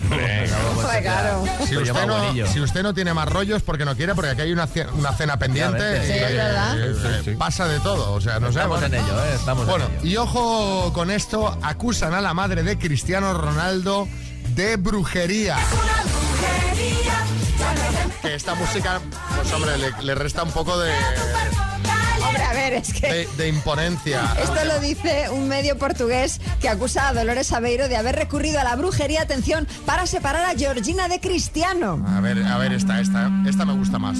Si 1.66 1.76
usted, 1.78 2.06
no, 2.06 2.46
si 2.46 2.60
usted 2.60 2.82
no 2.82 2.92
tiene 2.92 3.14
más 3.14 3.26
rollos 3.30 3.62
porque 3.62 3.86
no 3.86 3.96
quiere, 3.96 4.14
porque 4.14 4.32
aquí 4.32 4.42
hay 4.42 4.52
una, 4.52 4.66
ce- 4.66 4.86
una 4.92 5.12
cena 5.12 5.38
pendiente. 5.38 5.96
Efectivamente. 5.96 6.04
y, 6.04 6.18
Sí, 6.18 6.24
es 6.24 6.36
verdad. 6.36 7.28
eh, 7.28 7.36
Pasa 7.38 7.66
de 7.68 7.80
todo, 7.80 8.12
o 8.12 8.20
sea, 8.20 8.38
no 8.38 8.48
sé. 8.52 8.58
Estamos 8.58 8.80
bueno. 8.80 8.94
en 8.96 9.02
ello, 9.04 9.24
¿eh? 9.24 9.34
Estamos 9.34 9.62
en 9.62 9.70
Bueno, 9.70 9.84
ello. 10.02 10.06
y 10.10 10.16
ojo 10.18 10.92
con 10.92 11.10
esto, 11.10 11.56
acusan 11.62 12.12
a 12.12 12.20
la 12.20 12.34
madre 12.34 12.64
de 12.64 12.76
Cristiano 12.76 13.32
Ronaldo 13.32 14.06
de 14.54 14.76
brujería. 14.76 15.56
Que 18.22 18.34
esta 18.34 18.54
música, 18.54 19.00
pues 19.36 19.52
hombre, 19.52 19.76
le, 19.78 19.90
le 20.02 20.14
resta 20.14 20.42
un 20.42 20.50
poco 20.50 20.78
de, 20.78 20.92
Hombre, 22.26 22.42
a 22.42 22.52
ver, 22.52 22.72
es 22.72 22.92
que... 22.92 23.06
de, 23.06 23.28
de 23.36 23.48
imponencia. 23.48 24.22
Esto 24.42 24.64
lo 24.64 24.80
dice 24.80 25.28
un 25.30 25.48
medio 25.48 25.78
portugués 25.78 26.40
que 26.60 26.68
acusa 26.68 27.08
a 27.08 27.12
Dolores 27.12 27.52
Aveiro 27.52 27.88
de 27.88 27.96
haber 27.96 28.16
recurrido 28.16 28.58
a 28.58 28.64
la 28.64 28.74
brujería, 28.74 29.22
atención, 29.22 29.68
para 29.84 30.06
separar 30.06 30.44
a 30.44 30.58
Georgina 30.58 31.08
de 31.08 31.20
Cristiano. 31.20 32.04
A 32.08 32.20
ver, 32.20 32.42
a 32.42 32.58
ver, 32.58 32.72
esta, 32.72 33.00
esta, 33.00 33.30
esta 33.46 33.64
me 33.64 33.74
gusta 33.74 33.98
más. 33.98 34.18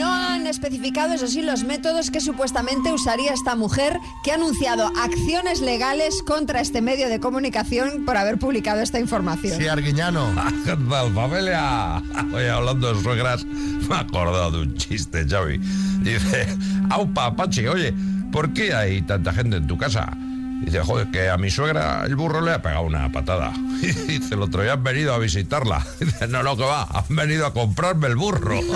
No 0.00 0.10
han 0.10 0.46
especificado, 0.46 1.12
eso 1.12 1.26
sí, 1.26 1.42
los 1.42 1.62
métodos 1.64 2.10
que 2.10 2.22
supuestamente 2.22 2.90
usaría 2.90 3.34
esta 3.34 3.54
mujer 3.54 3.98
que 4.24 4.32
ha 4.32 4.36
anunciado 4.36 4.90
acciones 4.96 5.60
legales 5.60 6.22
contra 6.22 6.62
este 6.62 6.80
medio 6.80 7.10
de 7.10 7.20
comunicación 7.20 8.06
por 8.06 8.16
haber 8.16 8.38
publicado 8.38 8.80
esta 8.80 8.98
información. 8.98 9.58
Sí, 9.58 9.68
Arguiñano. 9.68 10.32
¿Qué 10.64 10.74
tal, 10.88 11.12
familia? 11.12 12.02
Oye, 12.32 12.48
hablando 12.48 12.94
de 12.94 13.02
suegras, 13.02 13.44
me 13.44 13.94
he 13.94 13.98
acordado 13.98 14.52
de 14.52 14.62
un 14.62 14.74
chiste, 14.78 15.26
Xavi. 15.28 15.58
Dice, 15.58 16.48
aupa, 16.88 17.36
Pachi, 17.36 17.66
oye, 17.66 17.92
¿por 18.32 18.54
qué 18.54 18.72
hay 18.72 19.02
tanta 19.02 19.34
gente 19.34 19.58
en 19.58 19.66
tu 19.66 19.76
casa? 19.76 20.16
Dice, 20.60 20.80
joder, 20.80 21.10
que 21.10 21.28
a 21.28 21.36
mi 21.36 21.50
suegra 21.50 22.04
el 22.04 22.16
burro 22.16 22.40
le 22.40 22.52
ha 22.52 22.62
pegado 22.62 22.82
una 22.82 23.10
patada. 23.10 23.52
Y 23.82 24.18
dice, 24.18 24.34
el 24.34 24.42
otro 24.42 24.62
día 24.62 24.74
han 24.74 24.84
venido 24.84 25.14
a 25.14 25.18
visitarla. 25.18 25.84
Dice, 26.00 26.28
no, 26.28 26.42
no, 26.42 26.56
que 26.56 26.64
va, 26.64 26.82
han 26.82 27.16
venido 27.16 27.46
a 27.46 27.52
comprarme 27.52 28.08
el 28.08 28.16
burro. 28.16 28.60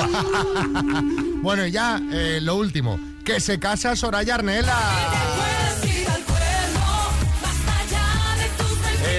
Bueno, 1.45 1.67
y 1.67 1.73
ya 1.73 2.01
eh, 2.11 2.39
lo 2.41 2.57
último, 2.57 2.99
que 3.23 3.39
se 3.39 3.59
casa 3.59 3.95
Soraya 3.95 4.37
Arnela. 4.37 5.54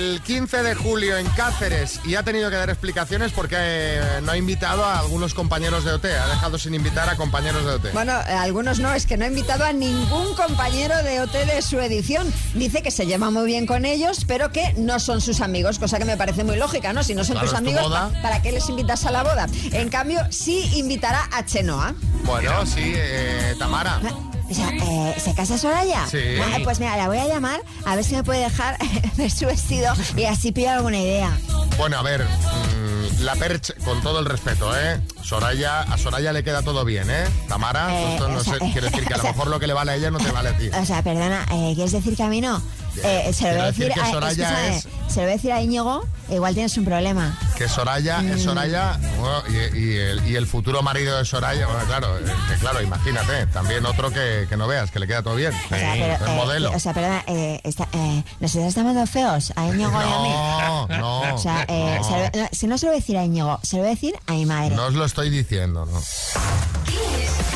El 0.05 0.21
15 0.21 0.61
de 0.61 0.75
julio 0.75 1.17
en 1.17 1.25
Cáceres 1.29 1.99
y 2.05 2.13
ha 2.13 2.21
tenido 2.21 2.51
que 2.51 2.55
dar 2.55 2.69
explicaciones 2.69 3.31
porque 3.31 3.55
eh, 3.57 4.01
no 4.21 4.33
ha 4.33 4.37
invitado 4.37 4.85
a 4.85 4.99
algunos 4.99 5.33
compañeros 5.33 5.83
de 5.83 5.93
OT, 5.93 6.05
ha 6.05 6.27
dejado 6.27 6.59
sin 6.59 6.75
invitar 6.75 7.09
a 7.09 7.15
compañeros 7.17 7.65
de 7.65 7.71
OT. 7.71 7.91
Bueno, 7.93 8.13
eh, 8.27 8.31
algunos 8.33 8.77
no, 8.79 8.93
es 8.93 9.07
que 9.07 9.17
no 9.17 9.25
ha 9.25 9.29
invitado 9.29 9.65
a 9.65 9.73
ningún 9.73 10.35
compañero 10.35 10.95
de 11.01 11.21
OT 11.21 11.31
de 11.33 11.59
su 11.63 11.79
edición. 11.79 12.31
Dice 12.53 12.83
que 12.83 12.91
se 12.91 13.07
lleva 13.07 13.31
muy 13.31 13.45
bien 13.47 13.65
con 13.65 13.83
ellos, 13.83 14.25
pero 14.27 14.51
que 14.51 14.73
no 14.77 14.99
son 14.99 15.21
sus 15.21 15.41
amigos, 15.41 15.79
cosa 15.79 15.97
que 15.97 16.05
me 16.05 16.17
parece 16.17 16.43
muy 16.43 16.55
lógica, 16.57 16.93
¿no? 16.93 17.03
Si 17.03 17.15
no 17.15 17.23
son 17.23 17.33
Claro, 17.37 17.47
tus 17.49 17.57
tu 17.57 17.65
amigos, 17.65 17.81
boda. 17.81 18.09
¿pa- 18.13 18.21
¿para 18.21 18.41
qué 18.43 18.51
les 18.51 18.69
invitas 18.69 19.05
a 19.07 19.11
la 19.11 19.23
boda? 19.23 19.47
En 19.71 19.89
cambio, 19.89 20.21
sí 20.29 20.69
invitará 20.75 21.27
a 21.31 21.43
Chenoa. 21.45 21.95
Bueno, 22.25 22.63
sí, 22.67 22.93
eh, 22.95 23.55
Tamara. 23.57 23.99
O 24.49 24.53
sea, 24.53 24.69
eh, 24.69 25.15
¿se 25.19 25.33
casa 25.33 25.57
Soraya? 25.57 26.05
Sí. 26.09 26.19
Ah, 26.41 26.57
pues 26.63 26.79
mira, 26.79 26.95
la 26.97 27.07
voy 27.07 27.17
a 27.17 27.27
llamar 27.27 27.61
a 27.85 27.95
ver 27.95 28.03
si 28.05 28.15
me 28.15 28.23
puede 28.23 28.41
dejar 28.41 28.77
ver 29.17 29.31
su 29.31 29.45
vestido 29.45 29.93
y 30.15 30.25
así 30.25 30.51
pillo 30.51 30.71
alguna 30.71 30.99
idea. 30.99 31.37
Bueno, 31.77 31.97
a 31.97 32.03
ver, 32.03 32.23
mm, 32.23 33.23
la 33.23 33.35
percha, 33.35 33.73
con 33.83 34.01
todo 34.01 34.19
el 34.19 34.25
respeto, 34.25 34.71
¿eh? 34.79 35.01
Soraya, 35.23 35.81
a 35.81 35.97
Soraya 35.97 36.31
le 36.31 36.43
queda 36.43 36.61
todo 36.61 36.85
bien, 36.85 37.09
¿eh? 37.09 37.25
Tamara, 37.49 37.87
Eh, 37.91 38.17
no 38.19 38.43
sea, 38.43 38.53
sé, 38.53 38.59
quiere 38.71 38.89
decir 38.89 39.05
que 39.07 39.13
a 39.13 39.17
lo 39.17 39.23
sea- 39.23 39.31
mejor 39.31 39.47
lo 39.47 39.59
que 39.59 39.67
le 39.67 39.73
vale 39.73 39.91
a 39.93 39.95
ella 39.95 40.11
no 40.11 40.19
te 40.19 40.31
vale 40.31 40.49
a 40.49 40.57
ti. 40.57 40.69
O 40.69 40.85
sea, 40.85 41.01
perdona, 41.01 41.45
eh, 41.51 41.71
¿quieres 41.73 41.91
decir 41.91 42.15
que 42.15 42.23
a 42.23 42.27
mí 42.27 42.39
no? 42.39 42.61
Eh, 43.03 43.31
se 43.33 43.43
lo 43.43 43.49
voy 43.49 43.55
Quiero 43.55 43.63
a 43.63 43.65
decir 43.65 43.87
decir, 43.87 44.03
que 44.03 44.09
Soraya 44.11 44.67
es- 44.77 44.87
se 45.07 45.15
lo 45.17 45.21
voy 45.23 45.31
a 45.31 45.35
decir 45.35 45.51
a 45.51 45.61
Íñigo, 45.61 46.03
igual 46.29 46.53
tienes 46.53 46.77
un 46.77 46.85
problema. 46.85 47.37
Que 47.57 47.69
Soraya, 47.69 48.19
Mm. 48.21 48.31
es 48.33 48.43
Soraya 48.43 48.99
bueno, 49.17 49.43
y, 49.47 49.77
y 49.77 49.95
el, 49.97 50.27
y 50.27 50.35
el 50.35 50.45
futuro 50.47 50.81
marido 50.81 51.17
de 51.17 51.25
Soraya, 51.25 51.67
bueno, 51.67 51.81
claro, 51.85 52.17
eh, 52.17 52.23
que 52.49 52.55
claro, 52.55 52.81
imagínate, 52.81 53.47
también 53.47 53.85
otro 53.85 54.11
que, 54.11 54.45
que 54.49 54.57
no 54.57 54.67
veas, 54.67 54.91
que 54.91 54.99
le 54.99 55.07
queda 55.07 55.21
todo 55.23 55.35
bien. 55.35 55.53
O 55.53 55.69
sea, 55.69 55.93
pero, 55.93 56.25
el 56.25 56.31
eh, 56.31 56.35
modelo. 56.35 56.71
o 56.71 56.79
sea, 56.79 56.93
perdona, 56.93 57.23
eh, 57.27 57.61
está- 57.63 57.87
eh, 57.93 58.23
¿nos 58.39 58.53
estás 58.55 58.75
llamando 58.75 59.05
feos 59.07 59.53
a 59.55 59.65
Íñigo 59.67 59.91
y 59.91 59.95
a 59.95 60.19
mí? 60.19 60.29
No, 60.29 60.87
no, 60.97 61.35
O 61.35 61.37
sea, 61.37 61.65
eh, 61.67 61.95
no. 61.99 62.03
se 62.03 62.11
lo- 62.11 62.43
no, 62.43 62.49
si 62.51 62.67
no 62.67 62.77
se 62.77 62.85
lo 62.87 62.91
voy 62.91 62.97
a 62.97 62.99
decir 63.01 63.17
a 63.17 63.23
Íñigo, 63.23 63.59
se 63.63 63.77
lo 63.77 63.83
voy 63.83 63.91
a 63.91 63.95
decir 63.95 64.15
a 64.27 64.33
mi 64.33 64.45
madre. 64.45 64.75
No 64.75 64.85
os 64.87 64.93
lo 64.93 65.05
estoy 65.05 65.29
diciendo, 65.29 65.85
¿no? 65.85 66.01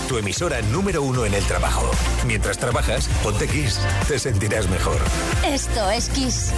Tu 0.08 0.18
emisora 0.18 0.62
número 0.64 1.04
uno 1.04 1.26
en 1.26 1.34
el 1.36 1.44
trabajo. 1.44 1.90
Mientras 2.26 2.58
trabajas, 2.58 3.08
ponte 3.22 3.48
Kiss. 3.48 3.80
Te 4.08 4.18
sentirás 4.18 4.68
mejor. 4.68 4.98
Esto 5.46 5.90
es 5.92 6.10
Kiss. 6.10 6.52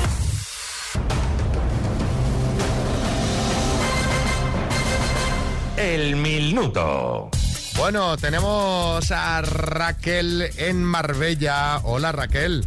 El 5.91 6.15
minuto. 6.15 7.29
Bueno, 7.75 8.15
tenemos 8.15 9.11
a 9.11 9.41
Raquel 9.41 10.49
en 10.55 10.81
Marbella. 10.81 11.79
Hola, 11.83 12.13
Raquel. 12.13 12.65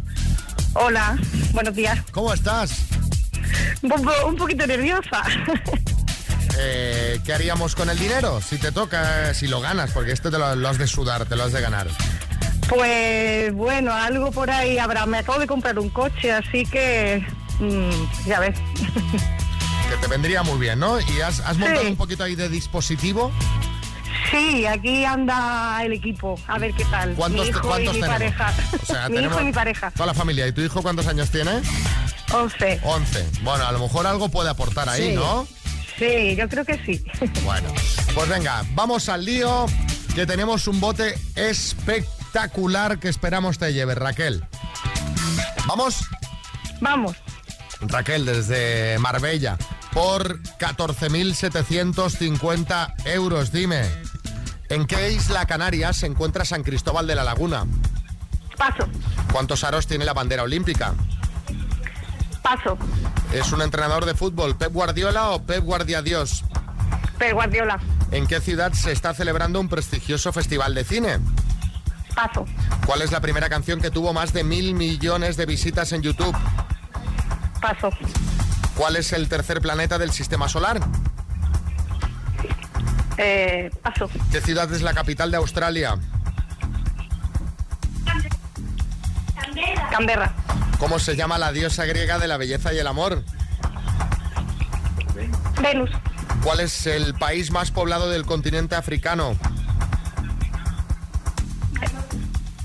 Hola, 0.75 1.17
buenos 1.51 1.73
días. 1.73 1.97
¿Cómo 2.11 2.31
estás? 2.35 2.81
Un, 3.81 3.89
po- 3.89 4.27
un 4.27 4.35
poquito 4.35 4.67
nerviosa. 4.67 5.23
Eh, 6.57 7.19
¿Qué 7.25 7.33
haríamos 7.33 7.75
con 7.75 7.89
el 7.89 7.99
dinero? 7.99 8.39
Si 8.39 8.57
te 8.57 8.71
toca, 8.71 9.33
si 9.33 9.45
lo 9.45 9.59
ganas, 9.59 9.91
porque 9.91 10.13
esto 10.13 10.31
te 10.31 10.37
lo, 10.39 10.55
lo 10.55 10.69
has 10.69 10.77
de 10.77 10.87
sudar, 10.87 11.25
te 11.25 11.35
lo 11.35 11.43
has 11.43 11.51
de 11.51 11.59
ganar. 11.59 11.87
Pues 12.69 13.51
bueno, 13.53 13.91
algo 13.93 14.31
por 14.31 14.49
ahí 14.49 14.77
habrá. 14.77 15.05
Me 15.05 15.17
acabo 15.17 15.37
de 15.37 15.47
comprar 15.47 15.77
un 15.77 15.89
coche, 15.89 16.31
así 16.31 16.63
que 16.65 17.25
mm, 17.59 18.25
ya 18.29 18.39
ves. 18.39 18.57
Que 19.95 20.01
te 20.01 20.07
vendría 20.07 20.43
muy 20.43 20.59
bien, 20.59 20.79
¿no? 20.79 20.99
¿Y 20.99 21.21
has, 21.21 21.39
has 21.39 21.57
montado 21.57 21.81
Sí. 21.83 21.87
un 21.87 21.95
poquito 21.95 22.23
ahí 22.23 22.35
de 22.35 22.49
dispositivo? 22.49 23.31
Sí, 24.29 24.65
aquí 24.65 25.05
anda 25.05 25.81
el 25.85 25.93
equipo. 25.93 26.37
A 26.47 26.57
ver 26.57 26.73
qué 26.73 26.83
tal. 26.85 27.13
¿Cuántos, 27.13 27.41
mi 27.43 27.49
hijo 27.49 27.61
cuántos 27.61 27.95
y 27.95 28.01
mi 28.01 28.07
pareja. 28.07 28.53
O 28.81 28.85
sea, 28.85 29.09
mi 29.09 29.19
hijo 29.19 29.39
y 29.41 29.43
mi 29.45 29.53
pareja. 29.53 29.91
Toda 29.91 30.07
la 30.07 30.13
familia. 30.13 30.47
¿Y 30.47 30.51
tu 30.51 30.61
hijo 30.61 30.81
cuántos 30.81 31.07
años 31.07 31.29
tiene? 31.29 31.61
11. 32.33 32.81
11. 32.83 33.29
Bueno, 33.43 33.65
a 33.65 33.71
lo 33.71 33.79
mejor 33.79 34.05
algo 34.07 34.27
puede 34.29 34.49
aportar 34.49 34.89
ahí, 34.89 35.09
Sí. 35.11 35.15
¿no? 35.15 35.47
Sí, 35.97 36.35
yo 36.35 36.49
creo 36.49 36.65
que 36.65 36.77
sí. 36.85 37.05
Bueno, 37.45 37.69
pues 38.13 38.27
venga, 38.27 38.63
vamos 38.73 39.07
al 39.07 39.23
lío, 39.23 39.65
que 40.13 40.25
tenemos 40.25 40.67
un 40.67 40.81
bote 40.81 41.17
espectacular 41.35 42.99
que 42.99 43.07
esperamos 43.07 43.57
te 43.59 43.71
lleve, 43.71 43.95
Raquel. 43.95 44.43
¿Vamos? 45.67 45.99
Vamos. 46.81 47.15
Raquel, 47.81 48.25
desde 48.25 48.97
Marbella, 48.99 49.57
por 49.95 50.39
14.750 50.59 52.93
euros, 53.05 53.51
dime. 53.51 53.81
¿En 54.69 54.85
qué 54.85 55.11
isla 55.13 55.47
canaria 55.47 55.93
se 55.93 56.05
encuentra 56.05 56.43
San 56.43 56.63
Cristóbal 56.63 57.07
de 57.07 57.15
la 57.15 57.23
Laguna? 57.23 57.65
Paso, 58.57 58.87
¿Cuántos 59.31 59.63
aros 59.63 59.87
tiene 59.87 60.03
la 60.05 60.13
bandera 60.13 60.43
olímpica? 60.43 60.93
paso. 62.43 62.77
¿Es 63.33 63.51
un 63.53 63.61
entrenador 63.63 64.05
de 64.05 64.13
fútbol, 64.13 64.55
Pep 64.55 64.71
Guardiola 64.71 65.31
o 65.31 65.41
Pep 65.43 65.63
Guardiadios? 65.63 66.43
Pep 67.17 67.33
Guardiola. 67.33 67.79
¿En 68.11 68.27
qué 68.27 68.39
ciudad 68.39 68.71
se 68.73 68.91
está 68.91 69.15
celebrando 69.15 69.59
un 69.59 69.67
prestigioso 69.67 70.31
festival 70.31 70.75
de 70.75 70.83
cine? 70.83 71.17
Paso. 72.13 72.45
¿Cuál 72.85 73.01
es 73.01 73.11
la 73.11 73.19
primera 73.21 73.49
canción 73.49 73.81
que 73.81 73.89
tuvo 73.89 74.13
más 74.13 74.31
de 74.31 74.43
mil 74.43 74.75
millones 74.75 75.37
de 75.37 75.47
visitas 75.47 75.91
en 75.93 76.03
YouTube? 76.03 76.37
Paso. 77.59 77.89
¿Cuál 78.75 78.97
es 78.97 79.13
el 79.13 79.29
tercer 79.29 79.61
planeta 79.61 79.97
del 79.97 80.11
sistema 80.11 80.49
solar? 80.49 80.81
Eh, 83.17 83.71
paso. 83.81 84.09
¿Qué 84.31 84.41
ciudad 84.41 84.71
es 84.73 84.81
la 84.81 84.93
capital 84.93 85.31
de 85.31 85.37
Australia? 85.37 85.97
Canberra. 89.89 90.33
¿Cómo 90.77 90.99
se 90.99 91.15
llama 91.15 91.37
la 91.37 91.53
diosa 91.53 91.85
griega 91.85 92.19
de 92.19 92.27
la 92.27 92.35
belleza 92.35 92.73
y 92.73 92.79
el 92.79 92.87
amor? 92.87 93.23
Venus. 95.61 95.89
¿Cuál 96.43 96.59
es 96.59 96.85
el 96.85 97.13
país 97.13 97.51
más 97.51 97.71
poblado 97.71 98.09
del 98.09 98.25
continente 98.25 98.75
africano? 98.75 99.37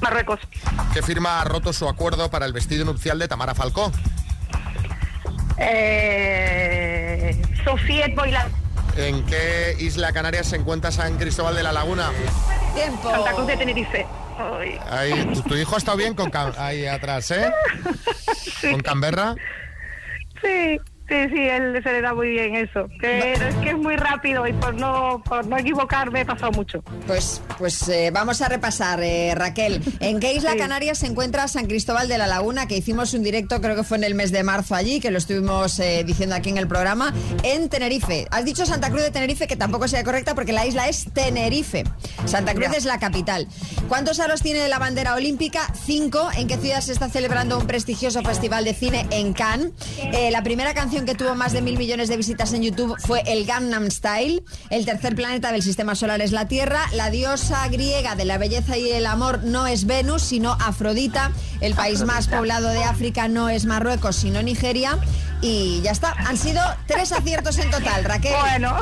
Marruecos. 0.00 0.40
¿Qué 0.92 1.02
firma 1.02 1.40
ha 1.40 1.44
roto 1.44 1.72
su 1.72 1.88
acuerdo 1.88 2.30
para 2.30 2.46
el 2.46 2.52
vestido 2.52 2.84
nupcial 2.84 3.18
de 3.18 3.28
Tamara 3.28 3.54
Falcó? 3.54 3.92
Eh, 5.60 7.36
Sofiet 7.64 8.14
Boilan. 8.14 8.50
¿En 8.96 9.24
qué 9.26 9.76
isla 9.78 10.12
canaria 10.12 10.42
se 10.42 10.56
encuentra 10.56 10.90
San 10.90 11.16
Cristóbal 11.16 11.54
de 11.54 11.62
la 11.62 11.72
Laguna? 11.72 12.10
Tiempo. 12.74 13.10
Santa 13.10 13.32
Cruz 13.32 13.46
de 13.46 13.56
Tenerife. 13.56 14.06
Ay. 14.38 14.78
Ahí, 14.90 15.24
tu, 15.34 15.42
tu 15.42 15.54
hijo 15.54 15.74
ha 15.74 15.78
estado 15.78 15.96
bien 15.98 16.14
con 16.14 16.32
ahí 16.58 16.86
atrás, 16.86 17.30
¿eh? 17.30 17.50
¿Con 18.70 18.80
Canberra? 18.80 19.34
Sí, 20.42 20.80
sí, 21.10 21.16
sí, 21.34 21.40
él 21.40 21.80
se 21.82 21.92
le 21.92 22.00
da 22.00 22.14
muy 22.14 22.30
bien 22.30 22.54
eso. 22.56 22.88
Pero 23.00 23.48
es 23.48 23.54
que 23.56 23.70
es 23.70 23.76
muy 23.76 23.96
rápido 23.96 24.46
y 24.46 24.52
por 24.54 24.74
no, 24.74 25.22
por 25.24 25.46
no 25.46 25.58
equivocarme 25.58 26.20
he 26.20 26.24
pasado 26.24 26.52
mucho. 26.52 26.82
Pues, 27.06 27.42
pues 27.58 27.88
eh, 27.88 28.10
vamos 28.12 28.40
a 28.42 28.48
repasar, 28.48 29.00
eh, 29.02 29.34
Raquel. 29.34 29.82
¿En 30.00 30.20
qué 30.20 30.32
isla 30.34 30.56
canaria 30.56 30.94
se 30.94 31.06
encuentra 31.06 31.48
San 31.48 31.66
Cristóbal 31.66 32.08
de 32.08 32.16
la 32.18 32.26
Laguna? 32.26 32.66
Que 32.66 32.76
hicimos 32.76 33.12
un 33.14 33.22
directo, 33.22 33.60
creo 33.60 33.76
que 33.76 33.82
fue 33.84 33.96
en 33.98 34.04
el 34.04 34.14
mes 34.14 34.32
de 34.32 34.42
marzo 34.42 34.74
allí, 34.74 35.00
que 35.00 35.10
lo 35.10 35.18
estuvimos 35.18 35.78
eh, 35.80 36.04
diciendo 36.06 36.34
aquí 36.36 36.50
en 36.50 36.58
el 36.58 36.68
programa, 36.68 37.12
en 37.42 37.68
Tenerife. 37.68 38.26
Has 38.30 38.44
dicho 38.44 38.64
Santa 38.64 38.88
Cruz 38.90 39.02
de 39.02 39.10
Tenerife, 39.10 39.46
que 39.46 39.56
tampoco 39.56 39.88
sea 39.88 40.04
correcta 40.04 40.34
porque 40.34 40.52
la 40.52 40.66
isla 40.66 40.88
es 40.88 41.06
Tenerife. 41.12 41.84
Santa 42.26 42.54
Cruz 42.54 42.68
Ya. 42.70 42.78
es 42.78 42.84
la 42.84 42.98
capital. 42.98 43.48
¿Cuántos 43.88 44.20
aros 44.20 44.42
tiene 44.42 44.68
la 44.68 44.78
bandera 44.78 45.14
olímpica? 45.14 45.72
Cinco. 45.84 46.30
¿En 46.36 46.46
qué 46.46 46.56
ciudad 46.56 46.80
se 46.80 46.92
está 46.92 47.08
celebrando 47.08 47.58
un 47.58 47.66
prestigioso 47.66 48.22
festival 48.22 48.64
de 48.64 48.74
cine? 48.74 49.06
En 49.10 49.32
Cannes. 49.32 49.72
Eh, 50.12 50.30
la 50.30 50.42
primera 50.42 50.74
canción 50.74 50.99
que 51.04 51.14
tuvo 51.14 51.34
más 51.34 51.52
de 51.52 51.62
mil 51.62 51.78
millones 51.78 52.08
de 52.08 52.16
visitas 52.16 52.52
en 52.52 52.62
YouTube 52.62 52.96
fue 52.98 53.22
el 53.26 53.44
Gangnam 53.46 53.90
Style. 53.90 54.42
El 54.70 54.84
tercer 54.84 55.14
planeta 55.14 55.52
del 55.52 55.62
sistema 55.62 55.94
solar 55.94 56.20
es 56.20 56.32
la 56.32 56.48
Tierra. 56.48 56.80
La 56.94 57.10
diosa 57.10 57.66
griega 57.68 58.14
de 58.14 58.24
la 58.24 58.38
belleza 58.38 58.76
y 58.76 58.90
el 58.90 59.06
amor 59.06 59.44
no 59.44 59.66
es 59.66 59.86
Venus, 59.86 60.22
sino 60.22 60.52
Afrodita. 60.52 61.32
El 61.60 61.74
país 61.74 62.02
más 62.02 62.28
poblado 62.28 62.68
de 62.68 62.84
África 62.84 63.28
no 63.28 63.48
es 63.48 63.66
Marruecos, 63.66 64.16
sino 64.16 64.42
Nigeria. 64.42 64.98
Y 65.42 65.80
ya 65.82 65.92
está. 65.92 66.12
Han 66.12 66.36
sido 66.36 66.60
tres 66.86 67.12
aciertos 67.12 67.56
en 67.58 67.70
total, 67.70 68.04
Raquel. 68.04 68.34
Bueno, 68.40 68.76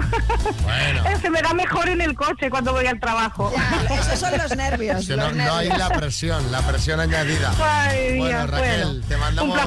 Bueno. 0.63 1.03
se 1.21 1.31
me 1.31 1.41
da 1.41 1.55
mejor 1.55 1.89
en 1.89 2.01
el 2.01 2.15
coche 2.15 2.51
cuando 2.51 2.73
voy 2.73 2.87
al 2.87 2.99
trabajo. 2.99 3.53
Ya, 3.89 3.95
esos 3.95 4.19
son 4.19 4.37
los 4.37 4.57
nervios. 4.57 5.07
Los 5.09 5.17
no, 5.17 5.33
no 5.45 5.55
hay 5.57 5.69
la 5.69 5.89
presión, 5.91 6.51
la 6.51 6.61
presión 6.63 6.99
añadida. 7.01 7.53
Ay, 7.63 8.19
Bueno, 8.19 8.39
Dios, 8.39 8.51
Raquel, 8.51 8.85
bueno. 8.87 9.07
te 9.09 9.17
mandamos 9.17 9.59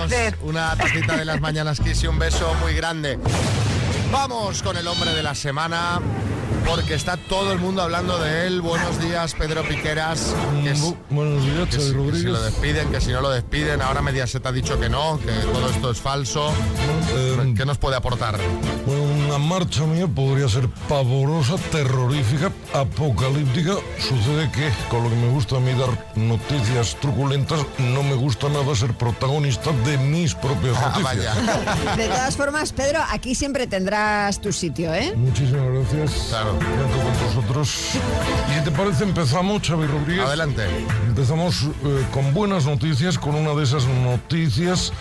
Un 0.41 0.49
una 0.49 0.75
tacita 0.75 1.15
de 1.15 1.25
las 1.25 1.39
mañanas 1.39 1.79
Kiss 1.79 2.03
y 2.03 2.07
un 2.07 2.19
beso 2.19 2.53
muy 2.61 2.73
grande. 2.73 3.17
Vamos 4.11 4.61
con 4.61 4.75
el 4.75 4.85
hombre 4.87 5.13
de 5.13 5.23
la 5.23 5.33
semana, 5.33 6.01
porque 6.67 6.93
está 6.93 7.17
todo 7.17 7.51
el 7.51 7.59
mundo 7.59 7.81
hablando 7.81 8.17
de 8.19 8.47
él. 8.47 8.61
Buenos 8.61 8.99
días, 9.01 9.33
Pedro 9.33 9.63
Piqueras. 9.63 10.33
Que 10.63 10.71
es- 10.71 10.93
Buenos 11.09 11.43
días, 11.45 11.67
que 11.69 11.79
si, 11.79 11.93
que 11.93 12.17
si 12.17 12.23
lo 12.25 12.41
despiden, 12.41 12.91
que 12.91 13.01
si 13.01 13.11
no 13.11 13.21
lo 13.21 13.29
despiden. 13.29 13.81
Ahora 13.81 14.01
Mediaset 14.01 14.45
ha 14.45 14.51
dicho 14.51 14.79
que 14.79 14.89
no, 14.89 15.19
que 15.19 15.31
todo 15.51 15.69
esto 15.69 15.91
es 15.91 15.99
falso. 15.99 16.51
¿Qué 17.57 17.65
nos 17.65 17.77
puede 17.77 17.95
aportar? 17.97 18.37
Bueno, 18.85 19.00
una 19.31 19.37
marcha 19.37 19.85
mía 19.85 20.07
podría 20.07 20.49
ser 20.49 20.67
pavorosa, 20.89 21.55
terrorífica, 21.71 22.51
apocalíptica. 22.73 23.75
Sucede 23.97 24.51
que, 24.51 24.69
con 24.89 25.03
lo 25.03 25.09
que 25.09 25.15
me 25.15 25.29
gusta 25.29 25.55
a 25.55 25.59
mí 25.61 25.71
dar 25.73 25.89
noticias 26.15 26.97
truculentas, 26.99 27.61
no 27.77 28.03
me 28.03 28.15
gusta 28.15 28.49
nada 28.49 28.75
ser 28.75 28.93
protagonista 28.93 29.71
de 29.85 29.97
mis 29.99 30.35
propias 30.35 30.75
Ah, 30.77 30.93
noticias. 30.99 31.35
vaya. 31.45 31.95
De 31.95 32.07
todas 32.07 32.35
formas, 32.35 32.73
Pedro, 32.73 32.99
aquí 33.09 33.33
siempre 33.33 33.67
tendrás 33.67 34.41
tu 34.41 34.51
sitio, 34.51 34.93
¿eh? 34.93 35.13
Muchísimas 35.15 35.63
gracias. 35.89 36.25
Claro. 36.27 36.51
Cuento 36.59 36.97
con 36.97 37.27
vosotros. 37.35 37.69
Y 38.51 38.57
si 38.57 38.63
te 38.65 38.71
parece, 38.71 39.03
empezamos, 39.05 39.61
Xavi 39.65 39.87
Rodríguez. 39.87 40.25
Adelante. 40.25 40.63
Empezamos 41.07 41.63
eh, 41.85 42.05
con 42.11 42.33
buenas 42.33 42.65
noticias, 42.65 43.17
con 43.17 43.35
una 43.35 43.53
de 43.53 43.63
esas 43.63 43.85
noticias 43.85 44.91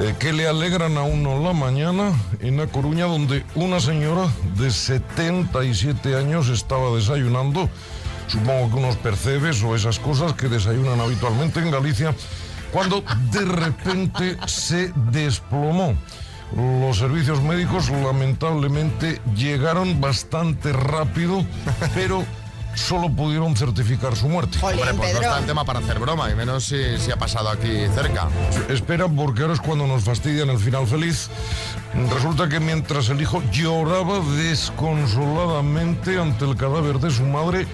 eh, 0.00 0.14
que 0.18 0.32
le 0.32 0.46
alegran 0.46 0.96
a 0.96 1.02
uno 1.02 1.42
la 1.42 1.52
mañana 1.52 2.12
en 2.40 2.56
La 2.56 2.68
Coruña, 2.68 3.06
donde 3.06 3.44
una 3.56 3.80
señora 3.80 4.28
de 4.56 4.70
77 4.70 6.14
años 6.14 6.48
estaba 6.48 6.94
desayunando, 6.94 7.68
supongo 8.28 8.70
que 8.70 8.76
unos 8.76 8.96
percebes 8.96 9.60
o 9.64 9.74
esas 9.74 9.98
cosas 9.98 10.34
que 10.34 10.48
desayunan 10.48 11.00
habitualmente 11.00 11.58
en 11.58 11.72
Galicia, 11.72 12.14
cuando 12.72 13.02
de 13.32 13.44
repente 13.44 14.36
se 14.46 14.92
desplomó. 15.10 15.96
Los 16.56 16.98
servicios 16.98 17.42
médicos 17.42 17.90
lamentablemente 17.90 19.20
llegaron 19.34 20.00
bastante 20.00 20.72
rápido, 20.72 21.44
pero 21.94 22.24
solo 22.74 23.10
pudieron 23.10 23.56
certificar 23.56 24.16
su 24.16 24.28
muerte. 24.28 24.58
Hombre, 24.62 24.94
pues 24.94 25.14
no 25.14 25.20
está 25.20 25.38
el 25.38 25.46
tema 25.46 25.64
para 25.64 25.80
hacer 25.80 25.98
broma, 25.98 26.30
y 26.30 26.34
menos 26.34 26.64
si, 26.64 26.98
si 26.98 27.10
ha 27.10 27.16
pasado 27.16 27.48
aquí 27.50 27.86
cerca. 27.94 28.28
Espera, 28.68 29.08
porque 29.08 29.42
ahora 29.42 29.54
es 29.54 29.60
cuando 29.60 29.86
nos 29.86 30.04
fastidian 30.04 30.50
el 30.50 30.58
final 30.58 30.86
feliz. 30.86 31.30
Resulta 32.12 32.48
que 32.48 32.60
mientras 32.60 33.08
el 33.08 33.20
hijo 33.20 33.42
lloraba 33.50 34.20
desconsoladamente 34.36 36.18
ante 36.20 36.44
el 36.44 36.56
cadáver 36.56 36.98
de 36.98 37.10
su 37.10 37.24
madre, 37.24 37.66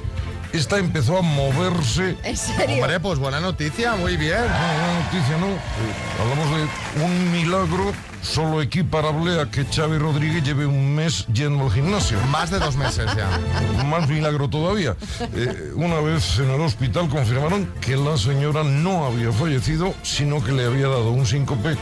esta 0.54 0.78
empezó 0.78 1.18
a 1.18 1.22
moverse. 1.22 2.16
¿En 2.22 2.36
serio? 2.36 2.82
Hombre, 2.82 3.00
pues 3.00 3.18
buena 3.18 3.40
noticia, 3.40 3.96
muy 3.96 4.16
bien. 4.16 4.38
buena 4.38 5.00
noticia, 5.02 5.36
¿no? 5.38 5.48
Eh, 5.48 6.20
hablamos 6.20 6.56
de 6.56 7.04
un 7.04 7.32
milagro 7.32 7.92
solo 8.22 8.62
equiparable 8.62 9.40
a 9.40 9.50
que 9.50 9.64
Xavi 9.64 9.98
Rodríguez 9.98 10.44
lleve 10.44 10.64
un 10.64 10.94
mes 10.94 11.26
yendo 11.26 11.64
al 11.64 11.72
gimnasio. 11.72 12.18
Más 12.30 12.50
de 12.50 12.60
dos 12.60 12.76
meses 12.76 13.06
ya. 13.16 13.84
Más 13.84 14.08
milagro 14.08 14.48
todavía. 14.48 14.96
Eh, 15.34 15.72
una 15.74 16.00
vez 16.00 16.38
en 16.38 16.50
el 16.50 16.60
hospital 16.60 17.08
confirmaron 17.08 17.66
que 17.80 17.96
la 17.96 18.16
señora 18.16 18.62
no 18.62 19.06
había 19.06 19.32
fallecido, 19.32 19.92
sino 20.02 20.42
que 20.42 20.52
le 20.52 20.64
había 20.64 20.86
dado 20.86 21.10
un 21.10 21.26
síncope. 21.26 21.76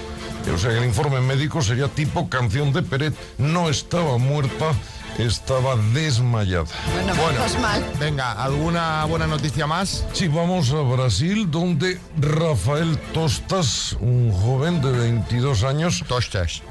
O 0.53 0.59
sea, 0.59 0.73
el 0.73 0.85
informe 0.85 1.21
médico 1.21 1.63
sería 1.63 1.89
tipo 1.89 2.29
canción 2.29 2.73
de 2.73 2.83
Peret. 2.83 3.15
No 3.39 3.69
estaba 3.69 4.19
muerta, 4.19 4.73
estaba 5.19 5.77
desmayada. 5.93 6.65
Bueno, 6.93 7.61
mal. 7.61 7.85
Venga, 7.99 8.33
¿alguna 8.33 9.05
buena 9.05 9.27
noticia 9.27 9.67
más? 9.67 10.05
Sí, 10.13 10.29
vamos 10.29 10.73
a 10.73 10.81
Brasil, 10.81 11.51
donde 11.51 12.01
Rafael 12.19 12.99
Tostas, 13.13 13.97
un 14.01 14.33
joven 14.33 14.81
de 14.81 14.91
22 14.93 15.65
años. 15.65 16.05
Tostas. 16.09 16.63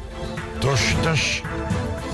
Tostas. 0.59 1.43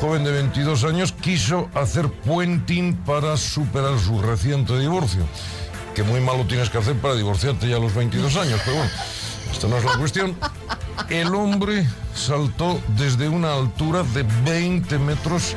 Joven 0.01 0.23
de 0.23 0.31
22 0.31 0.83
años 0.83 1.11
quiso 1.11 1.69
hacer 1.73 2.09
puenting 2.09 2.95
para 2.97 3.35
superar 3.37 3.97
su 3.99 4.21
reciente 4.21 4.77
divorcio. 4.77 5.25
Que 5.95 6.03
muy 6.03 6.21
malo 6.21 6.45
tienes 6.45 6.69
que 6.69 6.77
hacer 6.77 6.95
para 6.97 7.15
divorciarte 7.15 7.67
ya 7.67 7.77
a 7.77 7.79
los 7.79 7.95
22 7.95 8.35
años, 8.35 8.61
pero 8.63 8.77
bueno, 8.77 8.91
esta 9.51 9.67
no 9.67 9.77
es 9.77 9.83
la 9.83 9.97
cuestión. 9.97 10.37
El 11.09 11.33
hombre 11.33 11.87
saltó 12.13 12.79
desde 12.89 13.27
una 13.27 13.53
altura 13.53 14.03
de 14.03 14.23
20 14.45 14.99
metros 14.99 15.55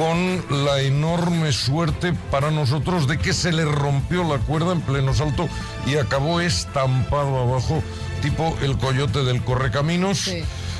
con 0.00 0.64
la 0.64 0.80
enorme 0.80 1.52
suerte 1.52 2.14
para 2.30 2.50
nosotros 2.50 3.06
de 3.06 3.18
que 3.18 3.34
se 3.34 3.52
le 3.52 3.66
rompió 3.66 4.24
la 4.24 4.38
cuerda 4.38 4.72
en 4.72 4.80
pleno 4.80 5.12
salto 5.12 5.46
y 5.86 5.96
acabó 5.96 6.40
estampado 6.40 7.38
abajo, 7.38 7.82
tipo 8.22 8.56
el 8.62 8.78
coyote 8.78 9.24
del 9.24 9.44
correcaminos. 9.44 10.30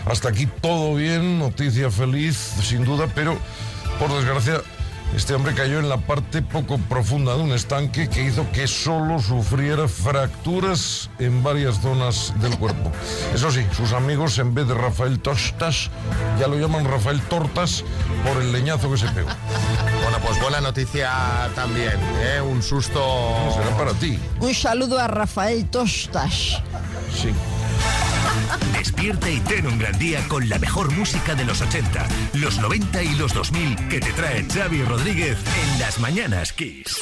Hasta 0.06 0.30
aquí 0.30 0.46
todo 0.46 0.94
bien, 0.94 1.38
noticia 1.38 1.90
feliz, 1.90 2.36
sin 2.62 2.86
duda, 2.86 3.08
pero 3.14 3.36
por 3.98 4.10
desgracia 4.10 4.62
este 5.14 5.34
hombre 5.34 5.54
cayó 5.54 5.78
en 5.78 5.88
la 5.88 5.98
parte 5.98 6.42
poco 6.42 6.78
profunda 6.78 7.34
de 7.36 7.42
un 7.42 7.52
estanque 7.52 8.08
que 8.08 8.22
hizo 8.22 8.50
que 8.52 8.66
solo 8.66 9.20
sufriera 9.20 9.88
fracturas 9.88 11.10
en 11.18 11.42
varias 11.42 11.80
zonas 11.80 12.32
del 12.40 12.56
cuerpo. 12.58 12.92
Eso 13.34 13.50
sí, 13.50 13.66
sus 13.76 13.92
amigos 13.92 14.38
en 14.38 14.54
vez 14.54 14.68
de 14.68 14.74
Rafael 14.74 15.20
Tostas 15.20 15.90
ya 16.38 16.46
lo 16.46 16.56
llaman 16.56 16.84
Rafael 16.84 17.20
Tortas 17.22 17.84
por 18.24 18.40
el 18.40 18.52
leñazo 18.52 18.90
que 18.90 18.98
se 18.98 19.08
pegó. 19.08 19.28
Bueno, 20.02 20.18
pues 20.24 20.40
buena 20.40 20.60
noticia 20.60 21.10
también, 21.54 21.98
¿eh? 22.22 22.40
Un 22.40 22.62
susto... 22.62 23.34
será 23.54 23.76
para 23.76 23.92
ti. 23.94 24.18
Un 24.40 24.54
saludo 24.54 24.98
a 24.98 25.08
Rafael 25.08 25.66
Tostas. 25.66 26.62
Sí. 27.14 27.32
Despierta 28.72 29.30
y 29.30 29.40
ten 29.40 29.66
un 29.66 29.78
gran 29.78 29.98
día 29.98 30.20
con 30.28 30.48
la 30.48 30.58
mejor 30.58 30.92
música 30.92 31.34
de 31.34 31.44
los 31.44 31.60
80, 31.60 32.06
los 32.34 32.58
90 32.58 33.02
y 33.02 33.14
los 33.14 33.34
2000 33.34 33.88
que 33.88 34.00
te 34.00 34.12
trae 34.12 34.44
Xavi 34.44 34.82
Rodríguez 34.84 35.38
en 35.62 35.80
las 35.80 35.98
mañanas 35.98 36.52
Kiss. 36.52 37.00